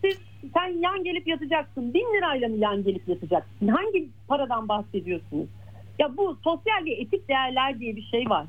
Siz 0.04 0.18
sen 0.54 0.68
yan 0.80 1.04
gelip 1.04 1.26
yatacaksın. 1.28 1.94
Bin 1.94 2.14
lirayla 2.16 2.48
mı 2.48 2.56
yan 2.56 2.84
gelip 2.84 3.08
yatacaksın? 3.08 3.68
Hangi 3.68 4.08
paradan 4.28 4.68
bahsediyorsunuz? 4.68 5.48
Ya 5.98 6.16
bu 6.16 6.38
sosyal 6.44 6.84
ve 6.84 6.90
etik 6.90 7.28
değerler 7.28 7.80
diye 7.80 7.96
bir 7.96 8.02
şey 8.02 8.30
var. 8.30 8.46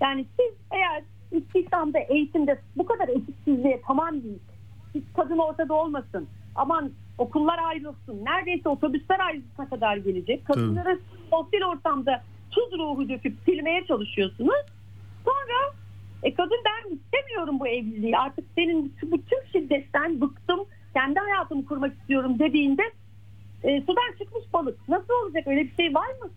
Yani 0.00 0.26
siz 0.40 0.54
eğer 0.72 1.02
istihdamda, 1.40 1.98
eğitimde 1.98 2.60
bu 2.76 2.86
kadar 2.86 3.08
eşitsizliğe 3.08 3.80
tamam 3.86 4.22
değil. 4.22 4.38
Hiç 4.94 5.04
kadın 5.16 5.38
ortada 5.38 5.74
olmasın. 5.74 6.28
Aman 6.54 6.90
okullar 7.18 7.58
ayrılsın. 7.58 8.24
Neredeyse 8.24 8.68
otobüsler 8.68 9.20
ayrılsına 9.20 9.68
kadar 9.68 9.96
gelecek. 9.96 10.44
Kadınları 10.46 10.98
sosyal 11.30 11.62
ortamda 11.68 12.22
tuz 12.50 12.72
ruhu 12.78 13.08
döküp 13.08 13.34
silmeye 13.44 13.84
çalışıyorsunuz. 13.86 14.60
Sonra 15.24 15.72
e 16.22 16.34
kadın 16.34 16.58
ben 16.66 16.94
istemiyorum 16.94 17.60
bu 17.60 17.68
evliliği. 17.68 18.18
Artık 18.18 18.44
senin 18.54 18.94
bu 19.02 19.24
tüm 19.24 19.38
şiddetten 19.52 20.20
bıktım. 20.20 20.60
Kendi 20.94 21.20
hayatımı 21.20 21.64
kurmak 21.64 21.92
istiyorum 22.00 22.38
dediğinde 22.38 22.82
e, 23.62 23.80
sudan 23.80 24.12
çıkmış 24.18 24.44
balık. 24.52 24.88
Nasıl 24.88 25.14
olacak 25.24 25.46
öyle 25.46 25.60
bir 25.60 25.74
şey 25.74 25.94
var 25.94 26.08
mı? 26.22 26.30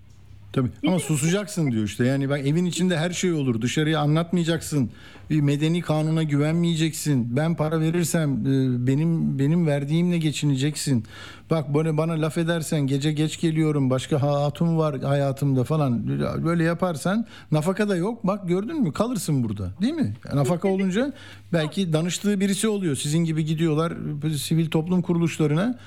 Tabii 0.54 0.70
ama 0.88 1.00
susacaksın 1.00 1.72
diyor 1.72 1.84
işte. 1.84 2.06
Yani 2.06 2.30
bak 2.30 2.40
evin 2.40 2.66
içinde 2.66 2.98
her 2.98 3.12
şey 3.12 3.34
olur. 3.34 3.62
Dışarıya 3.62 4.00
anlatmayacaksın. 4.00 4.90
Bir 5.30 5.42
medeni 5.42 5.82
kanuna 5.82 6.24
güvenmeyeceksin. 6.24 7.36
Ben 7.36 7.56
para 7.56 7.80
verirsem 7.80 8.32
e, 8.32 8.88
benim 8.88 9.40
benim 9.40 9.68
verdiğimle 9.68 10.18
geçineceksin. 10.18 11.06
Bak 11.50 11.74
böyle 11.74 11.98
bana 11.98 12.22
laf 12.22 12.38
edersen 12.38 12.82
gece 12.82 13.12
geç 13.12 13.40
geliyorum. 13.42 13.90
Başka 13.90 14.22
hatun 14.22 14.78
var 14.78 15.02
hayatımda 15.02 15.64
falan. 15.64 16.08
Böyle 16.46 16.64
yaparsan 16.64 17.26
nafaka 17.52 17.90
da 17.90 17.96
yok. 17.96 18.28
Bak 18.28 18.48
gördün 18.48 18.82
mü? 18.82 18.94
Kalırsın 18.94 19.44
burada. 19.44 19.72
Değil 19.82 19.94
mi? 19.94 20.14
Nafaka 20.34 20.68
olunca 20.68 21.14
belki 21.54 21.94
danıştığı 21.94 22.40
birisi 22.40 22.68
oluyor. 22.68 22.96
Sizin 22.96 23.20
gibi 23.20 23.46
gidiyorlar 23.46 23.94
sivil 24.38 24.70
toplum 24.70 25.02
kuruluşlarına. 25.02 25.80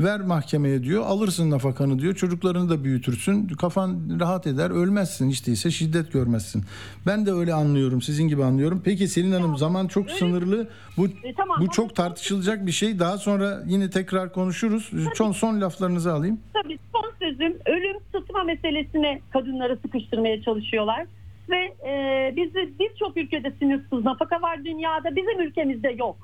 Ver 0.00 0.20
mahkemeye 0.20 0.82
diyor. 0.82 1.04
Alırsın 1.06 1.50
nafakanı 1.50 1.98
diyor. 1.98 2.14
Çocuklarını 2.14 2.70
da 2.70 2.84
büyütürsün. 2.84 3.48
Kafan 3.48 4.00
rahat 4.20 4.46
eder. 4.46 4.70
Ölmezsin 4.70 5.28
işte 5.28 5.52
ise 5.52 5.70
şiddet 5.70 6.12
görmezsin. 6.12 6.62
Ben 7.06 7.26
de 7.26 7.32
öyle 7.32 7.54
anlıyorum. 7.54 8.02
Sizin 8.02 8.28
gibi 8.28 8.44
anlıyorum. 8.44 8.82
Peki 8.84 9.08
Selin 9.08 9.32
Hanım 9.32 9.56
zaman 9.56 9.86
çok 9.86 10.10
sınırlı. 10.10 10.68
Bu 10.96 11.06
E, 11.06 11.34
tamam, 11.36 11.56
bu 11.60 11.70
çok 11.70 11.96
tartışılacak 11.96 12.66
bir 12.66 12.72
şey. 12.72 12.98
Daha 12.98 13.18
sonra 13.18 13.62
yine 13.66 13.90
tekrar 13.90 14.32
konuşuruz. 14.32 14.90
Son 15.14 15.32
son 15.32 15.60
laflarınızı 15.60 16.12
alayım. 16.12 16.40
Tabii 16.62 16.78
son 16.92 17.12
sözüm 17.18 17.54
ölüm 17.66 17.96
tutma 18.12 18.44
meselesine 18.44 19.20
kadınları 19.32 19.78
sıkıştırmaya 19.82 20.42
çalışıyorlar. 20.42 21.06
Ve 21.50 21.56
e, 21.88 22.32
bizi 22.36 22.78
birçok 22.80 23.16
ülkede 23.16 23.52
sınırsız 23.58 24.04
nafaka 24.04 24.42
var 24.42 24.64
dünyada 24.64 25.16
bizim 25.16 25.40
ülkemizde 25.40 25.88
yok. 25.98 26.16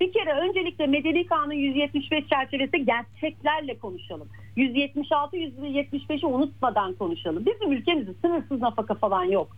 Bir 0.00 0.12
kere 0.12 0.32
öncelikle 0.32 0.86
Medeni 0.86 1.26
Kanun 1.26 1.52
175 1.52 2.28
çerçevesi 2.28 2.84
gerçeklerle 2.84 3.78
konuşalım. 3.78 4.28
176 4.56 5.36
175'i 5.36 6.26
unutmadan 6.26 6.94
konuşalım. 6.94 7.46
Bizim 7.46 7.72
ülkemizde 7.72 8.10
sınırsız 8.22 8.60
nafaka 8.60 8.94
falan 8.94 9.24
yok. 9.24 9.56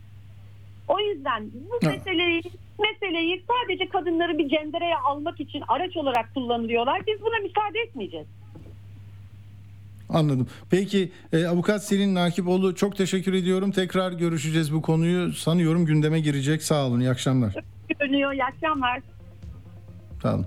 O 0.88 1.01
yüzden 1.01 1.51
bu 1.70 1.86
meseleyi 1.86 2.43
meseleyi 2.80 3.43
sadece 3.49 3.88
kadınları 3.88 4.38
bir 4.38 4.49
cendereye 4.49 4.97
almak 4.97 5.40
için 5.40 5.62
araç 5.68 5.97
olarak 5.97 6.34
kullanılıyorlar. 6.34 7.03
Biz 7.07 7.20
buna 7.20 7.38
müsaade 7.43 7.78
etmeyeceğiz. 7.78 8.26
Anladım. 10.09 10.47
Peki 10.70 11.12
e, 11.32 11.47
avukat 11.47 11.84
Selin 11.84 12.14
Nakipoğlu 12.14 12.74
çok 12.74 12.97
teşekkür 12.97 13.32
ediyorum. 13.32 13.70
Tekrar 13.70 14.12
görüşeceğiz 14.12 14.74
bu 14.74 14.82
konuyu. 14.82 15.32
Sanıyorum 15.32 15.86
gündeme 15.86 16.20
girecek. 16.20 16.62
Sağ 16.62 16.86
olun. 16.86 17.01
İyi 17.01 17.11
akşamlar. 17.11 17.55
Görünüyor. 17.99 18.32
İyi 18.32 18.45
akşamlar. 18.45 19.01
Olun. 20.25 20.47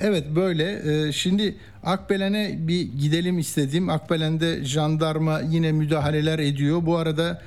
Evet 0.00 0.24
böyle. 0.36 0.82
Ee, 1.08 1.12
Şimdi 1.12 1.56
Akbelen'e 1.84 2.68
bir 2.68 2.80
gidelim 2.82 3.38
istedim. 3.38 3.90
Akbelen'de 3.90 4.64
jandarma 4.64 5.40
yine 5.40 5.72
müdahaleler 5.72 6.38
ediyor. 6.38 6.86
Bu 6.86 6.96
arada 6.96 7.42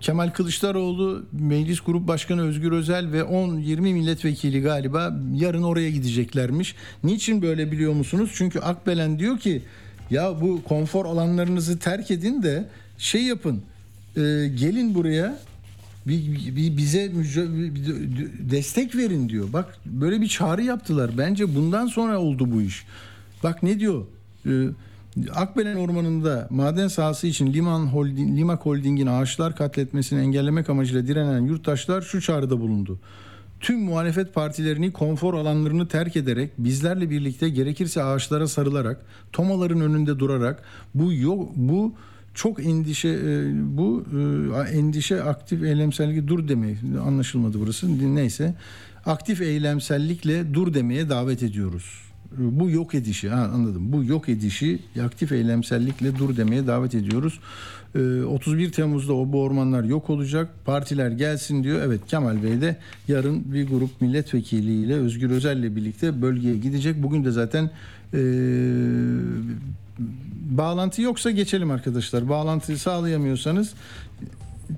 Kemal 0.00 0.30
Kılıçdaroğlu, 0.30 1.26
Meclis 1.32 1.80
Grup 1.80 2.08
Başkanı 2.08 2.42
Özgür 2.42 2.72
Özel 2.72 3.12
ve 3.12 3.20
10-20 3.20 3.80
milletvekili 3.80 4.62
galiba 4.62 5.16
yarın 5.34 5.62
oraya 5.62 5.90
gideceklermiş. 5.90 6.74
Niçin 7.04 7.42
böyle 7.42 7.72
biliyor 7.72 7.92
musunuz? 7.92 8.30
Çünkü 8.34 8.58
Akbelen 8.60 9.18
diyor 9.18 9.38
ki 9.38 9.62
ya 10.10 10.40
bu 10.40 10.62
konfor 10.64 11.06
alanlarınızı 11.06 11.78
terk 11.78 12.10
edin 12.10 12.42
de 12.42 12.68
şey 12.98 13.22
yapın. 13.22 13.62
e, 14.16 14.20
gelin 14.54 14.94
buraya 14.94 15.38
bir, 16.08 16.56
bir- 16.56 16.76
bize 16.76 17.10
destek 18.50 18.96
verin 18.96 19.28
diyor. 19.28 19.52
Bak 19.52 19.78
böyle 19.86 20.20
bir 20.20 20.28
çağrı 20.28 20.62
yaptılar. 20.62 21.10
Bence 21.18 21.54
bundan 21.54 21.86
sonra 21.86 22.18
oldu 22.20 22.52
bu 22.52 22.62
iş. 22.62 22.84
Bak 23.42 23.62
ne 23.62 23.80
diyor? 23.80 24.04
Ee, 24.46 24.68
Akbelen 25.34 25.76
Ormanı'nda 25.76 26.46
maden 26.50 26.88
sahası 26.88 27.26
için 27.26 27.52
Liman 27.52 27.86
Holding, 27.86 28.38
Limak 28.38 28.66
Holding'in 28.66 29.06
ağaçlar 29.06 29.56
katletmesini 29.56 30.20
engellemek 30.20 30.70
amacıyla 30.70 31.06
direnen 31.06 31.40
yurttaşlar 31.40 32.02
şu 32.02 32.20
çağrıda 32.20 32.60
bulundu. 32.60 32.98
Tüm 33.60 33.80
muhalefet 33.80 34.34
partilerini 34.34 34.92
konfor 34.92 35.34
alanlarını 35.34 35.88
terk 35.88 36.16
ederek 36.16 36.50
bizlerle 36.58 37.10
birlikte 37.10 37.48
gerekirse 37.48 38.02
ağaçlara 38.02 38.48
sarılarak 38.48 39.00
tomaların 39.32 39.80
önünde 39.80 40.18
durarak 40.18 40.62
bu 40.94 41.12
yok 41.12 41.48
bu 41.56 41.94
çok 42.38 42.66
endişe 42.66 43.08
e, 43.08 43.52
bu 43.76 44.04
e, 44.12 44.78
endişe 44.78 45.22
aktif 45.22 45.62
eylemsellik 45.62 46.26
dur 46.26 46.48
demek 46.48 46.76
anlaşılmadı 47.06 47.60
burası 47.60 48.14
neyse 48.14 48.54
aktif 49.06 49.40
eylemsellikle 49.40 50.54
dur 50.54 50.74
demeye 50.74 51.08
davet 51.08 51.42
ediyoruz. 51.42 52.02
Bu 52.38 52.70
yok 52.70 52.94
edişi 52.94 53.28
ha, 53.28 53.50
anladım. 53.54 53.92
Bu 53.92 54.04
yok 54.04 54.28
edişi 54.28 54.78
aktif 55.04 55.32
eylemsellikle 55.32 56.18
dur 56.18 56.36
demeye 56.36 56.66
davet 56.66 56.94
ediyoruz. 56.94 57.40
Ee, 57.94 58.22
31 58.22 58.72
Temmuz'da 58.72 59.14
o 59.14 59.32
bu 59.32 59.42
ormanlar 59.42 59.84
yok 59.84 60.10
olacak. 60.10 60.48
Partiler 60.64 61.10
gelsin 61.10 61.64
diyor. 61.64 61.80
Evet 61.86 62.00
Kemal 62.06 62.42
Bey 62.42 62.60
de 62.60 62.76
yarın 63.08 63.52
bir 63.52 63.68
grup 63.68 64.00
milletvekiliyle 64.00 64.94
Özgür 64.94 65.30
Özel'le 65.30 65.76
birlikte 65.76 66.22
bölgeye 66.22 66.56
gidecek. 66.56 67.02
Bugün 67.02 67.24
de 67.24 67.30
zaten 67.30 67.70
e, 68.14 68.20
bağlantı 70.50 71.02
yoksa 71.02 71.30
geçelim 71.30 71.70
arkadaşlar. 71.70 72.28
Bağlantıyı 72.28 72.78
sağlayamıyorsanız 72.78 73.74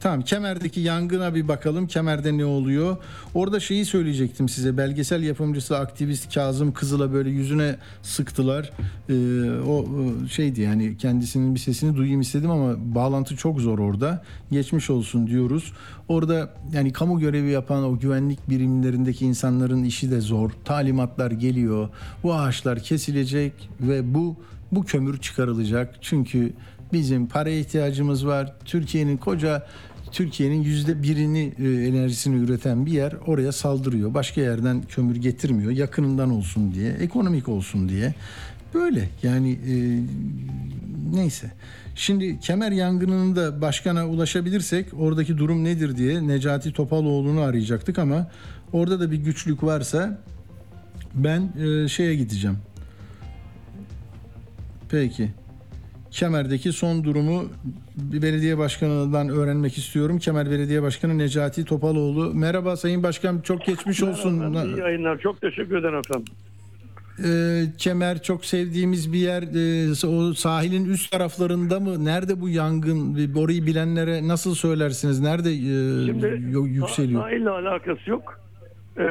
Tamam 0.00 0.22
Kemer'deki 0.22 0.80
yangına 0.80 1.34
bir 1.34 1.48
bakalım. 1.48 1.86
Kemer'de 1.86 2.38
ne 2.38 2.44
oluyor? 2.44 2.96
Orada 3.34 3.60
şeyi 3.60 3.84
söyleyecektim 3.84 4.48
size. 4.48 4.76
Belgesel 4.76 5.22
yapımcısı 5.22 5.78
aktivist 5.78 6.34
Kazım 6.34 6.72
Kızıl'a 6.72 7.12
böyle 7.12 7.30
yüzüne 7.30 7.76
sıktılar. 8.02 8.70
Ee, 9.08 9.14
o 9.66 9.70
o 9.70 10.28
şeydi 10.28 10.60
yani 10.60 10.96
kendisinin 10.96 11.54
bir 11.54 11.60
sesini 11.60 11.96
duyayım 11.96 12.20
istedim 12.20 12.50
ama 12.50 12.94
bağlantı 12.94 13.36
çok 13.36 13.60
zor 13.60 13.78
orada. 13.78 14.22
Geçmiş 14.50 14.90
olsun 14.90 15.26
diyoruz. 15.26 15.72
Orada 16.08 16.54
yani 16.72 16.92
kamu 16.92 17.20
görevi 17.20 17.50
yapan 17.50 17.84
o 17.84 17.98
güvenlik 17.98 18.50
birimlerindeki 18.50 19.26
insanların 19.26 19.84
işi 19.84 20.10
de 20.10 20.20
zor. 20.20 20.50
Talimatlar 20.64 21.30
geliyor. 21.30 21.88
Bu 22.22 22.34
ağaçlar 22.34 22.82
kesilecek 22.82 23.52
ve 23.80 24.14
bu 24.14 24.36
bu 24.72 24.84
kömür 24.84 25.18
çıkarılacak. 25.18 25.94
Çünkü 26.00 26.52
Bizim 26.92 27.26
paraya 27.26 27.58
ihtiyacımız 27.58 28.26
var. 28.26 28.52
Türkiye'nin 28.64 29.16
koca 29.16 29.66
Türkiye'nin 30.12 30.62
yüzde 30.62 31.02
birini 31.02 31.52
e, 31.58 31.86
enerjisini 31.86 32.36
üreten 32.36 32.86
bir 32.86 32.92
yer 32.92 33.12
oraya 33.26 33.52
saldırıyor. 33.52 34.14
Başka 34.14 34.40
yerden 34.40 34.82
kömür 34.82 35.16
getirmiyor. 35.16 35.70
Yakınından 35.70 36.30
olsun 36.30 36.74
diye, 36.74 36.92
ekonomik 36.92 37.48
olsun 37.48 37.88
diye. 37.88 38.14
Böyle 38.74 39.08
yani 39.22 39.52
e, 39.52 39.74
neyse. 41.16 41.52
Şimdi 41.94 42.40
kemer 42.40 42.72
yangınının 42.72 43.36
da 43.36 43.60
başkana 43.60 44.08
ulaşabilirsek 44.08 44.86
oradaki 44.98 45.38
durum 45.38 45.64
nedir 45.64 45.96
diye 45.96 46.28
Necati 46.28 46.72
Topaloğlu'nu 46.72 47.40
arayacaktık 47.40 47.98
ama 47.98 48.30
orada 48.72 49.00
da 49.00 49.10
bir 49.10 49.16
güçlük 49.16 49.62
varsa 49.62 50.18
ben 51.14 51.52
e, 51.58 51.88
şeye 51.88 52.14
gideceğim. 52.14 52.58
Peki. 54.90 55.28
Kemer'deki 56.10 56.72
son 56.72 57.04
durumu 57.04 57.44
bir 57.96 58.22
belediye 58.22 58.58
başkanından 58.58 59.28
öğrenmek 59.28 59.78
istiyorum. 59.78 60.18
Kemer 60.18 60.50
Belediye 60.50 60.82
Başkanı 60.82 61.18
Necati 61.18 61.64
Topaloğlu. 61.64 62.34
Merhaba 62.34 62.76
Sayın 62.76 63.02
Başkan 63.02 63.40
çok 63.40 63.66
geçmiş 63.66 64.02
olsun. 64.02 64.34
Merhaba, 64.34 64.64
iyi 64.64 64.78
yayınlar. 64.78 65.18
Çok 65.18 65.40
teşekkür 65.40 65.76
ederim 65.76 65.98
efendim. 65.98 66.24
Ee, 67.24 67.62
Kemer 67.78 68.22
çok 68.22 68.44
sevdiğimiz 68.44 69.12
bir 69.12 69.18
yer. 69.18 69.42
Ee, 69.42 70.06
o 70.06 70.34
sahilin 70.34 70.84
üst 70.84 71.12
taraflarında 71.12 71.80
mı? 71.80 72.04
Nerede 72.04 72.40
bu 72.40 72.48
yangın? 72.48 73.34
Orayı 73.36 73.66
bilenlere 73.66 74.28
nasıl 74.28 74.54
söylersiniz? 74.54 75.20
Nerede 75.20 75.50
e, 75.50 76.06
Şimdi 76.06 76.42
yo- 76.50 76.66
yükseliyor? 76.66 77.22
sahille 77.22 77.50
alakası 77.50 78.10
yok. 78.10 78.40
Ee, 78.98 79.02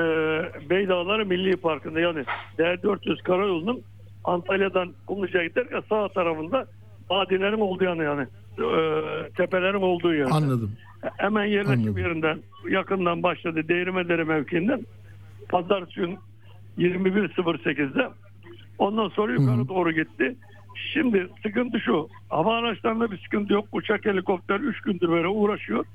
Beydağları 0.69 1.25
Milli 1.25 1.55
Parkı'nda 1.57 1.99
yani 1.99 2.23
D400 2.57 3.23
Karayolu'nun 3.23 3.81
Antalya'dan 4.23 4.93
Kumluca'ya 5.07 5.47
giderken 5.47 5.83
sağ 5.89 6.07
tarafında 6.07 6.65
vadilerin 7.09 7.59
olduğu 7.59 7.83
yanı 7.83 8.03
yani. 8.03 8.27
Ee, 8.59 9.29
tepelerin 9.37 9.81
olduğu 9.81 10.13
yer. 10.13 10.27
Anladım. 10.31 10.71
Hemen 11.17 11.45
yerleşim 11.45 11.71
Anladım. 11.71 11.97
yerinden 11.97 12.39
yakından 12.69 13.23
başladı 13.23 13.67
Değirmendere 13.67 14.23
mevkiinden 14.23 14.85
pazartesi 15.49 15.95
gün 15.95 16.17
21.08'de 16.77 18.09
ondan 18.77 19.09
sonra 19.09 19.31
yukarı 19.33 19.67
doğru 19.67 19.91
gitti. 19.91 20.35
Şimdi 20.93 21.27
sıkıntı 21.43 21.79
şu. 21.79 22.07
Hava 22.29 22.55
araçlarında 22.55 23.11
bir 23.11 23.17
sıkıntı 23.17 23.53
yok. 23.53 23.65
Uçak 23.71 24.05
helikopter 24.05 24.59
3 24.59 24.81
gündür 24.81 25.09
böyle 25.09 25.27
uğraşıyor. 25.27 25.85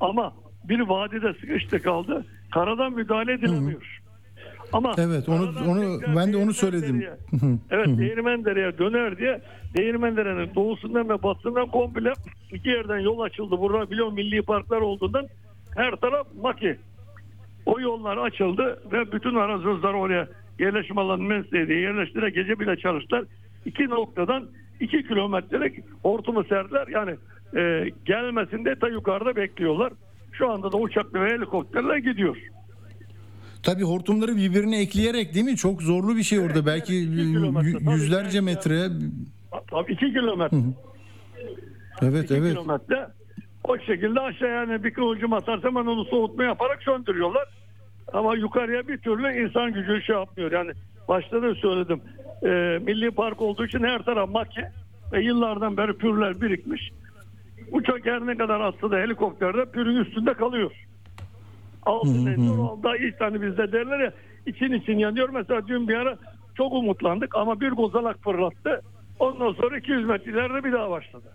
Ama 0.00 0.32
bir 0.64 0.80
vadide 0.80 1.32
sıkıştı 1.32 1.82
kaldı. 1.82 2.24
Karadan 2.54 2.92
müdahale 2.92 3.32
edilemiyor. 3.32 3.97
Ama 4.72 4.94
Evet 4.98 5.28
onu 5.28 5.52
onu 5.68 6.00
ben 6.16 6.32
de 6.32 6.36
onu 6.36 6.52
söyledim. 6.52 7.04
Evet 7.70 7.86
Değirmendere'ye 7.98 8.78
döner 8.78 9.18
diye 9.18 9.40
Değirmendere'nin 9.76 10.54
doğusundan 10.54 11.08
ve 11.08 11.22
batısından 11.22 11.66
komple 11.66 12.12
iki 12.52 12.68
yerden 12.68 12.98
yol 12.98 13.20
açıldı. 13.20 13.58
Burada 13.58 13.90
biliyorum 13.90 14.14
milli 14.14 14.42
parklar 14.42 14.80
olduğundan 14.80 15.26
her 15.76 15.96
taraf 15.96 16.26
maki. 16.42 16.76
O 17.66 17.80
yollar 17.80 18.16
açıldı 18.16 18.82
ve 18.92 19.12
bütün 19.12 19.34
arazozlar 19.34 19.94
oraya 19.94 20.28
yerleşim 20.58 20.98
alanı 20.98 21.22
mesleği 21.22 21.68
diye 21.68 21.80
yerleştirerek 21.80 22.34
gece 22.34 22.60
bile 22.60 22.76
çalıştılar. 22.76 23.24
İki 23.66 23.88
noktadan 23.88 24.44
iki 24.80 25.08
kilometrelik 25.08 25.84
hortumu 26.02 26.44
serdiler. 26.44 26.88
Yani 26.88 27.14
e, 27.56 27.90
gelmesinde 28.06 28.74
ta 28.74 28.88
yukarıda 28.88 29.36
bekliyorlar. 29.36 29.92
Şu 30.32 30.50
anda 30.50 30.72
da 30.72 30.76
uçakla 30.76 31.20
ve 31.20 31.30
helikopterle 31.30 32.00
gidiyor. 32.00 32.36
Tabii 33.62 33.82
hortumları 33.84 34.36
birbirine 34.36 34.80
ekleyerek 34.80 35.34
değil 35.34 35.44
mi? 35.44 35.56
Çok 35.56 35.82
zorlu 35.82 36.16
bir 36.16 36.22
şey 36.22 36.38
orada. 36.40 36.66
Belki 36.66 36.92
y- 36.94 37.92
yüzlerce 37.94 38.40
metre. 38.40 38.88
Tabii 39.70 39.92
iki 39.92 40.12
kilometre. 40.12 40.56
Evet 42.02 42.24
İki 42.24 42.34
evet. 42.34 42.50
kilometre. 42.50 43.06
O 43.64 43.78
şekilde 43.78 44.20
aşağı 44.20 44.48
yani 44.50 44.84
bir 44.84 44.90
kıvılcım 44.90 45.32
atarsam 45.32 45.70
hemen 45.76 45.86
onu 45.86 46.04
soğutma 46.04 46.44
yaparak 46.44 46.82
söndürüyorlar. 46.82 47.44
Ama 48.12 48.36
yukarıya 48.36 48.88
bir 48.88 48.98
türlü 48.98 49.42
insan 49.48 49.72
gücü 49.72 50.02
şey 50.02 50.16
yapmıyor. 50.16 50.52
Yani 50.52 50.70
başta 51.08 51.42
da 51.42 51.54
söyledim. 51.54 52.00
Ee, 52.42 52.78
milli 52.84 53.10
park 53.10 53.40
olduğu 53.42 53.66
için 53.66 53.82
her 53.82 54.02
taraf 54.02 54.30
maki 54.30 54.60
ve 55.12 55.22
yıllardan 55.24 55.76
beri 55.76 55.92
pürler 55.92 56.40
birikmiş. 56.40 56.90
Uçak 57.72 58.06
her 58.06 58.26
ne 58.26 58.36
kadar 58.36 58.60
atsa 58.60 58.90
da 58.90 58.96
helikopterde 58.96 59.70
pürün 59.70 59.96
üstünde 60.04 60.34
kalıyor. 60.34 60.70
Altın 61.82 62.26
eniyor. 62.26 62.58
Alda 62.58 62.96
ilk 62.96 63.18
tane 63.18 63.42
bizde 63.42 63.72
derler 63.72 64.00
ya 64.00 64.12
için 64.46 64.72
için 64.72 64.98
yanıyor. 64.98 65.28
Mesela 65.28 65.68
dün 65.68 65.88
bir 65.88 65.94
ara 65.94 66.18
çok 66.56 66.72
umutlandık 66.72 67.34
ama 67.36 67.60
bir 67.60 67.70
kozalak 67.70 68.24
fırlattı. 68.24 68.82
Ondan 69.18 69.52
sonra 69.52 69.78
200 69.78 70.04
metre 70.06 70.30
ileride 70.32 70.64
bir 70.64 70.72
daha 70.72 70.90
başladı. 70.90 71.26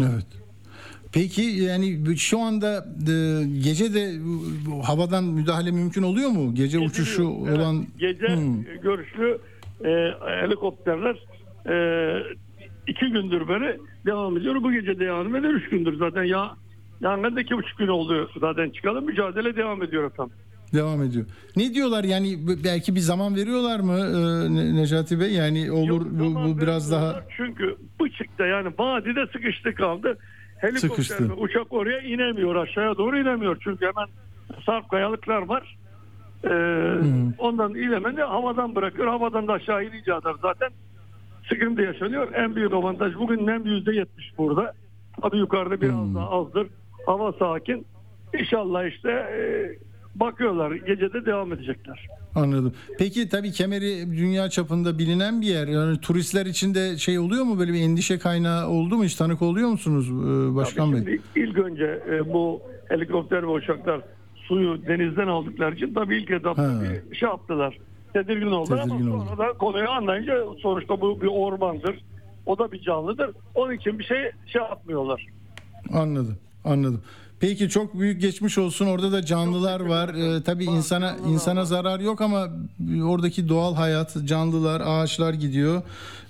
Evet. 0.00 0.26
Peki 1.12 1.42
yani 1.42 2.16
şu 2.16 2.38
anda 2.40 2.76
e, 3.12 3.44
gece 3.64 3.94
de 3.94 4.12
bu 4.66 4.88
havadan 4.88 5.24
müdahale 5.24 5.70
mümkün 5.70 6.02
oluyor 6.02 6.30
mu? 6.30 6.54
Gece 6.54 6.78
uçuşu 6.78 7.32
Evet, 7.48 7.58
olan 7.58 7.86
gece 7.98 8.26
Hmm. 8.36 8.62
görüşlü 8.82 9.38
e, 9.84 9.88
helikopterler 10.42 11.16
e, 11.66 11.74
iki 12.86 13.06
gündür 13.06 13.48
beri 13.48 13.78
devam 14.06 14.36
ediyor. 14.36 14.62
Bu 14.62 14.72
gece 14.72 14.98
devam 14.98 15.36
ediyor. 15.36 15.52
Üç 15.52 15.68
gündür 15.70 15.98
zaten 15.98 16.24
ya 16.24 16.50
yangın 17.00 17.36
da 17.36 17.40
iki 17.40 17.56
buçuk 17.56 17.78
gün 17.78 17.88
oldu 17.88 18.30
zaten 18.40 18.70
çıkalım. 18.70 19.04
Mücadele 19.06 19.56
devam 19.56 19.82
ediyor 19.82 20.04
efendim. 20.10 20.32
devam 20.74 21.02
ediyor. 21.02 21.26
Ne 21.56 21.74
diyorlar 21.74 22.04
yani 22.04 22.38
belki 22.64 22.94
bir 22.94 23.00
zaman 23.00 23.36
veriyorlar 23.36 23.80
mı 23.80 23.98
e, 23.98 24.54
Ne- 24.54 24.74
Necati 24.82 25.20
Bey? 25.20 25.32
Yani 25.32 25.72
olur 25.72 26.06
bu, 26.10 26.34
bu 26.34 26.60
biraz 26.60 26.92
daha 26.92 27.24
Çünkü 27.36 27.76
bıçıkta 28.00 28.46
yani 28.46 28.68
vadide 28.78 29.26
sıkıştı 29.26 29.74
kaldı. 29.74 30.18
Helikopter 30.58 30.88
Sıkıştı. 30.88 31.28
ve 31.28 31.32
uçak 31.32 31.72
oraya 31.72 32.00
inemiyor. 32.00 32.56
Aşağıya 32.56 32.96
doğru 32.96 33.18
inemiyor. 33.18 33.56
Çünkü 33.64 33.86
hemen 33.86 34.06
sarp 34.66 34.88
kayalıklar 34.88 35.42
var. 35.42 35.78
Ee, 36.44 36.50
ondan 37.38 37.74
inemeni 37.74 38.20
havadan 38.20 38.74
bırakıyor. 38.74 39.08
Havadan 39.08 39.48
da 39.48 39.52
aşağı 39.52 39.84
inince 39.84 40.10
kadar 40.10 40.34
zaten 40.42 40.68
sıkıntı 41.48 41.82
yaşanıyor. 41.82 42.32
En 42.34 42.56
büyük 42.56 42.72
avantaj 42.72 43.14
bugün 43.14 43.46
nem 43.46 43.64
yüzde 43.66 43.94
yetmiş 43.94 44.32
burada. 44.38 44.72
Tabii 45.22 45.38
yukarıda 45.38 45.80
biraz 45.80 46.14
daha 46.14 46.30
azdır. 46.30 46.66
Hava 47.06 47.32
sakin. 47.32 47.86
İnşallah 48.40 48.84
işte 48.84 49.10
e, 49.10 49.40
bakıyorlar. 50.14 50.72
Gecede 50.72 51.26
devam 51.26 51.52
edecekler. 51.52 52.06
Anladım. 52.34 52.72
Peki 52.98 53.28
tabii 53.28 53.52
Kemeri 53.52 54.06
dünya 54.18 54.50
çapında 54.50 54.98
bilinen 54.98 55.40
bir 55.40 55.46
yer. 55.46 55.66
Yani 55.66 56.00
turistler 56.00 56.46
için 56.46 56.74
de 56.74 56.96
şey 56.98 57.18
oluyor 57.18 57.44
mu 57.44 57.58
böyle 57.58 57.72
bir 57.72 57.80
endişe 57.80 58.18
kaynağı 58.18 58.68
oldu 58.68 58.96
mu? 58.96 59.04
Hiç 59.04 59.14
tanık 59.14 59.42
oluyor 59.42 59.68
musunuz 59.68 60.10
e, 60.10 60.54
Başkan 60.56 60.92
Bey? 60.92 60.98
Şimdi 60.98 61.20
ilk 61.36 61.58
önce 61.58 62.02
e, 62.10 62.32
bu 62.32 62.62
helikopter 62.88 63.42
ve 63.42 63.46
uçaklar 63.46 64.00
suyu 64.34 64.86
denizden 64.86 65.26
aldıkları 65.26 65.74
için 65.74 65.94
tabii 65.94 66.16
ilk 66.16 66.30
etapta 66.30 66.82
bir 67.10 67.16
şey 67.16 67.28
yaptılar. 67.28 67.78
Tedirgin 68.12 68.46
oldular 68.46 68.84
Tedirgin 68.84 69.10
ama 69.10 69.24
sonra 69.26 69.38
da 69.38 69.52
konuyu 69.52 69.90
anlayınca 69.90 70.44
sonuçta 70.62 71.00
bu 71.00 71.20
bir 71.20 71.26
ormandır. 71.26 72.04
O 72.46 72.58
da 72.58 72.72
bir 72.72 72.80
canlıdır. 72.80 73.30
Onun 73.54 73.72
için 73.72 73.98
bir 73.98 74.04
şey 74.04 74.30
şey 74.46 74.62
yapmıyorlar. 74.62 75.26
Anladım. 75.92 76.36
Anladım. 76.64 77.02
Peki 77.40 77.68
çok 77.68 77.98
büyük 77.98 78.20
geçmiş 78.20 78.58
olsun. 78.58 78.86
Orada 78.86 79.12
da 79.12 79.24
canlılar 79.24 79.80
var. 79.80 80.14
Ee, 80.14 80.42
tabii 80.42 80.64
insana 80.64 81.16
insana 81.28 81.64
zarar 81.64 82.00
yok 82.00 82.20
ama 82.20 82.48
oradaki 83.04 83.48
doğal 83.48 83.74
hayat, 83.74 84.16
canlılar, 84.24 84.82
ağaçlar 84.84 85.34
gidiyor. 85.34 85.82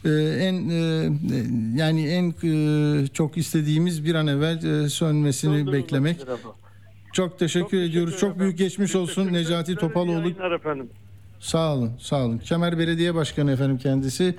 Ee, 0.05 0.09
en 0.41 0.68
e, 0.68 1.11
yani 1.76 2.07
en 2.09 2.35
e, 2.45 3.07
çok 3.07 3.37
istediğimiz 3.37 4.05
bir 4.05 4.14
an 4.14 4.26
evvel 4.26 4.64
e, 4.64 4.89
sönmesini 4.89 5.72
beklemek. 5.72 6.16
Çok 7.12 7.39
teşekkür 7.39 7.79
ediyoruz. 7.79 8.18
Çok 8.18 8.39
büyük 8.39 8.59
geçmiş 8.59 8.97
olsun 8.97 9.33
Necati 9.33 9.74
Topaloğlu. 9.76 10.33
Sağ 11.41 11.74
olun, 11.74 11.91
sağ 11.99 12.24
olun. 12.24 12.39
Kemer 12.39 12.78
Belediye 12.78 13.14
Başkanı 13.14 13.51
efendim 13.53 13.78
kendisi 13.78 14.34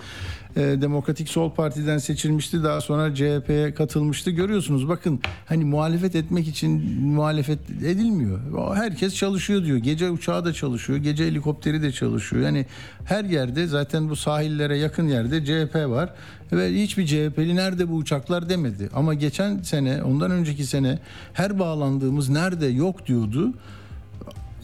e, 0.56 0.62
Demokratik 0.62 1.30
Sol 1.30 1.52
Parti'den 1.52 1.98
seçilmişti. 1.98 2.64
Daha 2.64 2.82
sonra 2.82 3.16
CHP'ye 3.16 3.74
katılmıştı. 3.74 4.32
Görüyorsunuz 4.32 4.90
bakın 4.90 5.20
hani 5.46 5.66
muhalefet 5.66 6.16
etmek 6.16 6.48
için 6.48 7.02
muhalefet 7.02 7.60
edilmiyor. 7.70 8.40
Herkes 8.76 9.16
çalışıyor 9.16 9.64
diyor. 9.64 9.78
Gece 9.78 10.10
uçağı 10.10 10.46
da 10.46 10.54
çalışıyor, 10.54 11.00
gece 11.00 11.26
helikopteri 11.26 11.82
de 11.82 11.92
çalışıyor. 11.92 12.44
Yani 12.44 12.66
her 13.06 13.26
yerde 13.26 13.68
zaten 13.68 14.10
bu 14.10 14.16
sahillere 14.16 14.78
yakın 14.78 15.08
yerde 15.08 15.46
CHP 15.46 15.76
var 15.76 16.14
ve 16.52 16.74
hiçbir 16.74 17.06
CHP'li 17.06 17.56
nerede 17.56 17.90
bu 17.90 17.94
uçaklar 17.94 18.50
demedi. 18.50 18.90
Ama 18.94 19.14
geçen 19.14 19.62
sene, 19.62 20.04
ondan 20.04 20.32
önceki 20.32 20.66
sene 20.66 21.00
her 21.34 21.60
bağlandığımız 21.60 22.30
nerede 22.30 22.66
yok 22.68 23.08
diyordu. 23.08 23.54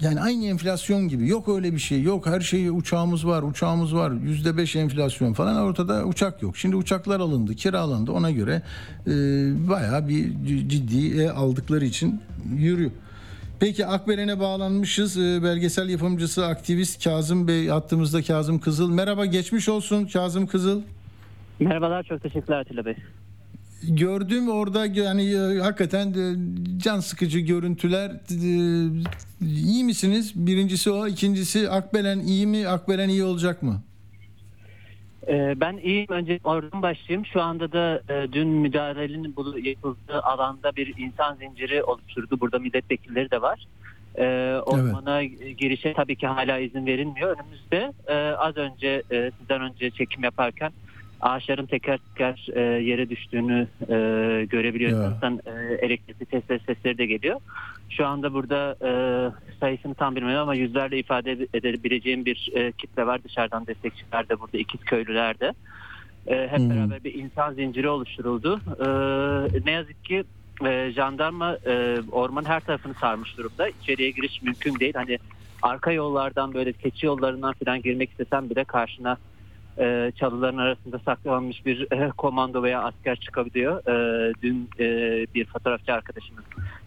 Yani 0.01 0.21
aynı 0.21 0.45
enflasyon 0.45 1.07
gibi. 1.07 1.27
Yok 1.27 1.49
öyle 1.49 1.73
bir 1.73 1.79
şey. 1.79 2.03
Yok 2.03 2.27
her 2.27 2.41
şey 2.41 2.69
uçağımız 2.69 3.27
var, 3.27 3.43
uçağımız 3.43 3.95
var. 3.95 4.11
Yüzde 4.11 4.57
beş 4.57 4.75
enflasyon 4.75 5.33
falan. 5.33 5.57
Ortada 5.57 6.05
uçak 6.05 6.41
yok. 6.41 6.57
Şimdi 6.57 6.75
uçaklar 6.75 7.19
alındı, 7.19 7.55
kiralandı. 7.55 8.11
Ona 8.11 8.31
göre 8.31 8.61
e, 9.07 9.11
bayağı 9.69 10.07
bir 10.07 10.45
ciddi 10.69 11.31
aldıkları 11.31 11.85
için 11.85 12.21
yürüyor. 12.57 12.91
Peki 13.59 13.85
Akbelen'e 13.85 14.39
bağlanmışız. 14.39 15.17
E, 15.17 15.43
belgesel 15.43 15.89
yapımcısı, 15.89 16.45
aktivist 16.45 17.03
Kazım 17.03 17.47
Bey 17.47 17.67
hattımızda 17.67 18.21
Kazım 18.21 18.59
Kızıl. 18.59 18.89
Merhaba, 18.89 19.25
geçmiş 19.25 19.69
olsun 19.69 20.05
Kazım 20.05 20.47
Kızıl. 20.47 20.81
Merhabalar, 21.59 22.03
çok 22.03 22.23
teşekkürler 22.23 22.59
Atilla 22.59 22.85
Bey. 22.85 22.95
Gördüm 23.89 24.49
orada 24.49 24.86
yani 24.86 25.33
e, 25.33 25.59
hakikaten 25.59 26.07
e, 26.09 26.36
can 26.77 26.99
sıkıcı 26.99 27.39
görüntüler. 27.39 28.09
E, 28.09 28.49
iyi 29.45 29.83
misiniz? 29.83 30.33
Birincisi 30.36 30.91
o. 30.91 31.07
ikincisi 31.07 31.69
Akbelen 31.69 32.19
iyi 32.19 32.47
mi? 32.47 32.67
Akbelen 32.67 33.09
iyi 33.09 33.23
olacak 33.23 33.63
mı? 33.63 33.81
Ben 35.55 35.77
iyiyim. 35.77 36.07
Önce 36.09 36.39
oradan 36.43 36.81
başlayayım. 36.81 37.25
Şu 37.25 37.41
anda 37.41 37.71
da 37.71 38.01
dün 38.33 38.47
müdahalenin 38.47 39.36
yapıldığı 39.63 40.21
alanda 40.21 40.75
bir 40.75 40.97
insan 40.97 41.36
zinciri 41.36 41.83
oluşturdu. 41.83 42.39
Burada 42.39 42.59
milletvekilleri 42.59 43.31
de 43.31 43.41
var. 43.41 43.67
Ormana 44.61 45.23
girişe 45.23 45.93
tabii 45.93 46.15
ki 46.15 46.27
hala 46.27 46.59
izin 46.59 46.86
verilmiyor. 46.86 47.38
Önümüzde 47.38 47.93
az 48.38 48.57
önce 48.57 49.03
sizden 49.39 49.61
önce 49.61 49.91
çekim 49.91 50.23
yaparken 50.23 50.71
ağaçların 51.26 51.65
teker 51.65 51.97
teker 51.97 52.47
e, 52.53 52.61
yere 52.61 53.09
düştüğünü 53.09 53.67
e, 53.82 53.95
görebiliyoruz. 54.45 54.97
Zaten 54.97 55.39
e, 55.45 55.73
elektrikli 55.86 56.26
test 56.26 56.47
sesleri 56.47 56.97
de 56.97 57.05
geliyor. 57.05 57.39
Şu 57.89 58.05
anda 58.05 58.34
burada 58.34 58.76
e, 58.82 58.91
sayısını 59.59 59.95
tam 59.95 60.15
bilmiyorum 60.15 60.41
ama 60.41 60.55
yüzlerle 60.55 60.99
ifade 60.99 61.32
edebileceğim 61.53 62.26
bir 62.26 62.51
e, 62.53 62.71
kitle 62.71 63.05
var. 63.05 63.23
Dışarıdan 63.23 63.67
destekçiler 63.67 64.30
de 64.30 64.39
burada 64.39 64.57
ikiz 64.57 64.82
köylüler 64.82 65.39
de. 65.39 65.53
E, 66.28 66.47
hep 66.47 66.59
beraber 66.59 67.03
bir 67.03 67.13
insan 67.13 67.53
zinciri 67.53 67.89
oluşturuldu. 67.89 68.61
E, 68.80 68.88
ne 69.65 69.71
yazık 69.71 70.05
ki 70.05 70.23
e, 70.65 70.91
jandarma 70.91 71.57
e, 71.65 71.97
ormanın 72.11 72.47
her 72.47 72.59
tarafını 72.59 72.93
sarmış 72.93 73.38
durumda. 73.38 73.69
İçeriye 73.69 74.09
giriş 74.09 74.41
mümkün 74.41 74.80
değil. 74.80 74.93
Hani 74.95 75.19
arka 75.61 75.91
yollardan 75.91 76.53
böyle 76.53 76.73
keçi 76.73 77.05
yollarından 77.05 77.53
falan 77.65 77.82
girmek 77.82 78.09
istesem 78.09 78.49
bile 78.49 78.63
karşına 78.63 79.17
e, 79.80 80.11
çalıların 80.15 80.57
arasında 80.57 80.99
saklanmış 80.99 81.65
bir 81.65 81.91
e, 81.91 82.11
komando 82.17 82.63
veya 82.63 82.84
asker 82.84 83.15
çıkabiliyor. 83.15 83.88
E, 83.88 84.34
dün 84.41 84.69
e, 84.80 84.88
bir 85.36 85.45
fotoğrafçı 85.45 85.93
arkadaşımız 85.93 86.43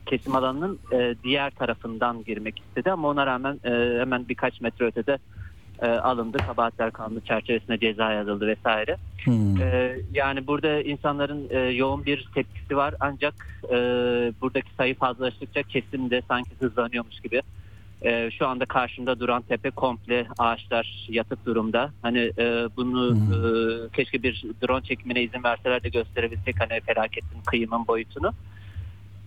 kesim 0.06 0.34
alanının 0.34 0.78
e, 0.92 1.14
diğer 1.24 1.50
tarafından 1.50 2.24
girmek 2.24 2.58
istedi 2.58 2.92
ama 2.92 3.08
ona 3.08 3.26
rağmen 3.26 3.60
e, 3.64 4.00
hemen 4.00 4.28
birkaç 4.28 4.60
metre 4.60 4.84
ötede 4.84 5.18
e, 5.82 5.86
alındı. 5.86 6.38
Kabahatler 6.38 6.90
kanunu 6.90 7.20
çerçevesinde 7.20 7.78
ceza 7.78 8.12
yazıldı 8.12 8.46
vesaire. 8.46 8.96
Hmm. 9.24 9.62
E, 9.62 9.96
yani 10.14 10.46
burada 10.46 10.82
insanların 10.82 11.46
e, 11.50 11.58
yoğun 11.58 12.04
bir 12.04 12.28
tepkisi 12.34 12.76
var 12.76 12.94
ancak 13.00 13.34
e, 13.64 13.76
buradaki 14.40 14.74
sayı 14.76 14.94
fazlalaştıkça 14.94 15.62
kesim 15.62 16.10
de 16.10 16.22
sanki 16.28 16.50
hızlanıyormuş 16.60 17.20
gibi. 17.20 17.42
E, 18.02 18.30
şu 18.30 18.46
anda 18.46 18.66
karşımda 18.66 19.20
duran 19.20 19.42
tepe 19.42 19.70
komple 19.70 20.26
ağaçlar 20.38 21.06
yatık 21.08 21.46
durumda. 21.46 21.92
Hani 22.02 22.32
e, 22.38 22.68
bunu 22.76 23.16
e, 23.16 23.38
keşke 23.96 24.22
bir 24.22 24.44
drone 24.62 24.82
çekimine 24.84 25.22
izin 25.22 25.44
verseler 25.44 25.82
de 25.82 25.88
gösterebilsek 25.88 26.60
hani 26.60 26.80
felaketin 26.80 27.40
kıyımın 27.46 27.86
boyutunu. 27.86 28.32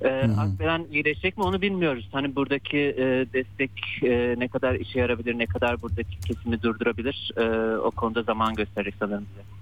E, 0.02 0.10
Akbelen 0.38 0.86
iyileşecek 0.92 1.38
mi 1.38 1.44
onu 1.44 1.62
bilmiyoruz. 1.62 2.10
Hani 2.12 2.36
buradaki 2.36 2.78
e, 2.78 3.26
destek 3.34 3.72
e, 4.04 4.36
ne 4.38 4.48
kadar 4.48 4.76
işe 4.76 5.00
yarabilir, 5.00 5.40
ne 5.40 5.46
kadar 5.46 5.82
buradaki 5.82 6.20
kesimi 6.20 6.62
durdurabilir 6.62 7.32
e, 7.38 7.76
o 7.78 7.92
konuda 7.92 8.24
zaman 8.24 8.56
gösterecek 8.56 8.96
sanırım 9.00 9.26
bize. 9.32 9.61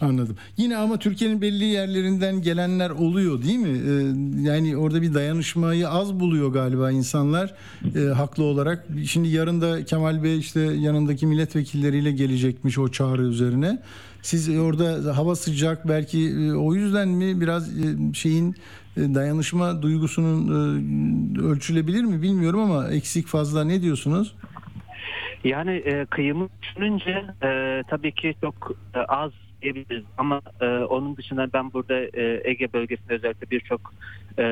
Anladım. 0.00 0.36
Yine 0.56 0.76
ama 0.76 0.98
Türkiye'nin 0.98 1.40
belli 1.40 1.64
yerlerinden 1.64 2.42
gelenler 2.42 2.90
oluyor 2.90 3.42
değil 3.42 3.58
mi? 3.58 3.68
Ee, 3.68 4.48
yani 4.48 4.76
orada 4.76 5.02
bir 5.02 5.14
dayanışmayı 5.14 5.88
az 5.88 6.20
buluyor 6.20 6.52
galiba 6.52 6.90
insanlar 6.90 7.54
e, 7.96 8.00
haklı 8.00 8.44
olarak. 8.44 8.86
Şimdi 9.06 9.28
yarın 9.28 9.60
da 9.60 9.84
Kemal 9.84 10.22
Bey 10.22 10.38
işte 10.38 10.60
yanındaki 10.60 11.26
milletvekilleriyle 11.26 12.12
gelecekmiş 12.12 12.78
o 12.78 12.88
çağrı 12.88 13.22
üzerine. 13.22 13.78
Siz 14.22 14.58
orada 14.58 15.16
hava 15.16 15.34
sıcak 15.36 15.88
belki 15.88 16.30
e, 16.30 16.52
o 16.52 16.74
yüzden 16.74 17.08
mi 17.08 17.40
biraz 17.40 17.78
e, 17.78 18.14
şeyin 18.14 18.54
e, 18.96 19.14
dayanışma 19.14 19.82
duygusunun 19.82 20.48
e, 20.48 21.40
ölçülebilir 21.42 22.04
mi 22.04 22.22
bilmiyorum 22.22 22.60
ama 22.60 22.88
eksik 22.88 23.26
fazla 23.26 23.64
ne 23.64 23.82
diyorsunuz? 23.82 24.34
Yani 25.44 25.70
e, 25.70 26.06
kıyımı 26.06 26.48
düşününce 26.62 27.24
e, 27.42 27.82
tabii 27.90 28.12
ki 28.12 28.34
çok 28.40 28.72
e, 28.94 28.98
az 28.98 29.32
diyebiliriz 29.62 30.04
ama 30.18 30.40
e, 30.60 30.66
onun 30.66 31.16
dışında 31.16 31.52
ben 31.52 31.72
burada 31.72 32.00
e, 32.00 32.40
Ege 32.44 32.72
bölgesinde 32.72 33.14
özellikle 33.14 33.50
birçok 33.50 33.94
e, 34.38 34.42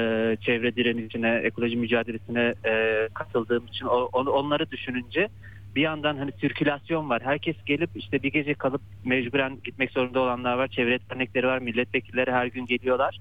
çevre 0.41 0.77
direnişine, 0.77 1.41
ekoloji 1.45 1.77
mücadelesine 1.77 2.55
e, 2.67 3.09
katıldığım 3.15 3.67
için 3.67 3.87
o, 3.87 4.09
on, 4.13 4.27
onları 4.27 4.71
düşününce 4.71 5.29
bir 5.77 5.83
yandan 5.83 6.17
hani 6.17 6.33
sirkülasyon 6.41 7.11
var. 7.11 7.23
Herkes 7.25 7.57
gelip 7.67 7.91
işte 7.95 8.23
bir 8.23 8.33
gece 8.33 8.55
kalıp 8.55 8.81
mecburen 9.05 9.59
gitmek 9.65 9.91
zorunda 9.91 10.21
olanlar 10.21 10.55
var. 10.57 10.69
Çevre 10.69 10.99
dernekleri 11.11 11.47
var. 11.47 11.59
Milletvekilleri 11.59 12.33
her 12.33 12.47
gün 12.47 12.67
geliyorlar. 12.67 13.21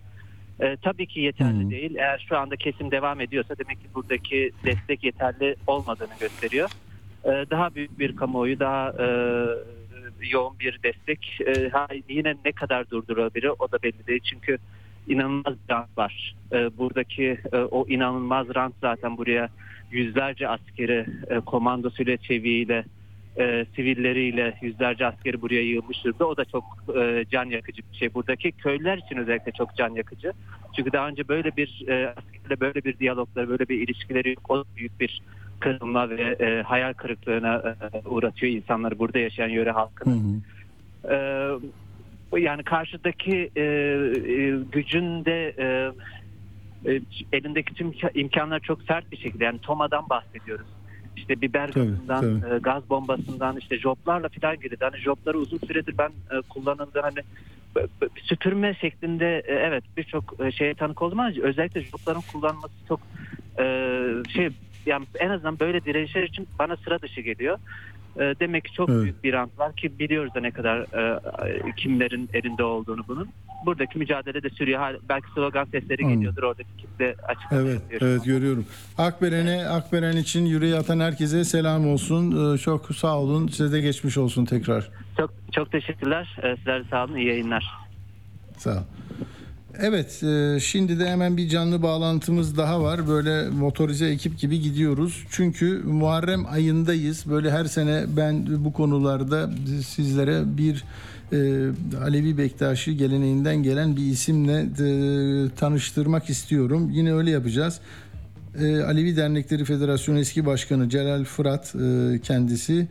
E, 0.59 0.77
tabii 0.77 1.07
ki 1.07 1.19
yeterli 1.19 1.69
değil. 1.69 1.95
Eğer 1.95 2.25
şu 2.29 2.37
anda 2.37 2.55
kesim 2.55 2.91
devam 2.91 3.21
ediyorsa 3.21 3.55
demek 3.57 3.81
ki 3.81 3.87
buradaki 3.95 4.51
destek 4.65 5.03
yeterli 5.03 5.55
olmadığını 5.67 6.13
gösteriyor. 6.19 6.69
E, 7.23 7.29
daha 7.29 7.75
büyük 7.75 7.99
bir 7.99 8.15
kamuoyu, 8.15 8.59
daha 8.59 8.89
e, 8.89 9.07
yoğun 10.31 10.59
bir 10.59 10.79
destek 10.83 11.39
e, 11.47 11.71
yine 12.09 12.35
ne 12.45 12.51
kadar 12.51 12.89
durdurabilir 12.89 13.51
o 13.59 13.71
da 13.71 13.83
belli 13.83 14.07
değil. 14.07 14.21
Çünkü 14.23 14.57
inanılmaz 15.07 15.55
rant 15.69 15.97
var. 15.97 16.35
E, 16.51 16.77
buradaki 16.77 17.37
e, 17.53 17.57
o 17.57 17.87
inanılmaz 17.87 18.47
rant 18.55 18.75
zaten 18.81 19.17
buraya 19.17 19.49
yüzlerce 19.91 20.47
askeri 20.47 21.05
e, 21.29 21.39
komandosuyla, 21.39 22.17
çeviğiyle, 22.17 22.85
e, 23.37 23.65
sivilleriyle 23.75 24.57
yüzlerce 24.61 25.05
askeri 25.05 25.41
buraya 25.41 25.61
yığılmış 25.61 26.03
durumda. 26.03 26.27
O 26.27 26.37
da 26.37 26.45
çok 26.45 26.63
e, 26.97 27.25
can 27.31 27.45
yakıcı 27.45 27.81
bir 27.91 27.97
şey. 27.97 28.13
Buradaki 28.13 28.51
köylüler 28.51 28.97
için 28.97 29.17
özellikle 29.17 29.51
çok 29.51 29.75
can 29.75 29.89
yakıcı. 29.89 30.33
Çünkü 30.75 30.91
daha 30.91 31.07
önce 31.07 31.27
böyle 31.27 31.57
bir 31.57 31.83
e, 31.87 32.13
askerle 32.17 32.59
böyle 32.59 32.83
bir 32.83 32.99
diyalogları, 32.99 33.49
böyle 33.49 33.69
bir 33.69 33.81
ilişkileri 33.81 34.29
yok. 34.29 34.51
O 34.51 34.63
büyük 34.77 34.99
bir 34.99 35.21
kırılma 35.59 36.09
ve 36.09 36.21
e, 36.39 36.61
hayal 36.61 36.93
kırıklığına 36.93 37.75
e, 37.93 38.07
uğratıyor 38.09 38.53
insanları 38.53 38.99
burada 38.99 39.19
yaşayan 39.19 39.49
yöre 39.49 39.71
halkını. 39.71 40.15
E, 41.09 41.17
yani 42.37 42.63
karşıdaki 42.63 43.51
e, 43.55 43.61
e, 43.61 44.57
gücün 44.71 45.25
de 45.25 45.55
e, 45.59 45.91
e, 46.91 47.01
elindeki 47.33 47.73
tüm 47.73 47.93
imkanlar 48.13 48.59
çok 48.59 48.81
sert 48.81 49.11
bir 49.11 49.17
şekilde 49.17 49.43
yani 49.43 49.59
TOMA'dan 49.59 50.09
bahsediyoruz. 50.09 50.67
İşte 51.17 51.41
biber 51.41 51.69
gazından, 51.69 52.41
e, 52.55 52.57
gaz 52.57 52.89
bombasından, 52.89 53.57
işte 53.57 53.79
joplarla 53.79 54.29
falan 54.41 54.59
girdi. 54.59 54.77
Hani 54.79 54.97
jopları 54.97 55.37
uzun 55.37 55.57
süredir 55.57 55.95
ben 55.97 56.09
e, 56.09 56.41
kullanıldı 56.49 56.99
hani 57.01 57.19
süpürme 58.23 58.73
şeklinde 58.73 59.39
e, 59.39 59.53
evet 59.53 59.83
birçok 59.97 60.35
e, 60.39 60.51
şeye 60.51 60.73
tanık 60.73 61.01
oldum 61.01 61.19
ama 61.19 61.31
özellikle 61.41 61.81
jopların 61.81 62.21
kullanması 62.31 62.73
çok 62.87 62.99
e, 63.59 63.63
şey 64.33 64.49
yani 64.85 65.05
en 65.19 65.29
azından 65.29 65.59
böyle 65.59 65.85
direnişler 65.85 66.23
için 66.23 66.47
bana 66.59 66.75
sıra 66.77 67.01
dışı 67.01 67.21
geliyor. 67.21 67.57
E, 68.15 68.19
demek 68.39 68.65
ki 68.65 68.73
çok 68.73 68.89
Evet. 68.89 69.03
büyük 69.03 69.23
bir 69.23 69.33
rant 69.33 69.59
var 69.59 69.73
ki 69.75 69.99
biliyoruz 69.99 70.33
da 70.35 70.39
ne 70.39 70.51
kadar 70.51 70.79
e, 70.79 71.71
kimlerin 71.77 72.29
elinde 72.33 72.63
olduğunu 72.63 73.01
bunun. 73.07 73.29
Buradaki 73.65 73.99
mücadele 73.99 74.43
de 74.43 74.49
sürüyor. 74.49 74.95
Belki 75.09 75.27
slogan 75.35 75.65
sesleri 75.65 76.01
Anladım. 76.03 76.15
geliyordur 76.19 76.43
oradaki 76.43 76.69
kitle 76.77 77.15
açık. 77.27 77.45
Evet, 77.51 77.81
evet 78.01 78.25
görüyorum. 78.25 78.65
Akbelen'e, 78.97 79.67
Akbelen 79.67 80.17
için 80.17 80.45
yüreği 80.45 80.75
atan 80.75 80.99
herkese 80.99 81.43
selam 81.43 81.87
olsun. 81.87 82.53
Ee, 82.55 82.57
Çok 82.57 82.95
sağ 82.95 83.19
olun. 83.19 83.47
Size 83.47 83.71
de 83.77 83.81
geçmiş 83.81 84.17
olsun 84.17 84.45
tekrar. 84.45 84.89
Çok 85.17 85.33
çok 85.51 85.71
teşekkürler. 85.71 86.37
E, 86.43 86.55
sizler 86.57 86.83
sağ 86.89 87.05
olun. 87.05 87.15
İyi 87.15 87.27
yayınlar. 87.27 87.65
Sağ 88.57 88.71
ol. 88.71 88.83
Evet, 89.81 90.23
e, 90.23 90.59
şimdi 90.59 90.99
de 90.99 91.09
hemen 91.09 91.37
bir 91.37 91.49
canlı 91.49 91.83
bağlantımız 91.83 92.57
daha 92.57 92.81
var. 92.81 93.07
Böyle 93.07 93.49
motorize 93.49 94.07
ekip 94.07 94.39
gibi 94.39 94.59
gidiyoruz. 94.59 95.25
Çünkü 95.29 95.81
Muharrem 95.85 96.45
ayındayız. 96.45 97.25
Böyle 97.29 97.51
her 97.51 97.65
sene 97.65 98.05
ben 98.17 98.45
bu 98.65 98.73
konularda 98.73 99.49
sizlere 99.85 100.57
bir 100.57 100.83
e, 101.31 101.37
Alevi 102.03 102.37
Bektaşi 102.37 102.97
geleneğinden 102.97 103.63
gelen 103.63 103.95
bir 103.95 104.05
isimle 104.05 104.59
e, 104.59 105.49
tanıştırmak 105.49 106.29
istiyorum. 106.29 106.89
Yine 106.93 107.13
öyle 107.13 107.31
yapacağız. 107.31 107.79
Alevi 108.87 109.17
Dernekleri 109.17 109.65
Federasyonu 109.65 110.19
eski 110.19 110.45
başkanı 110.45 110.89
Celal 110.89 111.23
Fırat 111.23 111.75
kendisi. 112.23 112.87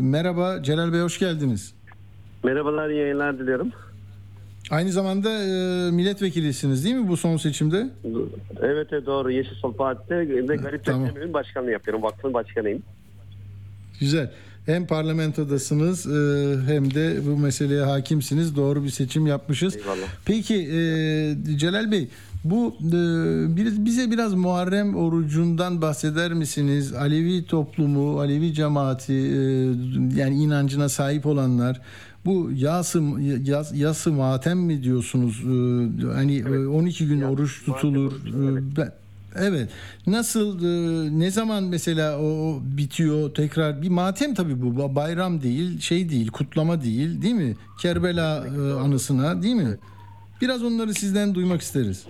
Merhaba 0.00 0.62
Celal 0.62 0.92
Bey 0.92 1.00
hoş 1.00 1.18
geldiniz. 1.18 1.74
Merhabalar, 2.44 2.88
yayınlar 2.88 3.38
diliyorum. 3.38 3.72
Aynı 4.70 4.92
zamanda 4.92 5.30
e, 5.30 5.90
milletvekilisiniz 5.90 6.84
değil 6.84 6.94
mi 6.94 7.08
bu 7.08 7.16
son 7.16 7.36
seçimde? 7.36 7.90
Evet, 8.62 9.06
doğru. 9.06 9.30
Yeşil 9.30 9.54
Sol 9.54 9.72
Parti'de 9.72 10.48
ve 10.48 10.56
Garip 10.56 10.84
tamam. 10.84 11.08
tamam. 11.14 11.32
başkanlığı 11.32 11.70
yapıyorum. 11.70 12.02
Vakfın 12.02 12.34
başkanıyım. 12.34 12.82
Güzel. 14.00 14.30
Hem 14.66 14.86
parlamentodasınız 14.86 16.06
e, 16.06 16.10
hem 16.72 16.94
de 16.94 17.26
bu 17.26 17.36
meseleye 17.36 17.82
hakimsiniz. 17.82 18.56
Doğru 18.56 18.84
bir 18.84 18.88
seçim 18.88 19.26
yapmışız. 19.26 19.76
Eyvallah. 19.76 20.06
Peki 20.24 20.54
e, 20.54 21.58
Celal 21.58 21.92
Bey 21.92 22.08
bu 22.44 22.76
e, 22.80 23.84
bize 23.84 24.10
biraz 24.10 24.34
Muharrem 24.34 24.96
orucundan 24.96 25.82
bahseder 25.82 26.32
misiniz? 26.32 26.92
Alevi 26.92 27.46
toplumu, 27.46 28.20
Alevi 28.20 28.54
cemaati 28.54 29.12
e, 29.12 29.40
yani 30.16 30.36
inancına 30.36 30.88
sahip 30.88 31.26
olanlar 31.26 31.80
bu 32.26 32.50
yası 32.54 33.02
yas, 33.44 33.72
yası 33.74 34.12
matem 34.12 34.58
mi 34.58 34.82
diyorsunuz? 34.82 35.40
E, 35.44 36.06
hani 36.14 36.38
e, 36.38 36.66
12 36.66 37.06
gün 37.06 37.22
oruç 37.22 37.64
tutulur. 37.64 38.12
E, 38.12 38.76
ben- 38.76 38.92
Evet. 39.38 39.68
Nasıl 40.06 40.58
e, 40.64 40.68
ne 41.20 41.30
zaman 41.30 41.64
mesela 41.64 42.18
o 42.18 42.24
o 42.24 42.60
bitiyor 42.76 43.34
tekrar 43.34 43.82
bir 43.82 43.88
matem 43.88 44.34
tabii 44.34 44.62
bu 44.62 44.66
Ba- 44.66 44.94
bayram 44.94 45.42
değil, 45.42 45.80
şey 45.80 46.08
değil, 46.08 46.28
kutlama 46.30 46.82
değil, 46.82 47.22
değil 47.22 47.34
mi? 47.34 47.56
Kerbela 47.82 48.46
e, 48.46 48.72
anısına, 48.72 49.42
değil 49.42 49.54
mi? 49.54 49.76
Biraz 50.40 50.64
onları 50.64 50.94
sizden 50.94 51.34
duymak 51.34 51.60
isteriz. 51.60 52.06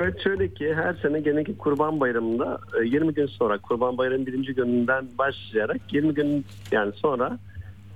Evet 0.00 0.14
şöyle 0.24 0.54
ki 0.54 0.74
her 0.74 0.94
sene 0.94 1.20
genellikle 1.20 1.56
Kurban 1.56 2.00
Bayramı'nda 2.00 2.60
e, 2.82 2.86
20 2.88 3.14
gün 3.14 3.26
sonra 3.26 3.58
Kurban 3.58 3.98
Bayramı 3.98 4.26
birinci 4.26 4.54
gününden 4.54 5.04
başlayarak 5.18 5.80
20 5.92 6.14
gün 6.14 6.44
yani 6.72 6.92
sonra 6.96 7.38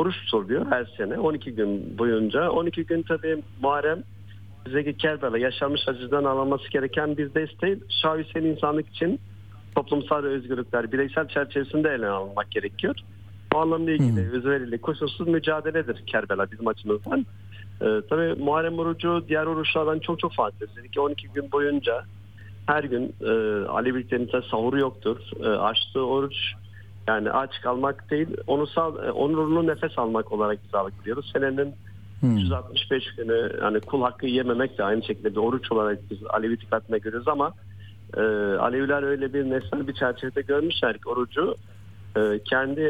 oruç 0.01 0.15
tutuluyor 0.25 0.67
her 0.71 0.85
sene 0.97 1.19
12 1.19 1.55
gün 1.55 1.99
boyunca. 1.99 2.51
12 2.51 2.87
gün 2.87 3.03
tabii 3.03 3.43
Muharrem 3.63 4.03
bizdeki 4.67 4.97
Kerbela 4.97 5.39
yaşanmış 5.39 5.89
acıdan 5.89 6.25
alınması 6.25 6.71
gereken 6.71 7.17
bir 7.17 7.35
desteği 7.35 7.79
şahisel 8.03 8.45
insanlık 8.45 8.89
için 8.89 9.21
toplumsal 9.75 10.25
özgürlükler 10.25 10.93
bireysel 10.93 11.29
çerçevesinde 11.29 11.91
ele 11.91 12.09
alınmak 12.09 12.51
gerekiyor. 12.51 12.95
Bu 13.53 13.59
anlamda 13.59 13.91
ilgili 13.91 14.31
özverili 14.33 14.79
koşulsuz 14.79 15.29
mücadeledir 15.29 16.07
Kerbela 16.07 16.51
bizim 16.53 16.67
açımızdan. 16.67 17.27
Ee, 17.81 18.01
tabii 18.11 18.43
Muharrem 18.43 18.79
orucu 18.79 19.25
diğer 19.29 19.47
oruçlardan 19.47 19.99
çok 19.99 20.19
çok 20.19 20.35
farklı. 20.35 20.67
Özellikle 20.71 21.01
12 21.01 21.29
gün 21.29 21.53
boyunca 21.53 22.05
her 22.67 22.85
gün 22.85 23.15
e, 23.21 23.31
Aleviliklerin 23.69 24.27
ise 24.27 24.43
sahuru 24.51 24.79
yoktur. 24.79 25.17
E, 25.41 25.49
açtığı 25.49 26.07
oruç 26.07 26.35
yani 27.09 27.31
aç 27.31 27.61
kalmak 27.61 28.11
değil, 28.11 28.29
onusal, 28.47 29.05
e, 29.05 29.11
onurlu 29.11 29.67
nefes 29.67 29.99
almak 29.99 30.33
olarak 30.33 30.59
biz 30.65 30.75
algılıyoruz. 30.75 31.31
Senenin 31.33 31.75
365 32.23 33.15
günü 33.17 33.61
hani 33.61 33.81
kul 33.81 34.03
hakkı 34.03 34.27
yememek 34.27 34.79
de 34.79 34.85
aynı 34.85 35.03
şekilde 35.03 35.31
bir 35.31 35.41
oruç 35.41 35.73
olarak 35.73 35.99
biz 36.11 36.19
Alevi 36.29 36.61
dikkatine 36.61 36.99
görüyoruz 36.99 37.29
ama 37.29 37.53
e, 38.17 38.21
Aleviler 38.61 39.03
öyle 39.03 39.35
bir 39.35 39.45
nesnel 39.51 39.89
bir 39.89 39.95
çerçevede 39.95 40.41
görmüşler 40.41 40.99
ki 40.99 41.09
orucu 41.09 41.55
e, 42.17 42.41
kendi 42.45 42.81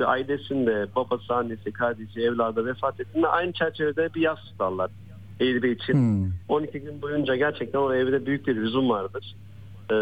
e, 0.00 0.04
ailesinde 0.04 0.86
babası, 0.96 1.34
annesi, 1.34 1.72
kardeşi, 1.72 2.20
evladı 2.20 2.66
vefat 2.66 3.00
ettiğinde 3.00 3.28
aynı 3.28 3.52
çerçevede 3.52 4.14
bir 4.14 4.20
yas 4.20 4.38
tutarlar. 4.38 4.90
Eylül 5.40 5.72
için. 5.72 5.94
12 6.48 6.80
gün 6.80 7.02
boyunca 7.02 7.36
gerçekten 7.36 7.78
o 7.78 7.94
evde 7.94 8.26
büyük 8.26 8.46
bir 8.46 8.56
hüzün 8.56 8.88
vardır. 8.88 9.34
E, 9.90 9.94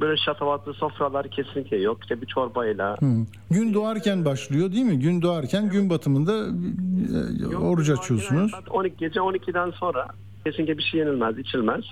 böyle 0.00 0.16
şatavatlı 0.16 0.74
sofralar 0.74 1.28
kesinlikle 1.28 1.76
yok. 1.76 1.98
İşte 2.02 2.20
bir 2.20 2.26
çorbayla 2.26 2.96
Hı. 3.00 3.06
Gün 3.50 3.74
doğarken 3.74 4.24
başlıyor 4.24 4.72
değil 4.72 4.84
mi? 4.84 4.98
Gün 4.98 5.22
doğarken 5.22 5.68
gün 5.68 5.90
batımında 5.90 6.46
e, 7.52 7.56
oruç 7.56 7.90
açıyorsunuz. 7.90 8.50
Saat 8.50 8.70
12 8.70 8.96
gece 8.96 9.20
12'den 9.20 9.70
sonra 9.70 10.08
kesinlikle 10.44 10.78
bir 10.78 10.82
şey 10.82 11.00
yenilmez, 11.00 11.38
içilmez. 11.38 11.84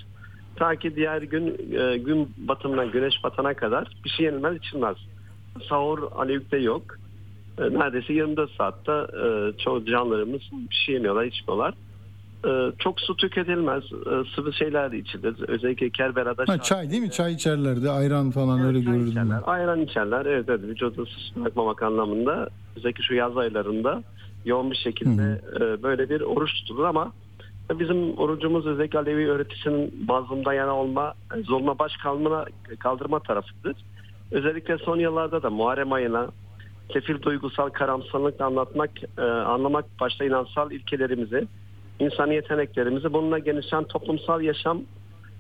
Ta 0.56 0.76
ki 0.76 0.96
diğer 0.96 1.22
gün 1.22 1.46
e, 1.78 1.98
gün 1.98 2.34
batımına, 2.38 2.84
güneş 2.84 3.14
batana 3.24 3.54
kadar 3.54 3.92
bir 4.04 4.10
şey 4.10 4.26
yenilmez, 4.26 4.56
içilmez. 4.56 4.96
Sahur 5.68 5.98
Alevik'te 6.16 6.56
yok. 6.56 6.82
E, 7.58 7.62
neredeyse 7.62 8.12
24 8.12 8.50
saatte 8.50 8.92
e, 8.92 9.52
çoğu 9.64 9.84
canlarımız 9.84 10.40
bir 10.52 10.74
şey 10.74 10.94
yemiyorlar, 10.94 11.24
içmiyorlar. 11.24 11.74
E, 12.46 12.72
çok 12.78 13.00
su 13.00 13.16
tüketilmez, 13.16 13.84
e, 13.84 14.34
sıvı 14.34 14.52
şeyler 14.52 14.92
de 14.92 14.98
içilir. 14.98 15.48
Özellikle 15.48 15.90
Kerbela'da 15.90 16.44
Ha, 16.46 16.58
çay 16.62 16.90
değil 16.90 17.02
mi? 17.02 17.10
Çay 17.10 17.32
içerlerdi, 17.32 17.90
ayran 17.90 18.30
falan 18.30 18.64
öyle 18.64 18.80
görürdüm 18.80 19.30
ben. 19.30 19.42
Ayran 19.46 19.80
içerler. 19.80 20.26
Evet 20.26 20.44
evet 20.48 20.62
vücudu 20.62 21.06
sus 21.06 21.36
bırakmamak 21.36 21.82
anlamında. 21.82 22.48
Özellikle 22.76 23.02
şu 23.02 23.14
yaz 23.14 23.36
aylarında 23.36 24.02
yoğun 24.44 24.70
bir 24.70 24.76
şekilde 24.76 25.40
e, 25.56 25.82
böyle 25.82 26.10
bir 26.10 26.20
oruç 26.20 26.50
tutulur 26.54 26.84
ama 26.84 27.12
bizim 27.70 28.18
orucumuz 28.18 28.66
özellikle 28.66 28.98
Alevi 28.98 29.30
öğretisinin 29.30 30.08
bazında 30.08 30.54
yana 30.54 30.76
olma, 30.76 31.14
zorla 31.46 31.78
baş 31.78 31.96
kalmına, 31.96 32.44
kaldırma 32.78 33.20
tarafıdır. 33.20 33.76
Özellikle 34.30 34.78
son 34.78 34.98
yıllarda 34.98 35.42
da 35.42 35.50
Muharrem 35.50 35.92
ayına 35.92 36.28
kefil 36.88 37.22
duygusal 37.22 37.68
karamsarlıkla 37.68 38.46
anlatmak, 38.46 38.90
e, 39.18 39.22
anlamak 39.22 39.84
başta 40.00 40.24
inansal 40.24 40.70
ilkelerimizi, 40.70 41.46
insani 42.00 42.34
yeteneklerimizi, 42.34 43.12
bununla 43.12 43.38
genişleyen 43.38 43.84
toplumsal 43.84 44.42
yaşam 44.42 44.82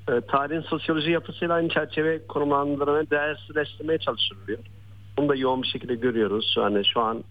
e, 0.08 0.20
tarihin 0.20 0.60
sosyoloji 0.62 1.10
yapısıyla 1.10 1.54
aynı 1.54 1.68
çerçeve 1.68 2.26
konumlandırmaya, 2.26 3.10
değersizleştirmeye 3.10 3.98
çalışılıyor. 3.98 4.58
Bunu 5.18 5.28
da 5.28 5.36
yoğun 5.36 5.62
bir 5.62 5.68
şekilde 5.68 5.94
görüyoruz. 5.94 6.54
Yani 6.58 6.84
şu 6.94 7.00
an 7.00 7.24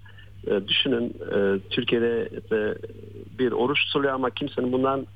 e, 0.48 0.68
düşünün 0.68 1.14
e, 1.36 1.60
Türkiye'de 1.70 2.30
e, 2.52 2.76
bir 3.40 3.52
oruç 3.52 3.86
tutuluyor 3.86 4.14
ama 4.14 4.30
kimsenin 4.30 4.72
bundan 4.72 5.08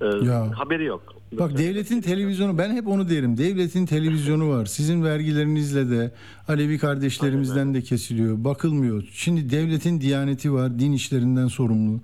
e, 0.00 0.04
Ya. 0.26 0.50
haberi 0.58 0.84
yok. 0.84 1.14
Bak 1.32 1.58
devletin 1.58 2.00
televizyonu 2.00 2.58
ben 2.58 2.74
hep 2.74 2.86
onu 2.88 3.08
derim. 3.08 3.38
Devletin 3.38 3.86
televizyonu 3.86 4.50
var. 4.50 4.66
Sizin 4.66 5.04
vergilerinizle 5.04 5.90
de 5.90 6.12
Alevi 6.48 6.78
kardeşlerimizden 6.78 7.74
de 7.74 7.82
kesiliyor. 7.82 8.44
Bakılmıyor. 8.44 9.04
Şimdi 9.12 9.50
devletin 9.50 10.00
diyaneti 10.00 10.52
var. 10.52 10.78
Din 10.78 10.92
işlerinden 10.92 11.46
sorumlu. 11.46 12.00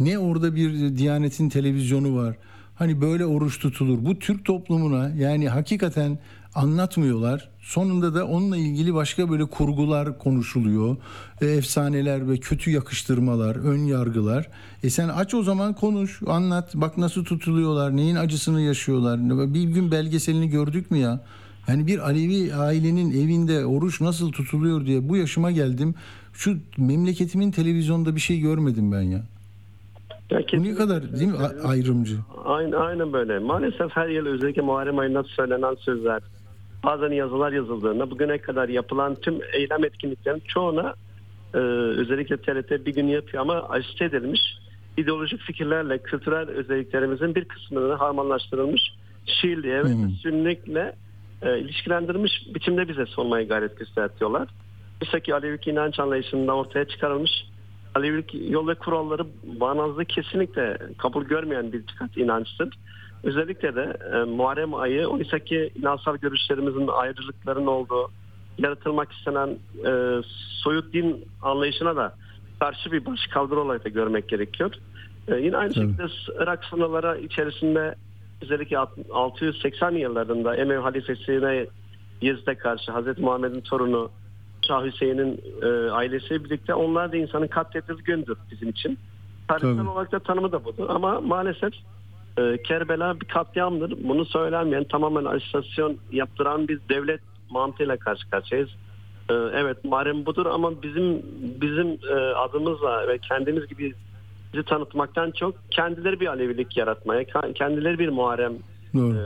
Ne 0.00 0.18
orada 0.18 0.54
bir 0.54 0.96
diyanetin 0.96 1.48
televizyonu 1.48 2.16
var. 2.16 2.36
Hani 2.74 3.00
böyle 3.00 3.26
oruç 3.26 3.58
tutulur. 3.58 4.04
Bu 4.04 4.18
Türk 4.18 4.44
toplumuna 4.44 5.08
yani 5.08 5.48
hakikaten 5.48 6.18
anlatmıyorlar. 6.54 7.48
Sonunda 7.60 8.14
da 8.14 8.26
onunla 8.26 8.56
ilgili 8.56 8.94
başka 8.94 9.30
böyle 9.30 9.44
kurgular 9.44 10.18
konuşuluyor. 10.18 10.96
E, 11.40 11.46
efsaneler 11.46 12.28
ve 12.28 12.36
kötü 12.36 12.70
yakıştırmalar, 12.70 13.56
ön 13.56 13.78
yargılar. 13.78 14.48
E 14.82 14.90
sen 14.90 15.08
aç 15.08 15.34
o 15.34 15.42
zaman 15.42 15.74
konuş, 15.74 16.20
anlat. 16.26 16.74
Bak 16.74 16.98
nasıl 16.98 17.24
tutuluyorlar, 17.24 17.96
neyin 17.96 18.16
acısını 18.16 18.60
yaşıyorlar. 18.60 19.20
Bir 19.54 19.62
gün 19.62 19.90
belgeselini 19.90 20.48
gördük 20.48 20.90
mü 20.90 20.98
ya? 20.98 21.20
Yani 21.68 21.86
bir 21.86 21.98
Alevi 21.98 22.54
ailenin 22.54 23.10
evinde 23.10 23.66
oruç 23.66 24.00
nasıl 24.00 24.32
tutuluyor 24.32 24.86
diye 24.86 25.08
bu 25.08 25.16
yaşıma 25.16 25.50
geldim. 25.50 25.94
Şu 26.32 26.58
memleketimin 26.76 27.50
televizyonda 27.50 28.16
bir 28.16 28.20
şey 28.20 28.40
görmedim 28.40 28.92
ben 28.92 29.02
ya. 29.02 29.22
Bu 30.30 30.62
ne 30.62 30.74
kadar 30.74 31.12
değil 31.12 31.30
mi 31.30 31.38
ayrımcı? 31.64 32.16
Aynen, 32.44 32.72
aynen 32.72 33.12
böyle. 33.12 33.38
Maalesef 33.38 33.90
her 33.90 34.08
yıl 34.08 34.26
özellikle 34.26 34.62
Muharrem 34.62 34.98
ayında 34.98 35.22
söylenen 35.22 35.74
sözler, 35.74 36.22
bazen 36.84 37.10
yazılar 37.10 37.52
yazıldığında 37.52 38.10
bugüne 38.10 38.38
kadar 38.38 38.68
yapılan 38.68 39.14
tüm 39.14 39.38
eylem 39.52 39.84
etkinliklerin 39.84 40.42
çoğuna 40.48 40.94
e, 41.54 41.58
özellikle 41.98 42.36
TRT 42.36 42.86
bir 42.86 42.94
gün 42.94 43.06
yapıyor 43.06 43.42
ama 43.42 43.68
ajite 43.68 44.04
edilmiş 44.04 44.40
ideolojik 44.96 45.40
fikirlerle 45.40 45.98
kültürel 45.98 46.48
özelliklerimizin 46.48 47.34
bir 47.34 47.44
kısmını 47.44 47.94
harmanlaştırılmış 47.94 48.82
Şiiliğe 49.26 49.84
ve 49.84 49.88
Sünnilikle 50.22 50.96
e, 51.42 51.58
ilişkilendirilmiş 51.58 52.32
biçimde 52.54 52.88
bize 52.88 53.06
sormaya 53.06 53.44
gayret 53.44 53.78
gösteriyorlar. 53.78 54.48
Oysa 55.02 55.20
ki 55.20 55.34
Alevilik 55.34 55.68
inanç 55.68 56.00
anlayışında 56.00 56.56
ortaya 56.56 56.84
çıkarılmış 56.84 57.30
Alevilik 57.94 58.34
yol 58.34 58.68
ve 58.68 58.74
kuralları 58.74 59.26
bağnazlığı 59.42 60.04
kesinlikle 60.04 60.78
kabul 60.98 61.24
görmeyen 61.24 61.72
bir 61.72 61.88
dikkat 61.88 62.16
inançtır. 62.16 62.68
Özellikle 63.22 63.74
de 63.74 63.96
e, 64.14 64.24
Muharrem 64.24 64.74
ayı 64.74 65.06
oysa 65.06 65.38
ki 65.38 65.70
inansal 65.74 66.16
görüşlerimizin 66.16 66.88
ayrılıkların 66.88 67.66
olduğu, 67.66 68.10
yaratılmak 68.58 69.12
istenen 69.12 69.58
e, 69.86 70.22
soyut 70.62 70.92
din 70.92 71.24
anlayışına 71.42 71.96
da 71.96 72.14
karşı 72.60 72.92
bir 72.92 73.06
baş 73.06 73.26
kaldırı 73.26 73.60
olarak 73.60 73.84
da 73.84 73.88
görmek 73.88 74.28
gerekiyor. 74.28 74.74
E, 75.28 75.36
yine 75.36 75.56
aynı 75.56 75.72
Tabii. 75.72 75.86
şekilde 75.86 76.06
Irak 76.42 76.64
sınırları 76.64 77.20
içerisinde 77.20 77.94
özellikle 78.42 78.78
alt- 78.78 79.10
680 79.12 79.90
yıllarında 79.90 80.56
Emevi 80.56 80.80
halifesine 80.80 81.66
Yezid'e 82.20 82.54
karşı 82.54 82.92
Hazreti 82.92 83.22
Muhammed'in 83.22 83.60
torunu 83.60 84.10
Şah 84.66 84.84
Hüseyin'in 84.84 85.40
e, 85.62 85.90
ailesiyle 85.90 86.44
birlikte 86.44 86.74
onlar 86.74 87.12
da 87.12 87.16
insanın 87.16 87.46
katledildiği 87.46 88.04
gündür 88.04 88.38
bizim 88.50 88.68
için. 88.68 88.98
Tarihsel 89.48 89.86
olarak 89.86 90.12
da 90.12 90.18
tanımı 90.18 90.52
da 90.52 90.64
budur. 90.64 90.86
Ama 90.88 91.20
maalesef 91.20 91.72
e, 92.38 92.62
Kerbela 92.62 93.20
bir 93.20 93.26
katliamdır. 93.26 94.08
Bunu 94.08 94.24
söylenmeyen 94.24 94.84
tamamen 94.84 95.24
ajitasyon 95.24 95.96
yaptıran 96.12 96.68
bir 96.68 96.80
devlet 96.88 97.20
mantığıyla 97.50 97.96
karşı 97.96 98.30
karşıyayız. 98.30 98.70
E, 99.30 99.34
evet 99.34 99.84
Muharrem 99.84 100.26
budur 100.26 100.46
ama 100.46 100.82
bizim 100.82 101.22
bizim 101.60 101.98
e, 102.10 102.14
adımızla 102.14 103.08
ve 103.08 103.18
kendimiz 103.18 103.66
gibi 103.66 103.94
bizi 104.52 104.64
tanıtmaktan 104.64 105.30
çok 105.30 105.54
kendileri 105.70 106.20
bir 106.20 106.26
Alevilik 106.26 106.76
yaratmaya, 106.76 107.24
kendileri 107.54 107.98
bir 107.98 108.08
Muharrem 108.08 108.52
Doğru. 108.94 109.14
e, 109.14 109.22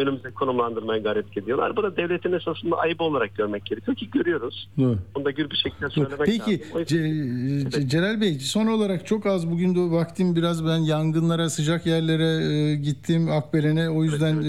önümüze 0.00 0.30
konumlandırmaya 0.30 0.98
gayret 1.00 1.38
ediyorlar. 1.38 1.76
Bu 1.76 1.82
da 1.82 1.96
devletin 1.96 2.32
esasında 2.32 2.76
ayıbı 2.76 3.04
olarak 3.04 3.36
görmek 3.36 3.64
gerekiyor 3.66 3.96
ki 3.96 4.10
görüyoruz. 4.10 4.68
Doğru. 4.78 4.98
Bunu 5.14 5.24
da 5.24 5.30
gür 5.30 5.50
bir 5.50 5.56
şekilde 5.56 5.88
söylemek 5.90 6.18
Peki 6.26 6.60
lazım. 6.60 6.82
Ce- 6.82 7.70
Ce- 7.70 7.88
Celal 7.88 8.20
Bey 8.20 8.38
son 8.38 8.66
olarak 8.66 9.06
çok 9.06 9.26
az 9.26 9.50
bugün 9.50 9.74
de 9.74 9.96
vaktim 9.96 10.36
biraz 10.36 10.66
ben 10.66 10.76
yangınlara 10.78 11.50
sıcak 11.50 11.86
yerlere 11.86 12.44
e, 12.54 12.74
gittim 12.74 13.28
Akbelen'e 13.30 13.90
o 13.90 14.04
yüzden 14.04 14.42
e, 14.42 14.48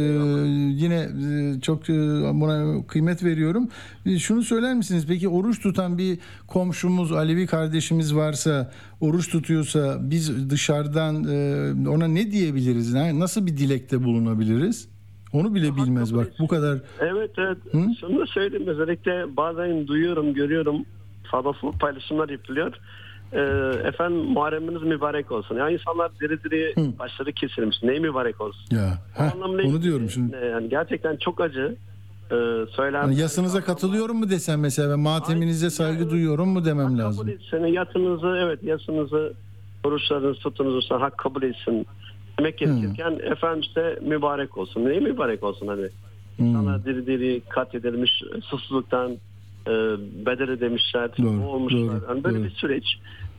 yine 0.84 0.96
e, 1.00 1.62
çok 1.62 1.90
e, 1.90 1.94
buna 2.34 2.88
kıymet 2.88 3.24
veriyorum. 3.24 3.70
E, 4.06 4.20
şunu 4.20 4.44
söyler 4.44 4.76
misiniz 4.76 5.06
peki 5.08 5.30
oruç 5.30 5.62
tutan 5.62 5.98
bir 5.98 6.20
komşumuz 6.48 7.12
Alevi 7.12 7.48
kardeşimiz 7.48 8.16
varsa 8.16 8.72
oruç 9.02 9.30
tutuyorsa 9.30 9.98
biz 10.02 10.50
dışarıdan 10.50 11.24
e, 11.24 11.90
ona 11.90 12.08
ne 12.08 12.32
diyebiliriz? 12.32 12.94
Nasıl 12.94 13.46
bir 13.46 13.58
dilekte 13.58 14.04
bulunabiliriz? 14.04 14.59
Onu 15.34 15.56
bile 15.56 15.76
bilmez 15.76 16.16
bak 16.16 16.28
bu 16.40 16.48
kadar 16.48 16.78
Evet 17.00 17.32
evet. 17.38 17.58
Şunu 18.00 18.20
da 18.20 18.26
söyleyeyim 18.26 18.68
özellikle 18.68 19.38
bazen 19.38 19.88
duyuyorum, 19.88 20.34
görüyorum 20.34 20.86
fazlasız 21.32 21.80
paylaşımlar 21.80 22.30
yapılıyor. 22.30 22.74
Ee, 23.34 23.40
efendim 23.88 24.18
Muharreminiz 24.20 24.82
mübarek 24.84 25.32
olsun. 25.32 25.56
Ya 25.56 25.70
insanlar 25.70 26.12
diri 26.22 26.44
diri 26.44 26.74
başları 27.00 27.32
kesilmiş. 27.32 27.84
Neyi 27.84 28.00
mübarek 28.00 28.42
olsun? 28.42 28.76
ya 28.76 28.98
heh, 29.14 29.36
onu 29.66 29.82
diyorum 29.82 30.10
şimdi. 30.10 30.36
Ee, 30.42 30.46
Yani 30.46 30.70
gerçekten 30.70 31.18
çok 31.18 31.42
acı. 31.42 31.76
Ee, 32.32 32.36
söylen 32.76 33.02
Hani 33.02 33.20
yasınıza 33.20 33.62
katılıyorum 33.64 34.18
mu 34.18 34.30
desem 34.30 34.60
mesela 34.60 34.98
mateminize 34.98 35.70
saygı 35.70 36.10
duyuyorum 36.10 36.50
mu 36.50 36.66
demem 36.66 36.98
lazım. 36.98 37.28
kabul 37.28 37.32
etsin. 37.32 37.66
Yatınızı 37.66 38.38
evet 38.46 38.64
yasınızı 38.64 39.34
oruçlarınızı 39.84 40.40
tutunuz 40.40 40.92
hak 40.92 41.18
kabul 41.18 41.44
etsin. 41.44 41.88
Demek 42.40 42.58
gerekirken 42.58 43.20
efendim 43.32 43.60
işte 43.60 44.00
mübarek 44.02 44.58
olsun. 44.58 44.86
Neyi 44.86 45.02
mübarek 45.02 45.44
olsun 45.44 45.68
hani? 45.68 45.88
İnsanlar 46.40 46.86
diri 46.86 47.08
diri 47.08 47.42
katledilmiş 47.50 48.24
susuzluktan 48.44 49.12
e, 49.68 49.72
bedel 50.26 50.60
demişler. 50.60 51.12
Doğru, 51.18 51.48
olmuşlar. 51.48 51.80
doğru, 51.80 52.02
yani 52.10 52.24
böyle 52.24 52.38
doğru. 52.38 52.44
bir 52.44 52.50
süreç. 52.50 52.86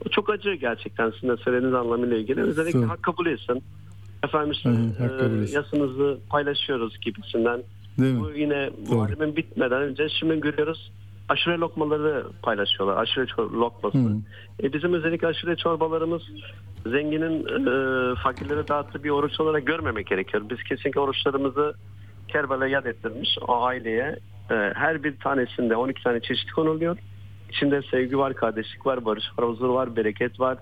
O 0.07 0.09
çok 0.09 0.31
acı 0.31 0.55
gerçekten 0.55 1.11
sizin 1.11 1.29
de 1.29 1.37
söylediğiniz 1.37 1.75
anlamıyla 1.75 2.17
ilgili. 2.17 2.41
Özellikle 2.41 2.79
Doğru. 2.79 2.89
hak 2.89 3.03
kabul 3.03 3.27
etsin. 3.27 3.63
Efendim 4.25 4.51
işte 4.51 4.71
Hı 4.71 5.49
e, 5.49 5.51
yasınızı 5.51 6.19
paylaşıyoruz 6.31 7.01
gibisinden. 7.01 7.63
Değil 7.99 8.15
mi? 8.15 8.21
Bu 8.21 8.31
yine 8.31 8.71
Doğru. 8.89 8.95
muharebenin 8.95 9.37
bitmeden 9.37 9.83
önce 9.83 10.09
şimdi 10.09 10.41
görüyoruz 10.41 10.91
aşure 11.31 11.59
lokmaları 11.59 12.27
paylaşıyorlar. 12.43 12.97
Aşure 12.97 13.27
lokması. 13.39 13.99
Hı. 13.99 14.17
E 14.63 14.73
bizim 14.73 14.95
özellikle 14.95 15.27
aşure 15.27 15.57
çorbalarımız 15.57 16.23
zenginin 16.87 17.45
e, 17.45 18.15
fakirlere 18.15 18.69
dağıttığı 18.69 19.05
bir 19.05 19.11
oruç 19.11 19.41
olarak 19.41 19.67
görmemek 19.67 20.07
gerekiyor. 20.07 20.43
Biz 20.51 20.63
kesinlikle 20.63 21.01
oruçlarımızı 21.01 21.75
Kerbela 22.29 22.67
yad 22.67 22.85
ettirmiş 22.85 23.39
o 23.49 23.63
aileye. 23.63 24.19
e, 24.51 24.55
her 24.75 25.05
bir 25.05 25.17
tanesinde 25.17 25.77
12 25.77 26.03
tane 26.03 26.21
çeşit 26.21 26.53
konuluyor. 26.53 26.97
İçinde 27.51 27.83
sevgi 27.91 28.19
var, 28.19 28.35
kardeşlik 28.35 28.87
var, 28.87 29.05
barış 29.05 29.25
var, 29.39 29.49
huzur 29.49 29.69
var, 29.69 29.97
bereket 29.97 30.41
var. 30.41 30.59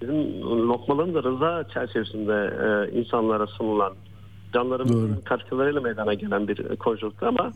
Bizim 0.00 0.42
lokmaların 0.42 1.14
da 1.14 1.22
rıza 1.22 1.64
çerçevesinde 1.74 2.54
e, 2.64 2.98
insanlara 2.98 3.46
sunulan 3.46 3.92
canlarımızın 4.54 5.20
katkılarıyla 5.24 5.80
meydana 5.80 6.14
gelen 6.14 6.48
bir 6.48 6.76
konjonktür 6.76 7.26
ama 7.26 7.52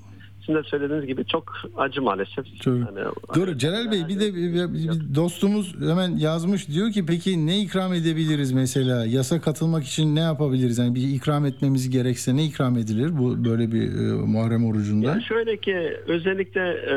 sizin 0.46 0.54
de 0.58 0.62
söylediğiniz 0.62 1.06
gibi 1.06 1.24
çok 1.26 1.52
acı 1.76 2.02
maalesef. 2.02 2.46
Çok- 2.60 2.74
Yani, 2.76 2.98
Doğru 3.34 3.58
Celal 3.58 3.90
Bey 3.92 4.08
bir 4.08 4.20
de 4.20 4.34
bir- 4.34 5.14
dostumuz 5.14 5.74
hemen 5.80 6.16
yazmış 6.16 6.68
diyor 6.68 6.90
ki 6.92 7.06
peki 7.06 7.46
ne 7.46 7.60
ikram 7.60 7.92
edebiliriz 7.94 8.52
mesela 8.52 9.04
yasa 9.06 9.40
katılmak 9.40 9.84
için 9.84 10.16
ne 10.16 10.20
yapabiliriz 10.20 10.78
yani 10.78 10.94
bir 10.94 11.08
ikram 11.14 11.46
etmemiz 11.46 11.90
gerekse 11.90 12.36
ne 12.36 12.44
ikram 12.44 12.78
edilir 12.78 13.18
bu 13.18 13.44
böyle 13.44 13.72
bir 13.72 13.82
e, 13.82 14.12
Muharrem 14.12 14.66
orucunda? 14.66 15.06
Yani 15.06 15.22
şöyle 15.22 15.56
ki 15.56 15.76
özellikle 16.06 16.60
e, 16.60 16.94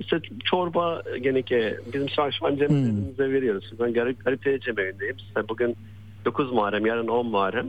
işte 0.00 0.20
çorba 0.44 1.02
gene 1.22 1.42
ki 1.42 1.74
bizim 1.94 2.08
Şahşman 2.08 2.56
cemevimizde 2.56 3.30
veriyoruz. 3.32 3.72
Ben 3.80 3.92
garip, 3.92 4.24
Garipiye 4.24 4.60
cemevindeyim. 4.60 5.16
İşte 5.16 5.48
bugün 5.48 5.76
9 6.24 6.52
Muharrem 6.52 6.86
yarın 6.86 7.08
10 7.08 7.26
Muharrem. 7.26 7.66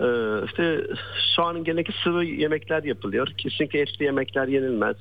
E, 0.00 0.06
işte 0.46 0.86
şu 1.36 1.42
an 1.42 1.64
gene 1.64 1.84
ki 1.84 1.92
sıvı 2.04 2.24
yemekler 2.24 2.82
yapılıyor. 2.82 3.28
Kesinlikle 3.38 3.80
etli 3.80 4.04
yemekler 4.04 4.48
yenilmez. 4.48 4.96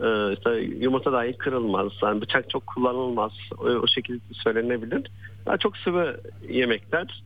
E, 0.00 0.32
işte 0.32 0.50
yumurta 0.80 1.12
dahi 1.12 1.32
kırılmaz. 1.32 1.92
Yani 2.02 2.20
bıçak 2.20 2.50
çok 2.50 2.66
kullanılmaz. 2.66 3.32
O, 3.58 3.86
şekilde 3.86 4.18
söylenebilir. 4.32 5.02
Daha 5.46 5.56
çok 5.56 5.76
sıvı 5.76 6.20
yemekler 6.48 7.22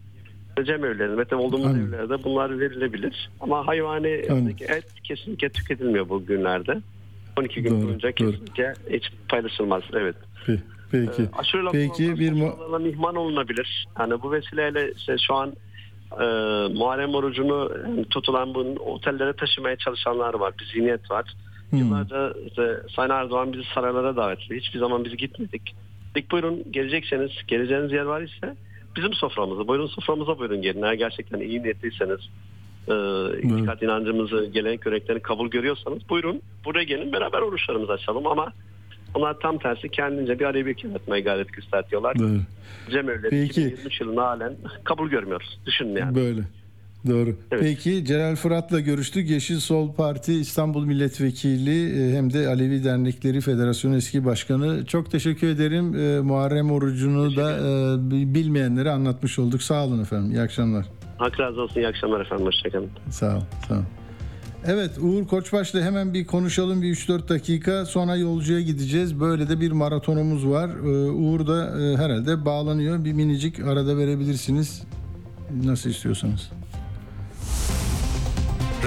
Cem 0.65 0.85
evlerinde, 0.85 1.17
mesela 1.17 1.43
olduğumuz 1.43 1.67
Anladım. 1.67 1.95
evlerde 1.95 2.25
bunlar 2.25 2.61
verilebilir. 2.61 3.31
Ama 3.41 3.67
hayvani 3.67 4.09
et 4.69 4.85
kesinlikle 5.05 5.49
tüketilmiyor 5.49 6.09
bu 6.09 6.27
günlerde. 6.27 6.79
12 7.39 7.63
gün 7.63 7.71
Doğru, 7.71 7.87
boyunca 7.87 8.09
doğru. 8.09 8.15
kesinlikle 8.31 8.75
hiç 8.91 9.11
paylaşılmaz. 9.29 9.83
Evet. 9.93 10.17
Pe- 10.47 10.59
Peki. 10.91 11.23
Ee, 11.23 11.27
Peki 11.73 12.19
bir 12.21 12.33
mu- 12.33 12.47
lokmalarla 12.47 12.89
ihman 12.89 13.15
olunabilir. 13.17 13.87
Yani 13.99 14.23
bu 14.23 14.33
vesileyle 14.33 14.93
işte 14.97 15.17
şu 15.27 15.35
an 15.35 15.53
e, 16.13 16.25
Muharrem 16.79 17.15
orucunu 17.15 17.71
tutulan 18.11 18.55
bu 18.55 18.61
otellere 18.61 19.33
taşımaya 19.33 19.77
çalışanlar 19.77 20.35
var. 20.35 20.55
Bir 20.61 20.65
zihniyet 20.65 21.11
var. 21.11 21.25
Hmm. 21.71 21.79
Yıllarca 21.79 22.35
işte 22.47 22.77
Sayın 22.97 23.11
Erdoğan 23.11 23.53
bizi 23.53 23.65
saraylara 23.75 24.17
davet 24.17 24.39
etti. 24.39 24.57
Hiçbir 24.57 24.79
zaman 24.79 25.05
biz 25.05 25.17
gitmedik. 25.17 25.75
Dedik 26.15 26.31
buyurun 26.31 26.65
gelecekseniz, 26.71 27.31
geleceğiniz 27.49 27.93
yer 27.93 28.05
var 28.05 28.23
ise 28.23 28.57
bizim 28.97 29.13
soframıza, 29.13 29.69
buyurun 29.69 29.87
soframıza 29.87 30.39
buyurun 30.39 30.63
gelin. 30.63 30.83
Eğer 30.83 30.93
gerçekten 30.93 31.41
iyi 31.41 31.63
niyetliyseniz, 31.63 32.21
e, 32.89 32.95
itikat 33.43 33.83
inancımızı, 33.83 34.47
gelenek 34.47 34.83
göreneklerini 34.83 35.23
kabul 35.23 35.51
görüyorsanız 35.51 36.09
buyurun 36.09 36.41
buraya 36.65 36.85
gelin 36.85 37.13
beraber 37.13 37.39
oruçlarımızı 37.39 37.93
açalım 37.93 38.27
ama 38.27 38.53
onlar 39.15 39.41
tam 39.41 39.59
tersi 39.59 39.89
kendince 39.89 40.39
bir 40.39 40.45
Alevi 40.45 40.75
yaratmaya 40.85 41.21
gayret 41.21 41.53
gösteriyorlar. 41.53 42.19
Doğru. 42.19 42.41
Cemevleri 42.91 43.31
Peki. 43.31 43.47
2023 43.47 44.01
yılında 44.01 44.23
halen 44.23 44.55
kabul 44.85 45.11
görmüyoruz. 45.11 45.59
Düşünün 45.67 45.97
yani. 45.97 46.15
Böyle. 46.15 46.43
Doğru. 47.09 47.37
Peki 47.51 48.05
Celal 48.05 48.37
Fırat'la 48.37 48.81
görüştük. 48.81 49.31
Yeşil 49.31 49.59
Sol 49.59 49.93
Parti 49.93 50.33
İstanbul 50.33 50.85
Milletvekili 50.85 52.11
e, 52.11 52.17
hem 52.17 52.33
de 52.33 52.49
Alevi 52.49 52.85
Dernekleri 52.85 53.41
Federasyonu 53.41 53.97
eski 53.97 54.25
başkanı. 54.25 54.87
Çok 54.87 55.11
teşekkür 55.11 55.49
ederim. 55.49 55.95
E, 55.95 56.21
Muharrem 56.21 56.71
orucunu 56.71 57.37
da 57.37 57.53
e, 57.53 58.35
bilmeyenlere 58.35 58.91
anlatmış 58.91 59.39
olduk. 59.39 59.63
Sağ 59.63 59.85
olun 59.85 60.03
efendim. 60.03 60.31
İyi 60.31 60.41
akşamlar. 60.41 60.87
Hak 61.19 61.41
razı 61.41 61.61
olsun. 61.61 61.81
İyi 61.81 61.89
akşamlar 61.89 62.21
efendim. 62.21 62.47
Hoşçakalın. 62.47 62.91
Sağ 63.11 63.37
ol. 63.37 63.41
Sağ 63.69 63.75
ol. 63.75 63.83
Evet 64.69 64.99
Uğur 64.99 65.27
Koçbaş'la 65.27 65.81
hemen 65.81 66.15
bir 66.15 66.27
konuşalım 66.27 66.83
bir 66.83 66.97
3-4 66.97 67.29
dakika 67.29 67.87
sonra 67.87 68.17
yolcuya 68.17 68.61
gideceğiz. 68.61 69.21
Böyle 69.21 69.49
de 69.49 69.61
bir 69.61 69.73
maratonumuz 69.73 70.47
var. 70.47 70.69
Ee, 70.69 71.11
Uğur 71.11 71.47
da 71.47 71.83
e, 71.83 71.97
herhalde 71.97 72.45
bağlanıyor. 72.45 73.05
Bir 73.05 73.13
minicik 73.13 73.61
arada 73.61 73.97
verebilirsiniz. 73.97 74.83
Nasıl 75.65 75.91
istiyorsanız. 75.91 76.51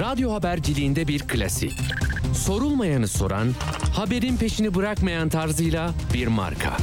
Radyo 0.00 0.32
haberciliğinde 0.32 1.08
bir 1.08 1.20
klasik. 1.20 1.72
Sorulmayanı 2.34 3.08
soran, 3.08 3.48
haberin 3.96 4.36
peşini 4.36 4.74
bırakmayan 4.74 5.28
tarzıyla 5.28 5.90
bir 6.14 6.26
marka. 6.26 6.76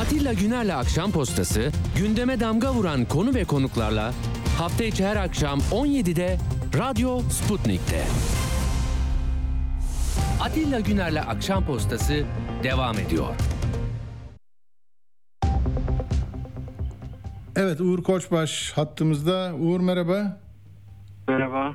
Atilla 0.00 0.32
Güner'le 0.32 0.76
Akşam 0.76 1.12
Postası, 1.12 1.70
gündeme 1.98 2.40
damga 2.40 2.74
vuran 2.74 3.04
konu 3.04 3.34
ve 3.34 3.44
konuklarla 3.44 4.12
hafta 4.58 4.84
içi 4.84 5.04
her 5.04 5.16
akşam 5.16 5.58
17'de 5.58 6.38
Radyo 6.78 7.20
Sputnik'te. 7.20 8.04
Atilla 10.40 10.80
Güner'le 10.80 11.20
Akşam 11.28 11.64
Postası 11.64 12.24
devam 12.62 12.98
ediyor. 12.98 13.34
Evet 17.56 17.80
Uğur 17.80 18.02
Koçbaş 18.02 18.72
hattımızda. 18.72 19.54
Uğur 19.60 19.80
merhaba. 19.80 20.40
Merhaba. 21.28 21.74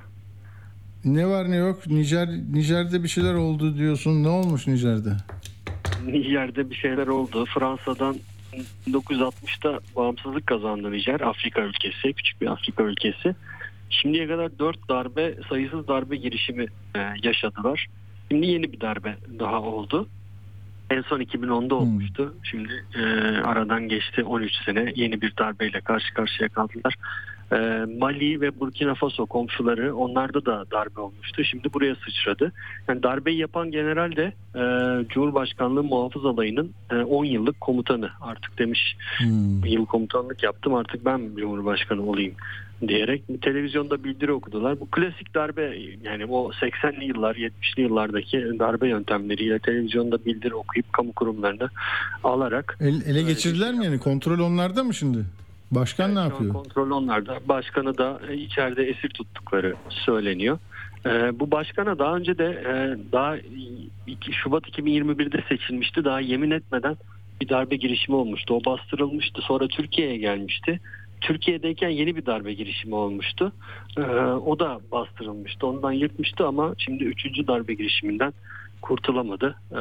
Ne 1.05 1.27
var 1.27 1.51
ne 1.51 1.55
yok? 1.55 1.87
Nijer 1.87 2.29
Nijer'de 2.51 3.03
bir 3.03 3.07
şeyler 3.07 3.33
oldu 3.33 3.77
diyorsun. 3.77 4.23
Ne 4.23 4.29
olmuş 4.29 4.67
Nijer'de? 4.67 5.13
Nijer'de 6.05 6.69
bir 6.69 6.75
şeyler 6.75 7.07
oldu. 7.07 7.45
Fransa'dan 7.45 8.15
1960'ta 8.87 9.79
bağımsızlık 9.95 10.47
kazandı 10.47 10.91
Nijer, 10.91 11.21
Afrika 11.21 11.61
ülkesi, 11.61 12.13
küçük 12.13 12.41
bir 12.41 12.47
Afrika 12.47 12.83
ülkesi. 12.83 13.35
Şimdiye 13.89 14.27
kadar 14.27 14.59
4 14.59 14.89
darbe, 14.89 15.35
sayısız 15.49 15.87
darbe 15.87 16.15
girişimi 16.15 16.65
e, 16.95 16.99
yaşadılar. 17.23 17.87
Şimdi 18.31 18.47
yeni 18.47 18.73
bir 18.73 18.81
darbe 18.81 19.15
daha 19.39 19.61
oldu. 19.61 20.07
En 20.89 21.01
son 21.01 21.21
2010'da 21.21 21.75
olmuştu. 21.75 22.33
Şimdi 22.43 22.85
e, 22.95 23.01
aradan 23.41 23.87
geçti 23.87 24.23
13 24.23 24.51
sene. 24.65 24.93
Yeni 24.95 25.21
bir 25.21 25.33
darbeyle 25.37 25.81
karşı 25.81 26.13
karşıya 26.13 26.49
kaldılar. 26.49 26.95
E, 27.51 27.57
Mali 27.99 28.41
ve 28.41 28.59
Burkina 28.59 28.95
Faso 28.95 29.25
komşuları 29.25 29.95
onlarda 29.95 30.45
da 30.45 30.65
darbe 30.71 31.01
olmuştu. 31.01 31.43
Şimdi 31.43 31.73
buraya 31.73 31.95
sıçradı. 31.95 32.51
Yani 32.87 33.03
darbeyi 33.03 33.37
yapan 33.37 33.71
general 33.71 34.15
de 34.15 34.33
e, 34.55 34.61
Cumhurbaşkanlığı 35.09 35.83
Muhafız 35.83 36.25
Alayı'nın 36.25 36.71
e, 36.91 36.95
10 36.95 37.25
yıllık 37.25 37.61
komutanı 37.61 38.09
artık 38.21 38.59
demiş. 38.59 38.97
Yıl 39.65 39.85
komutanlık 39.85 40.43
yaptım 40.43 40.73
artık 40.73 41.05
ben 41.05 41.21
Cumhurbaşkanı 41.35 42.01
olayım 42.01 42.33
diyerek 42.87 43.23
televizyonda 43.41 44.03
bildiri 44.03 44.31
okudular. 44.31 44.79
Bu 44.79 44.85
klasik 44.91 45.35
darbe 45.35 45.77
yani 46.03 46.25
o 46.25 46.51
80'li 46.51 47.05
yıllar 47.05 47.35
70'li 47.35 47.81
yıllardaki 47.81 48.37
darbe 48.59 48.87
yöntemleriyle 48.89 49.59
televizyonda 49.59 50.25
bildiri 50.25 50.55
okuyup 50.55 50.93
kamu 50.93 51.13
kurumlarını 51.13 51.69
alarak 52.23 52.77
El- 52.81 53.01
ele 53.05 53.21
geçirdiler 53.21 53.73
mi 53.73 53.85
yani? 53.85 53.99
Kontrol 53.99 54.39
onlarda 54.39 54.83
mı 54.83 54.93
şimdi? 54.93 55.17
Başkan 55.71 56.09
ne 56.09 56.13
Şu 56.13 56.19
an 56.19 56.25
yapıyor? 56.25 56.53
kontrol 56.53 56.91
onlarda. 56.91 57.39
Başkanı 57.47 57.97
da 57.97 58.19
e, 58.29 58.35
içeride 58.37 58.83
esir 58.83 59.09
tuttukları 59.09 59.75
söyleniyor. 59.89 60.59
Ee, 61.05 61.39
bu 61.39 61.51
başkana 61.51 61.99
daha 61.99 62.15
önce 62.15 62.37
de 62.37 62.45
e, 62.45 62.97
daha 63.11 63.35
2 64.07 64.33
Şubat 64.33 64.63
2021'de 64.69 65.43
seçilmişti. 65.49 66.03
Daha 66.05 66.19
yemin 66.19 66.51
etmeden 66.51 66.97
bir 67.41 67.49
darbe 67.49 67.75
girişimi 67.75 68.15
olmuştu. 68.15 68.53
O 68.53 68.65
bastırılmıştı. 68.65 69.41
Sonra 69.41 69.67
Türkiye'ye 69.67 70.17
gelmişti. 70.17 70.79
Türkiye'deyken 71.21 71.89
yeni 71.89 72.15
bir 72.15 72.25
darbe 72.25 72.53
girişimi 72.53 72.95
olmuştu. 72.95 73.51
Ee, 73.97 74.01
o 74.21 74.59
da 74.59 74.79
bastırılmıştı. 74.91 75.67
Ondan 75.67 75.91
yırtmıştı 75.91 76.47
ama 76.47 76.73
şimdi 76.77 77.03
üçüncü 77.03 77.47
darbe 77.47 77.73
girişiminden 77.73 78.33
kurtulamadı 78.81 79.55
Ee, 79.71 79.77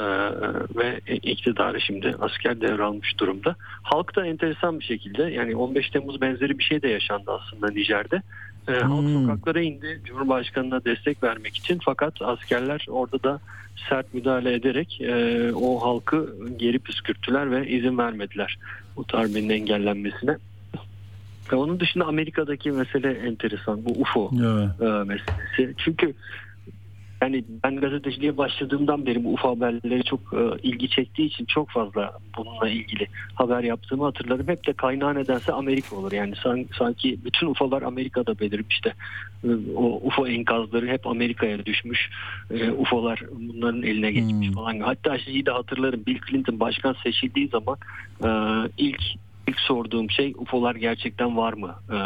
ve 0.76 1.00
iktidarı 1.06 1.80
şimdi 1.80 2.14
asker 2.20 2.60
devralmış 2.60 3.18
durumda. 3.18 3.56
Halk 3.82 4.16
da 4.16 4.26
enteresan 4.26 4.80
bir 4.80 4.84
şekilde 4.84 5.22
yani 5.22 5.56
15 5.56 5.90
Temmuz 5.90 6.20
benzeri 6.20 6.58
bir 6.58 6.64
şey 6.64 6.82
de 6.82 6.88
yaşandı 6.88 7.30
aslında 7.30 7.70
Nijer'de. 7.70 8.22
Ee, 8.68 8.72
halk 8.72 9.10
sokaklara 9.10 9.60
indi 9.60 10.00
Cumhurbaşkanı'na 10.04 10.84
destek 10.84 11.22
vermek 11.22 11.56
için 11.56 11.80
fakat 11.84 12.22
askerler 12.22 12.86
orada 12.88 13.22
da 13.22 13.40
sert 13.88 14.14
müdahale 14.14 14.54
ederek 14.54 15.00
e, 15.00 15.52
o 15.54 15.82
halkı 15.82 16.36
geri 16.56 16.78
püskürttüler 16.78 17.50
ve 17.50 17.68
izin 17.68 17.98
vermediler 17.98 18.58
bu 18.96 19.04
darbenin 19.12 19.48
engellenmesine. 19.48 20.36
Onun 21.52 21.80
dışında 21.80 22.04
Amerika'daki 22.06 22.70
mesele 22.70 23.12
enteresan 23.12 23.84
bu 23.84 23.90
UFO 24.00 24.30
Evet. 24.34 24.68
e, 24.80 24.84
meselesi. 25.04 25.74
Çünkü 25.84 26.14
yani 27.22 27.44
ben 27.64 27.76
gazeteciliğe 27.76 28.36
başladığımdan 28.36 29.06
beri 29.06 29.24
bu 29.24 29.32
UFO 29.32 29.56
haberleri 29.56 30.04
çok 30.04 30.20
e, 30.20 30.68
ilgi 30.68 30.88
çektiği 30.88 31.26
için 31.26 31.44
çok 31.44 31.70
fazla 31.70 32.12
bununla 32.38 32.68
ilgili 32.68 33.06
haber 33.34 33.62
yaptığımı 33.62 34.04
hatırlarım. 34.04 34.48
Hep 34.48 34.66
de 34.66 34.72
kaynağı 34.72 35.14
nedense 35.14 35.52
Amerika 35.52 35.96
olur. 35.96 36.12
Yani 36.12 36.34
san- 36.42 36.66
sanki 36.78 37.18
bütün 37.24 37.46
UFO'lar 37.46 37.82
Amerika'da 37.82 38.38
belirmiş 38.38 38.84
de 38.84 38.92
e, 39.44 39.48
o 39.76 40.00
UFO 40.02 40.26
enkazları 40.26 40.86
hep 40.86 41.06
Amerika'ya 41.06 41.66
düşmüş. 41.66 42.10
E, 42.50 42.70
UFO'lar 42.70 43.20
bunların 43.32 43.82
eline 43.82 44.12
geçmiş 44.12 44.50
falan. 44.50 44.80
Hatta 44.80 45.18
şeyi 45.18 45.46
de 45.46 45.50
hatırlarım. 45.50 46.06
Bill 46.06 46.18
Clinton 46.30 46.60
başkan 46.60 46.96
seçildiği 47.04 47.48
zaman 47.48 47.76
e, 48.24 48.28
ilk 48.78 49.02
ilk 49.48 49.60
sorduğum 49.60 50.10
şey 50.10 50.32
UFO'lar 50.36 50.74
gerçekten 50.74 51.36
var 51.36 51.52
mı? 51.52 51.74
E, 51.90 51.96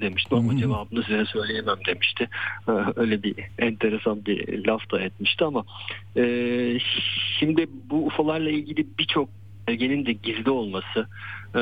demişti. 0.00 0.34
Ama 0.34 0.56
cevabını 0.56 1.02
size 1.02 1.24
söyleyemem 1.24 1.78
demişti. 1.86 2.28
E, 2.68 2.72
öyle 2.96 3.22
bir 3.22 3.34
enteresan 3.58 4.26
bir 4.26 4.66
laf 4.66 4.90
da 4.92 5.00
etmişti 5.00 5.44
ama 5.44 5.64
e, 6.16 6.22
şimdi 7.38 7.66
bu 7.90 8.06
UFO'larla 8.06 8.50
ilgili 8.50 8.86
birçok 8.98 9.28
belgenin 9.68 10.06
de 10.06 10.12
gizli 10.12 10.50
olması 10.50 11.06
e, 11.56 11.60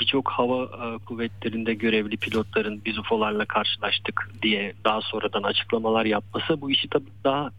birçok 0.00 0.30
hava 0.30 0.64
e, 0.64 0.98
kuvvetlerinde 0.98 1.74
görevli 1.74 2.16
pilotların 2.16 2.82
biz 2.84 2.98
UFO'larla 2.98 3.44
karşılaştık 3.44 4.30
diye 4.42 4.72
daha 4.84 5.00
sonradan 5.00 5.42
açıklamalar 5.42 6.04
yapması 6.04 6.60
bu 6.60 6.70
işi 6.70 6.88
tabii 6.88 7.10
daha 7.24 7.50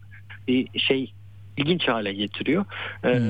bir 0.48 0.78
şey 0.78 1.12
ilginç 1.58 1.88
hale 1.88 2.12
getiriyor. 2.12 2.64
Ee, 3.04 3.20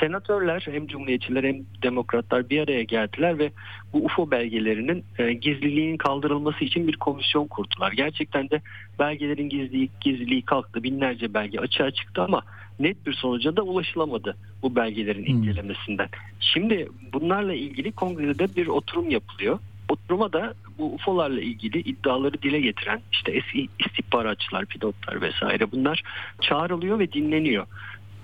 senatörler 0.00 0.66
hem 0.70 0.86
cumhuriyetçiler 0.86 1.44
hem 1.44 1.56
demokratlar 1.82 2.50
bir 2.50 2.60
araya 2.60 2.82
geldiler 2.82 3.38
ve 3.38 3.50
bu 3.92 4.04
UFO 4.04 4.30
belgelerinin 4.30 5.04
e, 5.18 5.32
gizliliğinin 5.32 5.96
kaldırılması 5.96 6.64
için 6.64 6.88
bir 6.88 6.96
komisyon 6.96 7.46
kurdular. 7.46 7.92
Gerçekten 7.92 8.50
de 8.50 8.60
belgelerin 8.98 9.48
gizliliği, 9.48 9.90
gizliliği 10.00 10.42
kalktı. 10.42 10.82
Binlerce 10.82 11.34
belge 11.34 11.58
açığa 11.58 11.90
çıktı 11.90 12.22
ama 12.22 12.42
net 12.80 13.06
bir 13.06 13.12
sonuca 13.12 13.56
da 13.56 13.62
ulaşılamadı 13.62 14.36
bu 14.62 14.76
belgelerin 14.76 15.24
incelemesinden. 15.24 16.08
Şimdi 16.40 16.88
bunlarla 17.12 17.54
ilgili 17.54 17.92
kongrede 17.92 18.56
bir 18.56 18.66
oturum 18.66 19.10
yapılıyor. 19.10 19.58
Oturuma 20.04 20.32
da 20.32 20.54
bu 20.78 20.94
UFO'larla 20.94 21.40
ilgili 21.40 21.78
iddiaları 21.78 22.42
dile 22.42 22.60
getiren 22.60 23.00
işte 23.12 23.32
eski 23.32 23.68
istihbaratçılar, 23.78 24.66
pilotlar 24.66 25.20
vesaire 25.20 25.72
bunlar 25.72 26.02
çağrılıyor 26.40 26.98
ve 26.98 27.12
dinleniyor. 27.12 27.66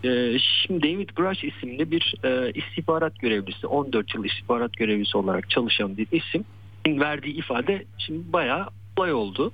Ee, 0.05 0.39
şimdi 0.39 0.83
David 0.83 1.09
Grush 1.17 1.45
isimli 1.45 1.91
bir 1.91 2.15
e, 2.25 2.53
istihbarat 2.53 3.19
görevlisi, 3.19 3.67
14 3.67 4.15
yıl 4.15 4.25
istihbarat 4.25 4.73
görevlisi 4.73 5.17
olarak 5.19 5.51
çalışan 5.51 5.97
bir 5.97 6.07
isim 6.13 6.45
verdiği 6.87 7.35
ifade 7.35 7.85
şimdi 7.99 8.33
bayağı 8.33 8.69
olay 8.97 9.13
oldu. 9.13 9.53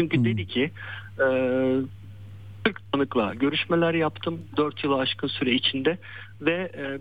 Çünkü 0.00 0.24
dedi 0.24 0.46
ki 0.46 0.70
e, 1.18 1.26
40 2.64 2.92
tanıkla 2.92 3.34
görüşmeler 3.34 3.94
yaptım 3.94 4.40
4 4.56 4.84
yılı 4.84 4.98
aşkın 4.98 5.28
süre 5.28 5.52
içinde 5.52 5.98
ve 6.40 6.72
e, 6.76 6.98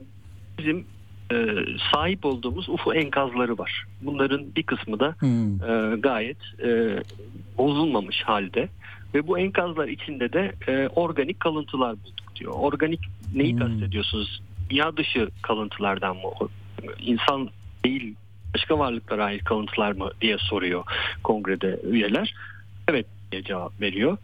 bizim 0.58 0.86
e, 1.32 1.56
sahip 1.94 2.26
olduğumuz 2.26 2.70
UFO 2.70 2.94
enkazları 2.94 3.58
var. 3.58 3.86
Bunların 4.02 4.56
bir 4.56 4.64
kısmı 4.64 4.99
da 4.99 5.16
e, 5.24 5.95
gayet 5.95 6.38
e, 6.64 6.99
bozulmamış 7.58 8.24
halde 8.24 8.70
ve 9.14 9.28
bu 9.28 9.40
enkazlar 9.40 9.88
içinde 9.88 10.34
de 10.34 10.53
e, 10.68 10.88
organik 10.88 11.40
kalıntılar 11.40 11.91
bulduk 11.91 12.36
diyor. 12.36 12.53
Organik 12.56 12.99
neyi 13.36 13.56
kastediyorsunuz? 13.56 14.41
Dünya 14.70 14.98
dışı 14.98 15.30
kalıntılardan 15.41 16.16
mı? 16.16 16.48
İnsan 16.99 17.49
değil 17.86 18.16
başka 18.56 18.80
varlıklara 18.80 19.26
ait 19.26 19.44
kalıntılar 19.44 19.91
mı 19.91 20.12
diye 20.22 20.38
soruyor 20.38 20.84
kongrede 21.24 21.80
üyeler. 21.84 22.36
Evet 22.88 23.06
diye 23.32 23.44
cevap 23.44 23.82
veriyor. 23.82 24.18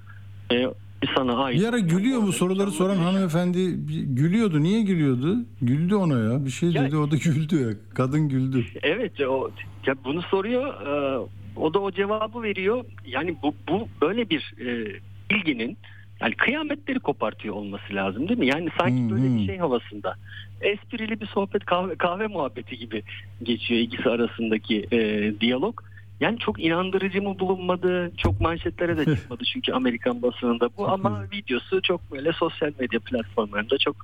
E, 0.52 0.68
insana 1.04 1.44
ait 1.44 1.60
Bir 1.60 1.66
ara 1.68 1.80
gülüyor 1.80 2.22
bu 2.22 2.32
soruları 2.32 2.72
soran 2.72 2.96
hanımefendi 2.96 3.72
gülüyordu. 4.16 4.64
Niye 4.64 4.82
gülüyordu? 4.82 5.38
Güldü 5.62 5.96
ona 5.96 6.20
ya. 6.34 6.46
Bir 6.46 6.50
şey 6.50 6.74
dedi 6.74 6.98
o 6.98 7.12
da 7.12 7.16
güldü 7.16 7.62
ya. 7.62 7.70
Kadın 7.94 8.30
güldü. 8.30 8.66
Evet 8.84 9.22
o 9.22 9.52
ya 9.86 9.96
bunu 10.06 10.22
soruyor 10.22 10.66
e, 10.88 11.18
o 11.56 11.74
da 11.74 11.80
o 11.80 11.92
cevabı 11.92 12.44
veriyor. 12.44 12.86
Yani 13.06 13.36
bu 13.44 13.54
bu 13.70 13.88
böyle 14.02 14.30
bir 14.30 14.54
e, 14.60 15.00
bilginin 15.32 15.78
yani 16.22 16.36
kıyametleri 16.36 17.00
kopartıyor 17.00 17.56
olması 17.56 17.94
lazım 17.94 18.30
değil 18.30 18.40
mi? 18.40 18.48
Yani 18.48 18.70
sanki 18.80 19.14
böyle 19.14 19.36
bir 19.36 19.46
şey 19.46 19.58
havasında. 19.58 20.16
Esprili 20.62 21.22
bir 21.22 21.26
sohbet 21.26 21.66
kahve, 21.66 21.96
kahve 21.96 22.28
muhabbeti 22.28 22.78
gibi 22.78 23.04
geçiyor 23.44 23.82
ikisi 23.82 24.10
arasındaki 24.10 24.88
e, 24.92 25.34
diyalog. 25.40 25.82
Yani 26.20 26.40
çok 26.40 26.60
inandırıcı 26.60 27.22
mı 27.22 27.40
bulunmadı? 27.40 28.12
Çok 28.18 28.42
manşetlere 28.42 28.98
de 28.98 29.16
çıkmadı 29.16 29.44
çünkü 29.54 29.72
Amerikan 29.74 30.22
basınında 30.22 30.70
bu 30.78 30.88
ama 30.90 31.26
videosu 31.34 31.82
çok 31.82 32.12
böyle 32.12 32.34
sosyal 32.34 32.72
medya 32.80 33.00
platformlarında 33.00 33.78
çok 33.78 33.96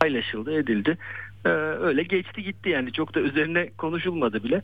paylaşıldı, 0.00 0.54
edildi. 0.58 0.98
Ee, 1.44 1.48
öyle 1.80 2.02
geçti 2.02 2.42
gitti 2.42 2.68
yani 2.68 2.92
çok 2.92 3.14
da 3.14 3.20
üzerine 3.20 3.70
konuşulmadı 3.78 4.44
bile. 4.44 4.62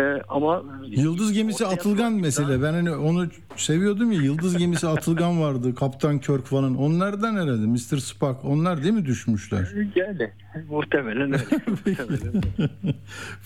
Ee, 0.00 0.22
ama 0.28 0.62
Yıldız 0.86 1.32
gemisi 1.32 1.66
Atılgan 1.66 2.12
mesele. 2.12 2.62
Ben 2.62 2.72
hani 2.72 2.90
onu 2.90 3.28
seviyordum 3.56 4.12
ya. 4.12 4.22
Yıldız 4.22 4.58
gemisi 4.58 4.88
Atılgan 4.88 5.40
vardı. 5.40 5.74
Kaptan 5.78 6.18
Kirk 6.18 6.46
falan. 6.46 6.76
Onlardan 6.76 7.34
herhalde. 7.34 7.66
Mr. 7.66 7.98
Spock. 7.98 8.44
Onlar 8.44 8.82
değil 8.82 8.94
mi 8.94 9.04
düşmüşler? 9.04 9.68
yani 9.96 10.30
muhtemelen 10.68 11.32
öyle. 11.32 11.44
muhtemelen 11.66 12.36
öyle. 12.36 12.70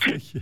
Peki. 0.07 0.41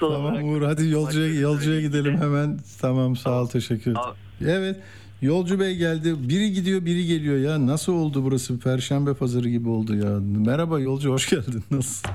Tamam 0.00 0.44
Uğur 0.44 0.62
hadi 0.62 0.88
yolcuya 0.88 1.40
yolcuya 1.40 1.80
gidelim 1.80 2.16
hemen. 2.16 2.58
Tamam 2.80 3.16
sağ 3.16 3.42
ol 3.42 3.46
teşekkür 3.48 3.90
ederim. 3.90 4.06
Evet. 4.40 4.76
Yolcu 5.22 5.60
Bey 5.60 5.76
geldi. 5.76 6.28
Biri 6.28 6.52
gidiyor, 6.52 6.84
biri 6.84 7.06
geliyor 7.06 7.36
ya. 7.36 7.66
Nasıl 7.66 7.92
oldu 7.92 8.24
burası? 8.24 8.58
Perşembe 8.58 9.14
pazarı 9.14 9.48
gibi 9.48 9.68
oldu 9.68 9.96
ya. 9.96 10.18
Merhaba 10.46 10.80
yolcu, 10.80 11.10
hoş 11.12 11.30
geldin. 11.30 11.64
Nasıl? 11.70 12.08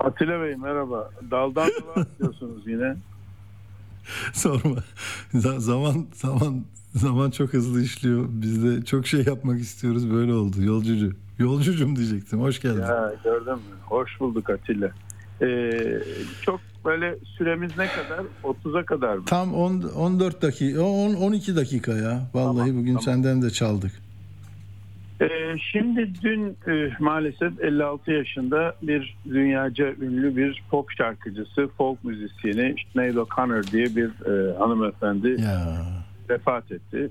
Atilla 0.00 0.42
Bey 0.42 0.56
merhaba. 0.56 1.10
Daldan 1.30 1.70
diyorsunuz 2.18 2.66
yine. 2.66 2.96
Sorma. 4.32 4.76
Z- 5.34 5.58
zaman 5.60 6.06
zaman 6.12 6.64
zaman 6.94 7.30
çok 7.30 7.52
hızlı 7.52 7.82
işliyor. 7.82 8.26
Biz 8.28 8.64
de 8.64 8.84
çok 8.84 9.06
şey 9.06 9.24
yapmak 9.24 9.60
istiyoruz. 9.60 10.10
Böyle 10.10 10.32
oldu. 10.32 10.62
Yolcucu. 10.62 11.12
Yolcucum 11.38 11.96
diyecektim. 11.96 12.40
Hoş 12.40 12.60
geldin. 12.60 12.80
Ya 12.80 13.12
gördün 13.24 13.52
mü? 13.52 13.60
Hoş 13.86 14.20
bulduk 14.20 14.50
Atilla. 14.50 14.90
Ee, 15.42 15.80
çok 16.42 16.60
böyle 16.88 17.16
süremiz 17.24 17.78
ne 17.78 17.86
kadar? 17.86 18.24
30'a 18.44 18.84
kadar 18.84 19.16
mı? 19.16 19.24
Tam 19.26 19.54
10, 19.54 19.82
14 19.96 20.42
dakika, 20.42 20.82
10, 20.82 21.14
12 21.14 21.56
dakika 21.56 21.92
ya. 21.92 22.20
Vallahi 22.34 22.76
bugün 22.76 22.98
senden 22.98 23.42
de 23.42 23.50
çaldık. 23.50 23.92
Ee, 25.20 25.26
şimdi 25.72 26.10
dün 26.22 26.56
e, 26.68 26.90
maalesef 26.98 27.60
56 27.60 28.12
yaşında 28.12 28.74
bir 28.82 29.16
dünyaca 29.28 29.94
ünlü 30.00 30.36
bir 30.36 30.62
pop 30.70 30.90
şarkıcısı, 30.98 31.68
folk 31.78 32.04
müzisyeni 32.04 32.74
Sinead 32.92 33.14
O'Connor 33.16 33.62
diye 33.62 33.96
bir 33.96 34.08
e, 34.08 34.58
hanımefendi 34.58 35.36
vefat 36.30 36.72
etti. 36.72 37.10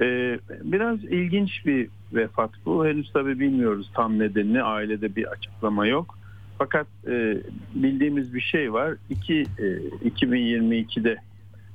Ee, 0.00 0.38
biraz 0.62 1.04
ilginç 1.04 1.66
bir 1.66 1.88
vefat 2.12 2.50
bu. 2.66 2.86
Henüz 2.86 3.12
tabii 3.12 3.40
bilmiyoruz 3.40 3.90
tam 3.94 4.18
nedenini. 4.18 4.62
Ailede 4.62 5.16
bir 5.16 5.24
açıklama 5.24 5.86
yok. 5.86 6.18
Fakat 6.62 6.86
e, 7.06 7.36
bildiğimiz 7.74 8.34
bir 8.34 8.40
şey 8.40 8.72
var. 8.72 8.94
İki, 9.10 9.46
e, 9.58 9.64
2022'de 10.08 11.16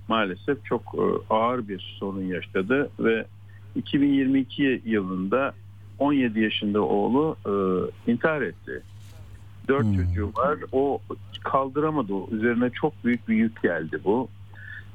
maalesef 0.08 0.66
çok 0.66 0.82
e, 0.82 1.34
ağır 1.34 1.68
bir 1.68 1.96
sorun 2.00 2.24
yaşadı 2.24 2.90
ve 3.00 3.26
2022 3.76 4.82
yılında 4.86 5.54
17 6.00 6.40
yaşında 6.40 6.82
oğlu 6.82 7.36
e, 7.46 7.52
intihar 8.12 8.42
etti. 8.42 8.82
Dört 9.68 9.96
çocuğu 9.96 10.32
var. 10.36 10.58
O 10.72 11.02
kaldıramadı. 11.44 12.14
Üzerine 12.32 12.70
çok 12.70 13.06
büyük 13.06 13.30
bir 13.30 13.36
yük 13.36 13.62
geldi 13.62 14.00
bu. 14.04 14.28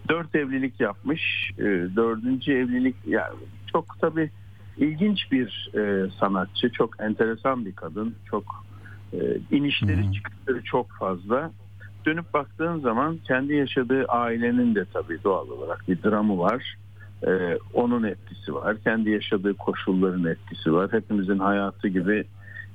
Dört 0.09 0.35
evlilik 0.35 0.81
yapmış. 0.81 1.51
E, 1.59 1.64
dördüncü 1.97 2.52
evlilik 2.52 2.97
yani 3.06 3.36
çok 3.73 4.01
tabii 4.01 4.31
ilginç 4.78 5.32
bir 5.32 5.70
e, 5.74 6.10
sanatçı. 6.20 6.70
Çok 6.73 7.01
enteresan 7.01 7.64
bir 7.64 7.73
kadın. 7.73 8.14
Çok 8.31 8.72
e, 9.12 9.18
inişleri 9.51 10.12
çıkışları 10.12 10.62
çok 10.64 10.90
fazla. 10.90 11.51
Dönüp 12.06 12.34
baktığın 12.34 12.80
zaman 12.80 13.18
kendi 13.24 13.55
yaşadığı 13.55 14.05
ailenin 14.05 14.74
de 14.74 14.84
tabii 14.93 15.24
doğal 15.24 15.48
olarak 15.48 15.89
bir 15.89 16.02
dramı 16.02 16.39
var. 16.39 16.76
Ee, 17.26 17.59
onun 17.74 18.02
etkisi 18.02 18.55
var. 18.55 18.76
Kendi 18.84 19.10
yaşadığı 19.10 19.55
koşulların 19.55 20.24
etkisi 20.24 20.72
var. 20.72 20.93
Hepimizin 20.93 21.39
hayatı 21.39 21.89
gibi 21.89 22.24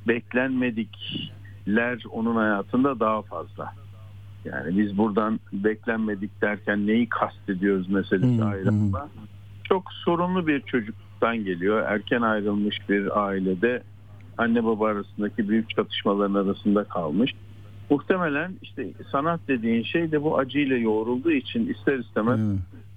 beklenmedikler 0.08 2.04
onun 2.12 2.36
hayatında 2.36 3.00
daha 3.00 3.22
fazla. 3.22 3.74
Yani 4.46 4.78
biz 4.78 4.98
buradan 4.98 5.40
beklenmedik 5.54 6.42
derken 6.42 6.88
neyi 6.88 7.10
kastediyoruz 7.10 7.90
meselesi 7.90 8.44
ayrı 8.44 8.70
ama 8.70 9.10
çok 9.64 9.94
sorunlu 9.94 10.48
bir 10.48 10.62
çocukluktan 10.62 11.38
geliyor. 11.38 11.84
Erken 11.88 12.22
ayrılmış 12.22 12.90
bir 12.90 13.26
ailede 13.26 13.84
anne 14.38 14.64
baba 14.64 14.88
arasındaki 14.88 15.50
büyük 15.50 15.70
çatışmaların 15.70 16.34
arasında 16.34 16.84
kalmış. 16.84 17.34
Muhtemelen 17.90 18.54
işte 18.62 18.94
sanat 19.12 19.40
dediğin 19.48 19.84
şey 19.84 20.12
de 20.12 20.24
bu 20.24 20.38
acıyla 20.38 20.78
yoğrulduğu 20.78 21.32
için 21.32 21.68
ister 21.68 22.00
istemez 22.00 22.40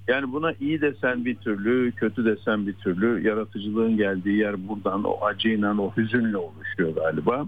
yani 0.08 0.32
buna 0.32 0.52
iyi 0.60 0.80
desen 0.80 1.24
bir 1.24 1.34
türlü, 1.34 1.92
kötü 1.92 2.24
desen 2.24 2.66
bir 2.66 2.72
türlü 2.72 3.26
yaratıcılığın 3.28 3.96
geldiği 3.96 4.36
yer 4.38 4.68
buradan 4.68 5.04
o 5.04 5.24
acıyla, 5.24 5.80
o 5.80 5.92
hüzünle 5.96 6.36
oluşuyor 6.36 6.94
galiba. 6.94 7.46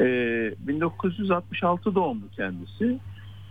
Ee, 0.00 0.54
1966 0.58 1.94
doğumlu 1.94 2.28
kendisi. 2.36 2.98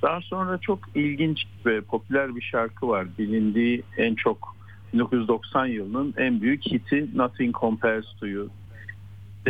Daha 0.02 0.22
sonra 0.22 0.58
çok 0.58 0.80
ilginç 0.96 1.44
ve 1.66 1.82
popüler 1.82 2.36
bir 2.36 2.42
şarkı 2.42 2.88
var. 2.88 3.08
Bilindiği 3.18 3.84
en 3.98 4.16
çok 4.16 4.56
1990 4.94 5.66
yılının 5.66 6.14
en 6.18 6.42
büyük 6.42 6.66
hiti 6.66 7.10
Nothing 7.16 7.56
Compares 7.56 8.06
to 8.20 8.28
You. 8.28 8.50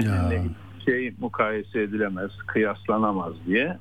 Seninle 0.01 0.43
şey 0.85 1.13
mukayese 1.19 1.81
edilemez, 1.81 2.31
kıyaslanamaz 2.47 3.33
diye. 3.47 3.77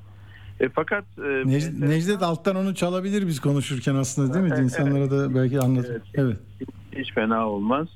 E, 0.61 0.69
fakat 0.69 1.05
e, 1.19 1.21
Nec- 1.21 1.89
Necdet 1.89 2.23
alttan 2.23 2.57
onu 2.57 2.75
çalabilir 2.75 3.27
biz 3.27 3.41
konuşurken 3.41 3.95
aslında 3.95 4.35
değil 4.35 4.45
mi? 4.55 4.65
İnsanlara 4.65 5.11
da 5.11 5.35
belki 5.35 5.61
anlatır. 5.61 6.03
Evet. 6.15 6.37
hiç 6.97 7.13
fena 7.15 7.49
olmaz. 7.49 7.89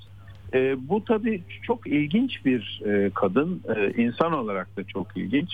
E, 0.54 0.88
bu 0.88 1.04
tabii 1.04 1.42
çok 1.62 1.86
ilginç 1.86 2.44
bir 2.44 2.82
e, 2.86 3.10
kadın. 3.14 3.62
E, 3.76 4.02
insan 4.02 4.32
olarak 4.32 4.76
da 4.76 4.84
çok 4.84 5.16
ilginç. 5.16 5.48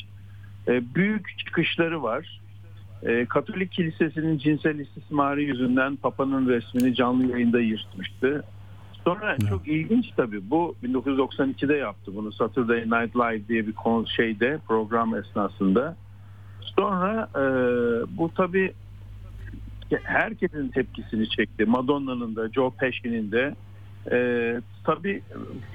E, 0.69 0.95
büyük 0.95 1.39
çıkışları 1.39 2.03
var. 2.03 2.41
E, 3.03 3.27
Katolik 3.27 3.73
Kilisesi'nin 3.73 4.39
cinsel 4.39 4.79
istismarı 4.79 5.43
yüzünden 5.43 5.97
Papa'nın 5.97 6.49
resmini 6.49 6.95
canlı 6.95 7.31
yayında 7.31 7.61
yırtmıştı. 7.61 8.45
Sonra 9.07 9.37
çok 9.49 9.69
ilginç 9.69 10.07
tabii 10.17 10.51
bu 10.51 10.75
1992'de 10.85 11.75
yaptı 11.75 12.13
bunu 12.15 12.33
Saturday 12.33 12.81
Night 12.81 13.17
Live 13.17 13.49
diye 13.49 13.67
bir 13.67 13.73
konu 13.73 14.09
şeyde 14.09 14.59
program 14.69 15.15
esnasında. 15.15 15.97
Sonra 16.61 17.29
e, 17.35 17.43
bu 18.19 18.31
tabii 18.35 18.73
herkesin 20.03 20.69
tepkisini 20.69 21.29
çekti. 21.29 21.65
Madonna'nın 21.65 22.37
da 22.37 22.49
Joe 22.49 22.71
Pesci'nin 22.71 23.33
de 23.33 23.55
e, 24.13 24.19
tabii 24.85 25.23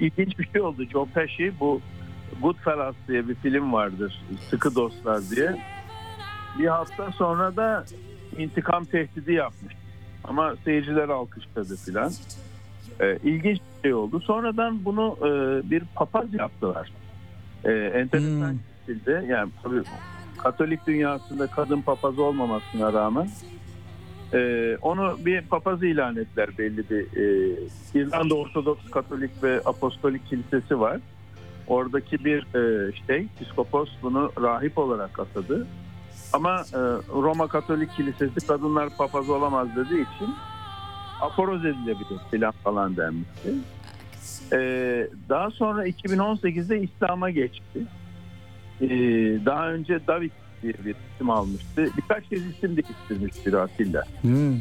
ilginç 0.00 0.38
bir 0.38 0.48
şey 0.52 0.62
oldu. 0.62 0.84
Joe 0.92 1.06
Pesci 1.14 1.52
bu 1.60 1.80
Goodfellas 2.42 2.94
diye 3.08 3.28
bir 3.28 3.34
film 3.34 3.72
vardır. 3.72 4.22
Sıkı 4.50 4.74
Dostlar 4.74 5.20
diye. 5.30 5.62
Bir 6.58 6.66
hafta 6.66 7.12
sonra 7.12 7.56
da 7.56 7.84
intikam 8.38 8.84
tehdidi 8.84 9.32
yapmış. 9.32 9.74
Ama 10.24 10.54
seyirciler 10.64 11.08
alkışladı 11.08 11.76
filan. 11.76 12.12
E, 13.00 13.18
ilginç 13.24 13.58
bir 13.58 13.82
şey 13.82 13.94
oldu. 13.94 14.20
Sonradan 14.20 14.84
bunu 14.84 15.16
e, 15.20 15.30
bir 15.70 15.82
papaz 15.94 16.34
yaptılar. 16.34 16.92
E, 17.64 17.72
enteresan 17.72 18.58
bir 18.58 18.94
şekilde 18.94 19.24
yani 19.28 19.50
tabii 19.62 19.82
Katolik 20.38 20.86
dünyasında 20.86 21.46
kadın 21.46 21.82
papaz 21.82 22.18
olmamasına 22.18 22.92
rağmen 22.92 23.28
e, 24.34 24.76
onu 24.82 25.18
bir 25.24 25.42
papaz 25.42 25.82
ilan 25.82 26.16
ettiler 26.16 26.48
belli 26.58 26.90
bir 26.90 27.02
e, 27.16 27.56
İrlanda 27.94 28.34
Ortodoks 28.34 28.90
Katolik 28.90 29.42
ve 29.42 29.60
Apostolik 29.64 30.26
Kilisesi 30.26 30.80
var. 30.80 31.00
Oradaki 31.66 32.24
bir 32.24 32.54
e, 32.54 32.92
şey, 33.06 33.26
piskopos 33.38 33.88
bunu 34.02 34.32
rahip 34.40 34.78
olarak 34.78 35.18
atadı. 35.18 35.66
Ama 36.32 36.60
e, 36.60 36.78
Roma 37.12 37.48
Katolik 37.48 37.92
Kilisesi 37.96 38.46
kadınlar 38.46 38.88
papaz 38.98 39.30
olamaz 39.30 39.68
dediği 39.76 40.02
için 40.02 40.34
aforoz 41.22 41.64
edilebilir 41.64 42.20
filan 42.30 42.54
falan 42.64 42.96
denmişti. 42.96 43.54
E, 44.52 44.58
daha 45.28 45.50
sonra 45.50 45.88
2018'de 45.88 46.82
İslam'a 46.82 47.30
geçti. 47.30 47.86
Ee, 48.80 48.88
daha 49.46 49.72
önce 49.72 50.06
David 50.06 50.30
diye 50.62 50.72
bir 50.84 50.94
isim 51.14 51.30
almıştı. 51.30 51.88
Birkaç 51.96 52.28
kez 52.28 52.46
isim 52.46 52.76
değiştirmiştir 52.76 53.52
Atilla. 53.52 54.02
Hmm. 54.20 54.60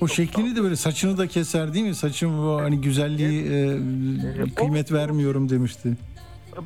O 0.00 0.08
şeklini 0.08 0.56
de 0.56 0.62
böyle 0.62 0.76
saçını 0.76 1.18
da 1.18 1.26
keser 1.26 1.74
değil 1.74 1.84
mi? 1.84 1.94
Saçım 1.94 2.38
bu 2.38 2.60
hani 2.60 2.80
güzelliği 2.80 3.42
e, 3.42 4.54
kıymet 4.54 4.92
vermiyorum 4.92 5.48
demişti. 5.48 5.96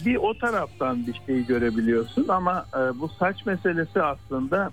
Bir 0.05 0.17
o 0.17 0.39
taraftan 0.39 1.07
bir 1.07 1.21
şey 1.27 1.47
görebiliyorsun 1.47 2.29
ama 2.29 2.67
e, 2.75 3.01
bu 3.01 3.09
saç 3.09 3.47
meselesi 3.47 4.03
aslında 4.03 4.71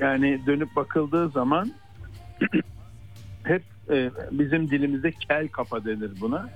yani 0.00 0.40
dönüp 0.46 0.76
bakıldığı 0.76 1.28
zaman 1.28 1.72
hep 3.42 3.62
e, 3.92 4.10
bizim 4.30 4.70
dilimizde 4.70 5.10
kel 5.12 5.48
kafa 5.48 5.84
denir 5.84 6.10
buna. 6.20 6.48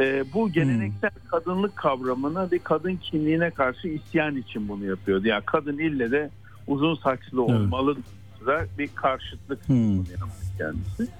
E, 0.00 0.24
bu 0.34 0.52
geleneksel 0.52 1.10
kadınlık 1.30 1.76
kavramına 1.76 2.48
ve 2.52 2.58
kadın 2.58 2.96
kimliğine 2.96 3.50
karşı 3.50 3.88
isyan 3.88 4.36
için 4.36 4.68
bunu 4.68 4.84
yapıyordu. 4.84 5.26
Yani 5.28 5.42
kadın 5.46 5.78
ille 5.78 6.10
de 6.10 6.30
uzun 6.66 6.94
saçlı 6.94 7.42
olmalı 7.42 7.96
da 8.46 8.66
bir 8.78 8.88
karşıtlık 8.94 9.68
bunu 9.68 10.04
yapmış 10.10 10.58
kendisi. 10.58 11.12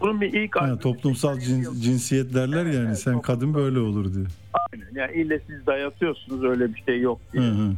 Bunun 0.00 0.20
bir 0.20 0.32
ilk 0.32 0.56
Ha, 0.56 0.78
toplumsal 0.78 1.38
cins- 1.38 1.80
cinsiyet 1.80 2.34
derler 2.34 2.66
yani 2.66 2.96
sen 2.96 3.20
kadın 3.20 3.54
böyle 3.54 3.78
olur 3.78 4.14
diyor. 4.14 4.26
Aynen. 4.72 4.86
Yani 4.94 5.12
ille 5.16 5.40
siz 5.46 5.66
dayatıyorsunuz 5.66 6.44
öyle 6.44 6.74
bir 6.74 6.82
şey 6.86 7.00
yok 7.00 7.20
diye. 7.32 7.44
Hı 7.44 7.48
hı. 7.50 7.72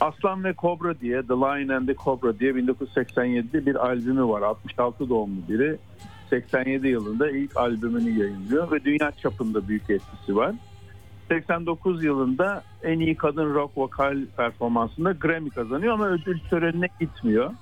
Aslan 0.00 0.44
ve 0.44 0.52
Kobra 0.52 1.00
diye 1.00 1.22
The 1.22 1.34
Lion 1.34 1.68
and 1.68 1.88
the 1.88 1.94
Cobra 1.94 2.38
diye 2.38 2.52
1987'de 2.52 3.66
bir 3.66 3.74
albümü 3.74 4.24
var. 4.24 4.42
66 4.42 5.08
doğumlu 5.08 5.40
biri. 5.48 5.76
87 6.30 6.88
yılında 6.88 7.30
ilk 7.30 7.56
albümünü 7.56 8.18
yayınlıyor 8.18 8.72
ve 8.72 8.84
dünya 8.84 9.12
çapında 9.12 9.68
büyük 9.68 9.90
etkisi 9.90 10.36
var. 10.36 10.54
89 11.28 12.04
yılında 12.04 12.62
en 12.82 13.00
iyi 13.00 13.16
kadın 13.16 13.54
rock 13.54 13.78
vokal 13.78 14.18
performansında 14.36 15.12
Grammy 15.12 15.50
kazanıyor 15.50 15.92
ama 15.92 16.06
ödül 16.08 16.40
törenine 16.50 16.88
gitmiyor. 17.00 17.52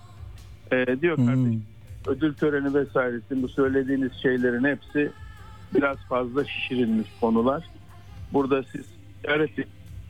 Ee, 0.73 1.01
diyor 1.01 1.17
kardeşim 1.17 1.63
ödül 2.07 2.35
töreni 2.35 2.75
vesairesi 2.75 3.43
bu 3.43 3.49
söylediğiniz 3.49 4.13
şeylerin 4.23 4.65
hepsi 4.65 5.11
biraz 5.75 5.97
fazla 5.97 6.45
şişirilmiş 6.45 7.09
konular. 7.21 7.65
Burada 8.33 8.63
siz 8.63 8.87
evet 9.25 9.51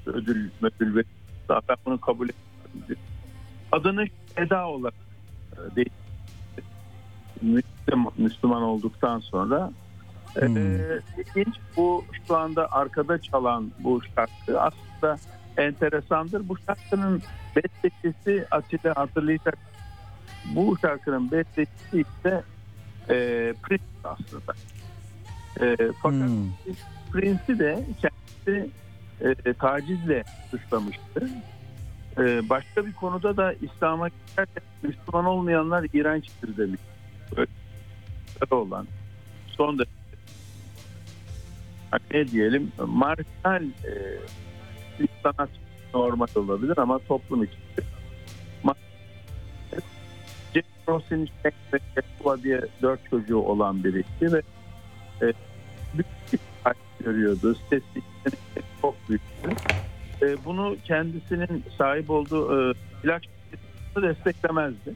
ödül 0.06 0.50
ödül 0.62 0.96
ve 0.96 1.02
ben 1.48 1.76
bunu 1.86 2.00
kabul 2.00 2.28
etmiyorum. 2.28 3.04
Adını 3.72 4.06
Eda 4.36 4.68
olarak 4.68 4.94
e, 5.52 5.76
değil 5.76 5.90
Müslüman, 8.18 8.62
olduktan 8.62 9.20
sonra 9.20 9.70
e, 10.42 10.46
ilginç 10.46 11.56
bu 11.76 12.04
şu 12.26 12.36
anda 12.36 12.72
arkada 12.72 13.18
çalan 13.18 13.70
bu 13.78 14.00
şarkı 14.14 14.60
aslında 14.60 15.18
enteresandır. 15.56 16.48
Bu 16.48 16.56
şarkının 16.66 17.22
bestecisi 17.56 18.46
Atilla 18.50 18.96
hatırlayacak. 18.96 19.58
Bu 20.54 20.76
şarkının 20.82 21.30
bestecisi 21.30 22.00
ise 22.00 22.42
e, 23.08 23.14
Prince 23.62 23.84
aslında. 24.04 24.54
E, 25.60 25.76
fakat 26.02 26.30
Prince'i 27.12 27.58
de 27.58 27.84
kendisi 28.00 28.70
e, 29.20 29.52
tacizle 29.52 30.24
suçlamıştı. 30.50 31.28
E, 32.18 32.48
başka 32.48 32.86
bir 32.86 32.92
konuda 32.92 33.36
da 33.36 33.52
İslam'a 33.52 34.08
girerken 34.08 34.62
Müslüman 34.82 35.24
olmayanlar 35.24 35.86
iğrençtir 35.92 36.56
demiş. 36.56 36.80
Olan 38.50 38.86
son 39.46 39.78
derece 39.78 39.90
ne 42.10 42.30
diyelim 42.30 42.72
marjinal 42.78 43.64
e, 43.64 43.92
bir 45.00 45.08
sanat 45.22 45.50
normal 45.94 46.26
olabilir 46.34 46.78
ama 46.78 46.98
toplum 46.98 47.44
için 47.44 47.58
Jack 50.54 50.66
Ross'in 50.88 51.28
Jack 51.42 51.54
diye 52.42 52.60
dört 52.82 53.10
çocuğu 53.10 53.38
olan 53.38 53.84
birisi 53.84 54.32
ve 54.32 54.42
e, 55.22 55.32
büyük 55.94 56.32
bir 56.32 56.38
görüyordu. 57.04 57.56
Sesi 57.70 58.02
çok 58.82 59.08
büyüktü. 59.08 59.56
E, 60.22 60.44
bunu 60.44 60.76
kendisinin 60.84 61.64
sahip 61.78 62.10
olduğu 62.10 62.70
e, 62.70 62.74
şirketi 63.04 64.02
desteklemezdi. 64.02 64.94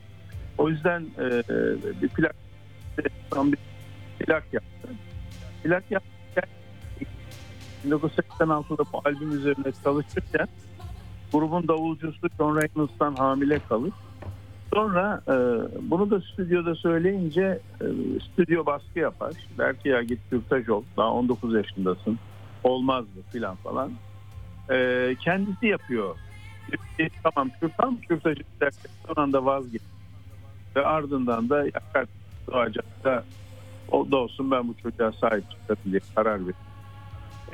O 0.58 0.68
yüzden 0.68 1.06
e, 1.18 1.42
bir 2.02 2.08
plak 2.08 2.34
tam 3.30 3.52
bir 3.52 3.58
plak 4.18 4.44
yaptı. 4.52 4.88
Plak 5.64 5.90
yaptı 5.90 6.18
1986'da 7.86 8.84
bu 8.92 9.00
albüm 9.04 9.32
üzerine 9.32 9.72
çalışırken 9.84 10.48
grubun 11.32 11.68
davulcusu 11.68 12.28
John 12.38 12.56
Reynolds'tan 12.56 13.14
hamile 13.14 13.58
kalır. 13.68 13.92
Sonra 14.74 15.22
e, 15.28 15.34
bunu 15.90 16.10
da 16.10 16.20
stüdyoda 16.20 16.74
söyleyince 16.74 17.60
e, 17.80 17.86
stüdyo 18.20 18.66
baskı 18.66 18.98
yapar. 18.98 19.34
Der 19.58 19.76
ki 19.76 19.88
ya 19.88 20.02
git 20.02 20.18
kürtaj 20.30 20.68
ol. 20.68 20.82
Daha 20.96 21.10
19 21.10 21.54
yaşındasın. 21.54 22.18
Olmaz 22.64 23.04
mı 23.04 23.22
filan 23.32 23.56
falan. 23.56 23.92
E, 24.70 25.16
kendisi 25.20 25.66
yapıyor. 25.66 26.16
Tamam 27.22 27.50
kürtan 27.60 27.96
kürtajı 27.96 28.42
derken 28.60 28.90
son 29.06 29.22
anda 29.22 29.44
vazgeç. 29.44 29.82
Ve 30.76 30.86
ardından 30.86 31.48
da 31.48 31.64
yakar 31.64 32.06
doğacak 32.52 33.04
da 33.04 33.24
o 33.90 34.10
da 34.10 34.16
olsun 34.16 34.50
ben 34.50 34.68
bu 34.68 34.74
çocuğa 34.82 35.12
sahip 35.12 35.50
çıkarım 35.50 35.82
diye 35.84 36.00
karar 36.14 36.40
verir. 36.46 36.54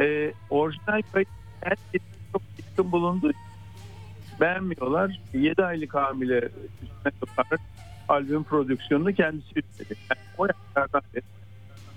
E, 0.00 0.34
orijinal 0.50 1.02
kayıt 1.12 1.28
herkes 1.60 2.02
çok 2.32 2.42
yakın 2.62 2.92
bulunduğu 2.92 3.30
için 3.30 3.40
beğenmiyorlar. 4.40 5.20
7 5.34 5.64
aylık 5.64 5.94
hamile 5.94 6.48
üstüne 6.82 7.12
kadar 7.36 7.58
albüm 8.08 8.44
prodüksiyonunu 8.44 9.14
kendisi 9.14 9.50
üstledi. 9.56 9.94
Yani 10.10 10.20
o 10.38 10.46
yaşlardan 10.46 11.02
beri 11.14 11.22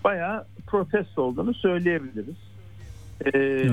bayağı 0.03 0.45
protesto 0.67 1.21
olduğunu 1.21 1.53
söyleyebiliriz. 1.53 2.35
Ee, 3.25 3.69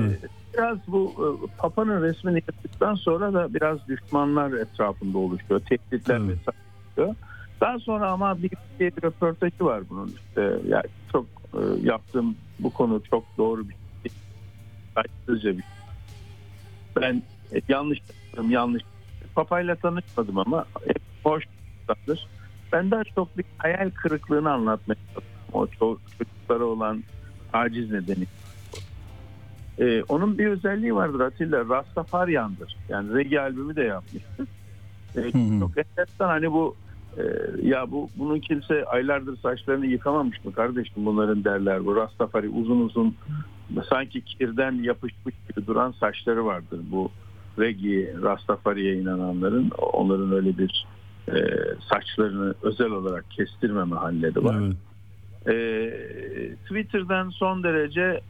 Biraz 0.57 0.77
bu 0.87 1.13
e, 1.17 1.57
Papa'nın 1.57 2.01
resmini 2.01 2.35
yaptıktan 2.35 2.95
sonra 2.95 3.33
da 3.33 3.53
biraz 3.53 3.87
düşmanlar 3.87 4.51
etrafında 4.51 5.17
oluşuyor. 5.17 5.59
Tehditler 5.59 6.27
vesaire 6.27 6.57
oluyor. 6.97 7.15
Daha 7.61 7.79
sonra 7.79 8.11
ama 8.11 8.41
bir, 8.43 8.51
bir 8.79 8.91
röportajı 9.03 9.65
var 9.65 9.83
bunun 9.89 10.07
işte. 10.07 10.59
Yani 10.67 10.83
çok 11.11 11.25
e, 11.53 11.59
yaptığım 11.83 12.35
bu 12.59 12.73
konu 12.73 13.01
çok 13.09 13.23
doğru 13.37 13.69
bir 13.69 13.75
şey. 14.03 14.11
Saygısızca 14.95 15.57
bir 15.57 15.61
şey. 15.63 15.71
Ben 17.01 17.23
e, 17.55 17.61
yanlış 17.67 17.99
yaptım, 17.99 18.51
yanlış. 18.51 18.83
Papayla 19.35 19.75
tanışmadım 19.75 20.37
ama 20.37 20.65
hep 20.87 21.01
hoş 21.23 21.43
insandır. 21.81 22.27
Ben 22.73 22.91
daha 22.91 23.03
çok 23.03 23.37
bir 23.37 23.45
hayal 23.57 23.89
kırıklığını 23.89 24.51
anlatmaya 24.51 24.95
çalıştım. 25.13 25.23
O 25.53 25.65
ço- 25.65 25.97
çocuklara 26.17 26.65
olan 26.65 27.03
aciz 27.53 27.91
nedeni. 27.91 28.25
Ee, 29.79 30.03
onun 30.03 30.37
bir 30.37 30.47
özelliği 30.47 30.95
vardır 30.95 31.19
Atilla. 31.19 31.69
Rastafaryan'dır. 31.69 32.77
Yani 32.89 33.13
reggae 33.13 33.39
albümü 33.39 33.75
de 33.75 33.83
yapmıştır. 33.83 34.47
Ee, 35.15 35.31
çok 35.59 35.77
enteresan 35.77 36.27
hani 36.27 36.51
bu 36.51 36.75
e, 37.17 37.23
ya 37.61 37.91
bu 37.91 38.09
bunun 38.15 38.39
kimse 38.39 38.85
aylardır 38.85 39.37
saçlarını 39.37 39.85
yıkamamış 39.85 40.45
mı 40.45 40.53
kardeşim 40.53 41.05
bunların 41.05 41.43
derler. 41.43 41.85
Bu 41.85 41.95
Rastafari 41.95 42.49
uzun 42.49 42.81
uzun 42.81 43.15
sanki 43.89 44.21
kirden 44.21 44.71
yapışmış 44.71 45.35
gibi 45.49 45.67
duran 45.67 45.91
saçları 45.91 46.45
vardır 46.45 46.79
bu 46.91 47.11
reggae 47.59 48.13
Rastafari'ye 48.21 48.95
inananların 48.95 49.71
onların 49.93 50.31
öyle 50.31 50.57
bir 50.57 50.85
e, 51.27 51.33
saçlarını 51.89 52.53
özel 52.61 52.91
olarak 52.91 53.31
kestirmeme 53.31 53.95
halleri 53.95 54.43
var. 54.43 54.55
E, 55.47 55.55
Twitter'dan 56.63 57.29
son 57.29 57.63
derece 57.63 58.21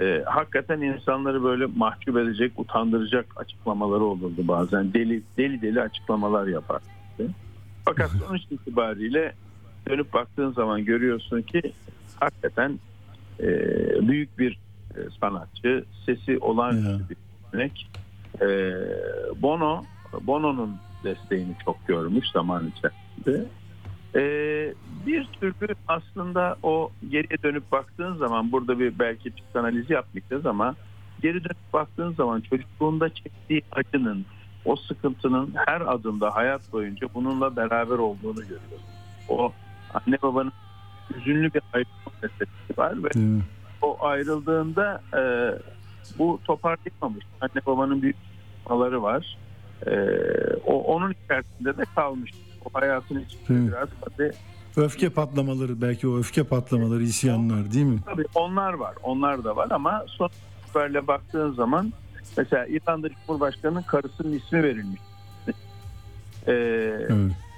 e, 0.00 0.22
hakikaten 0.26 0.80
insanları 0.80 1.42
böyle 1.42 1.66
mahcup 1.66 2.16
edecek, 2.16 2.52
utandıracak 2.56 3.26
açıklamaları 3.36 4.04
olurdu 4.04 4.48
bazen. 4.48 4.92
Deli 4.92 5.22
deli 5.38 5.62
deli 5.62 5.80
açıklamalar 5.80 6.46
yapardı. 6.46 6.84
Fakat 7.84 8.10
sonuç 8.10 8.42
itibariyle 8.50 9.32
dönüp 9.88 10.12
baktığın 10.12 10.52
zaman 10.52 10.84
görüyorsun 10.84 11.42
ki 11.42 11.62
hakikaten 12.20 12.78
e, 13.40 13.48
büyük 14.08 14.38
bir 14.38 14.58
e, 14.96 14.98
sanatçı, 15.20 15.84
sesi 16.06 16.38
olağanüstü 16.38 17.04
bir 17.10 17.16
örnek. 17.52 17.90
E, 18.40 18.46
Bono, 19.42 19.84
Bono'nun 20.20 20.76
desteğini 21.04 21.54
çok 21.64 21.88
görmüş 21.88 22.30
zaman 22.30 22.72
içerisinde. 22.76 23.46
E, 24.14 24.22
bir 25.06 25.24
türlü 25.24 25.74
aslında 25.88 26.56
o 26.62 26.90
geriye 27.08 27.42
dönüp 27.42 27.72
baktığın 27.72 28.14
zaman 28.14 28.52
burada 28.52 28.78
bir 28.78 28.98
belki 28.98 29.34
psikanaliz 29.34 29.90
yapmayacağız 29.90 30.46
ama 30.46 30.74
geri 31.22 31.44
dönüp 31.44 31.72
baktığın 31.72 32.12
zaman 32.12 32.40
çocukluğunda 32.40 33.08
çektiği 33.08 33.62
acının, 33.72 34.24
o 34.64 34.76
sıkıntının 34.76 35.54
her 35.66 35.80
adımda 35.80 36.34
hayat 36.36 36.72
boyunca 36.72 37.06
bununla 37.14 37.56
beraber 37.56 37.98
olduğunu 37.98 38.40
görüyoruz. 38.40 38.84
O 39.28 39.52
anne 39.94 40.16
babanın 40.22 40.52
üzünlü 41.16 41.54
bir 41.54 41.62
ayrılma 41.72 42.12
meselesi 42.22 42.78
var 42.78 43.04
ve 43.04 43.40
o 43.82 44.04
ayrıldığında 44.06 45.02
e, 45.14 45.22
bu 46.18 46.40
toparlayamamış. 46.44 47.24
Anne 47.40 47.66
babanın 47.66 48.02
büyük 48.02 48.16
sıkıntıları 48.62 49.02
var. 49.02 49.38
E, 49.86 49.92
o 50.66 50.82
onun 50.82 51.12
içerisinde 51.24 51.76
de 51.76 51.84
kalmış. 51.94 52.30
O 52.64 52.80
hayatın 52.80 53.20
içinde 53.20 53.42
Evet. 53.48 53.68
biraz 53.68 53.88
tabii 54.00 54.32
Öfke 54.76 55.10
patlamaları 55.10 55.82
belki 55.82 56.08
o 56.08 56.18
öfke 56.18 56.44
patlamaları 56.44 57.02
isyanlar 57.02 57.72
değil 57.72 57.86
mi? 57.86 57.98
Tabii 58.06 58.24
onlar 58.34 58.72
var. 58.72 58.94
Onlar 59.02 59.44
da 59.44 59.56
var 59.56 59.68
ama 59.70 60.04
son 60.06 60.30
itibariyle 60.64 61.06
baktığın 61.06 61.52
zaman 61.52 61.92
mesela 62.36 62.66
İrlanda 62.66 63.08
Cumhurbaşkanı'nın 63.08 63.82
karısının 63.82 64.32
ismi 64.32 64.62
verilmiş. 64.62 65.00
Ee, 66.46 66.52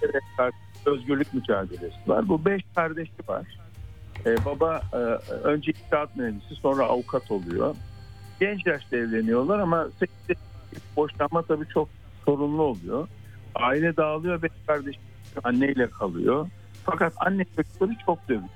evet, 0.03 0.53
özgürlük 0.87 1.35
mücadelesi 1.35 1.97
var. 2.07 2.29
Bu 2.29 2.45
beş 2.45 2.63
kardeşi 2.75 3.13
var. 3.29 3.47
Ee, 4.27 4.45
baba 4.45 4.83
e, 4.93 4.97
önce 5.33 5.73
inşaat 5.87 6.17
mühendisi 6.17 6.55
sonra 6.55 6.85
avukat 6.85 7.31
oluyor. 7.31 7.77
Genç 8.41 8.67
yaşta 8.67 8.97
evleniyorlar 8.97 9.59
ama 9.59 9.89
8 9.99 10.37
boşanma 10.97 11.43
tabii 11.43 11.69
çok 11.69 11.89
sorunlu 12.25 12.63
oluyor. 12.63 13.09
Aile 13.55 13.97
dağılıyor. 13.97 14.43
Beş 14.43 14.53
kardeş 14.67 14.97
anneyle 15.45 15.91
kalıyor. 15.91 16.49
Fakat 16.85 17.13
anne 17.17 17.45
çocukları 17.57 17.91
çok 18.07 18.29
dövüyor. 18.29 18.49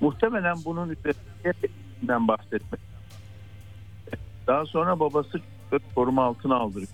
Muhtemelen 0.00 0.56
bunun 0.64 0.88
üzerinden 0.88 2.28
bahsetmek. 2.28 2.80
Daha 4.48 4.66
sonra 4.66 5.00
babası 5.00 5.40
koruma 5.94 6.24
altına 6.24 6.56
aldırıyor. 6.56 6.88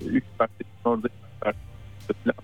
Üç 0.00 0.24
kardeşin 0.38 0.84
orada 0.84 1.08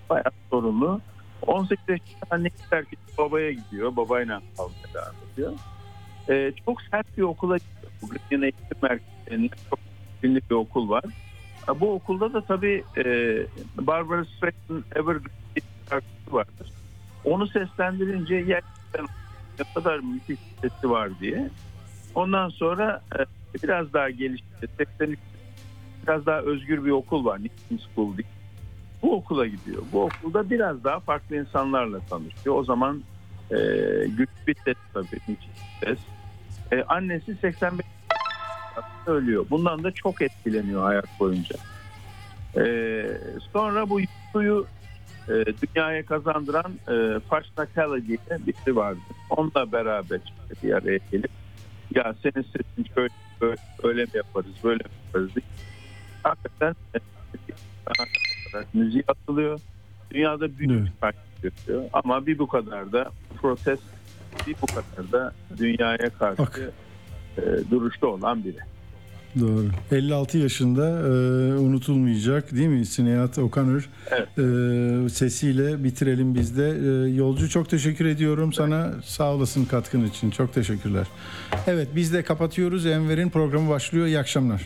bayağı 0.09 0.31
sorunlu. 0.49 1.01
18 1.41 1.83
yaşında 1.87 2.25
anne 2.29 2.49
terk 2.69 2.87
edip 2.87 3.17
babaya 3.17 3.51
gidiyor. 3.51 3.95
Babayla 3.95 4.41
kalmaya 4.57 4.93
devam 4.93 5.15
ediyor. 5.33 5.53
Ee, 6.29 6.53
çok 6.65 6.81
sert 6.81 7.17
bir 7.17 7.23
okula 7.23 7.57
gidiyor. 7.57 7.91
Bu 8.01 8.07
Green 8.07 8.41
Eğitim 8.41 8.77
Merkezi'nin 8.81 9.51
çok 9.69 9.79
ünlü 10.23 10.41
bir 10.49 10.55
okul 10.55 10.89
var. 10.89 11.03
Bu 11.79 11.93
okulda 11.93 12.33
da 12.33 12.41
tabii 12.41 12.83
e, 12.97 13.03
Barbara 13.77 14.25
Streisand 14.25 14.83
Evergreen 14.95 15.65
şarkısı 15.89 16.33
vardır. 16.33 16.71
Onu 17.23 17.47
seslendirince 17.47 18.41
gerçekten 18.41 19.05
ne 19.59 19.73
kadar 19.73 19.99
müthiş 19.99 20.39
sesi 20.61 20.89
var 20.89 21.19
diye. 21.19 21.49
Ondan 22.15 22.49
sonra 22.49 23.01
e, 23.19 23.25
biraz 23.63 23.93
daha 23.93 24.09
gelişti. 24.09 24.67
83 24.77 25.19
biraz 26.03 26.25
daha 26.25 26.39
özgür 26.39 26.85
bir 26.85 26.91
okul 26.91 27.25
var. 27.25 27.39
Nixon 27.43 27.87
School 27.87 28.17
diye. 28.17 28.27
Bu 29.01 29.15
okula 29.15 29.47
gidiyor. 29.47 29.83
Bu 29.91 30.03
okulda 30.03 30.49
biraz 30.49 30.83
daha 30.83 30.99
farklı 30.99 31.35
insanlarla 31.35 31.99
tanışıyor. 31.99 32.55
O 32.55 32.63
zaman 32.63 33.03
e, 33.51 33.57
bir 34.47 34.55
ses 34.65 34.75
tabii. 34.93 35.37
ses. 35.83 35.99
E, 36.71 36.83
annesi 36.83 37.35
85 37.35 37.85
ölüyor. 39.07 39.45
Bundan 39.49 39.83
da 39.83 39.91
çok 39.91 40.21
etkileniyor 40.21 40.83
hayat 40.83 41.19
boyunca. 41.19 41.55
Ee, 42.57 43.17
sonra 43.53 43.89
bu 43.89 43.99
suyu 44.33 44.65
e, 45.29 45.33
dünyaya 45.33 46.05
kazandıran 46.05 46.73
e, 46.89 47.19
Faşnakala 47.19 48.07
diye 48.07 48.17
birisi 48.39 48.75
vardı. 48.75 48.99
Onunla 49.29 49.71
beraber 49.71 50.19
bir 50.63 50.73
araya 50.73 50.99
gelip 51.11 51.31
ya 51.95 52.15
senin 52.23 52.43
sesin 52.43 52.93
şöyle, 52.95 53.13
böyle, 53.41 53.55
öyle 53.83 54.03
mi 54.03 54.09
yaparız 54.13 54.51
böyle 54.63 54.83
mi 54.83 54.89
yaparız 55.05 55.35
diye. 55.35 55.45
Hakikaten 56.23 56.75
e, 56.95 56.99
müziği 58.73 59.03
atılıyor. 59.07 59.59
Dünyada 60.11 60.57
büyük 60.57 60.71
bir 60.71 60.91
fark 61.01 61.15
gösteriyor. 61.41 61.83
Ama 61.93 62.25
bir 62.25 62.39
bu 62.39 62.47
kadar 62.47 62.91
da 62.91 63.11
protest 63.41 63.83
bir 64.47 64.55
bu 64.61 64.65
kadar 64.65 65.11
da 65.11 65.33
dünyaya 65.57 66.09
karşı 66.09 66.71
e, 67.37 67.41
duruşta 67.71 68.07
olan 68.07 68.43
biri. 68.43 68.59
Doğru. 69.39 69.65
56 69.91 70.37
yaşında 70.37 70.87
e, 70.87 71.11
unutulmayacak 71.59 72.51
değil 72.51 72.67
mi 72.67 72.85
Sinehat 72.85 73.37
Okanır? 73.37 73.89
Evet. 74.11 74.27
E, 74.37 75.09
sesiyle 75.09 75.83
bitirelim 75.83 76.35
biz 76.35 76.57
de. 76.57 76.69
E, 76.69 77.09
yolcu 77.15 77.49
çok 77.49 77.69
teşekkür 77.69 78.05
ediyorum 78.05 78.53
sana. 78.53 78.93
Sağ 79.03 79.33
olasın 79.33 79.65
katkın 79.65 80.05
için. 80.05 80.31
Çok 80.31 80.53
teşekkürler. 80.53 81.07
Evet 81.67 81.87
biz 81.95 82.13
de 82.13 82.23
kapatıyoruz. 82.23 82.85
Enver'in 82.85 83.29
programı 83.29 83.69
başlıyor. 83.69 84.05
İyi 84.05 84.19
akşamlar. 84.19 84.61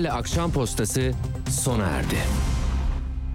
Güner'le 0.00 0.12
Akşam 0.12 0.52
Postası 0.52 1.12
sona 1.50 1.84
erdi. 1.86 2.16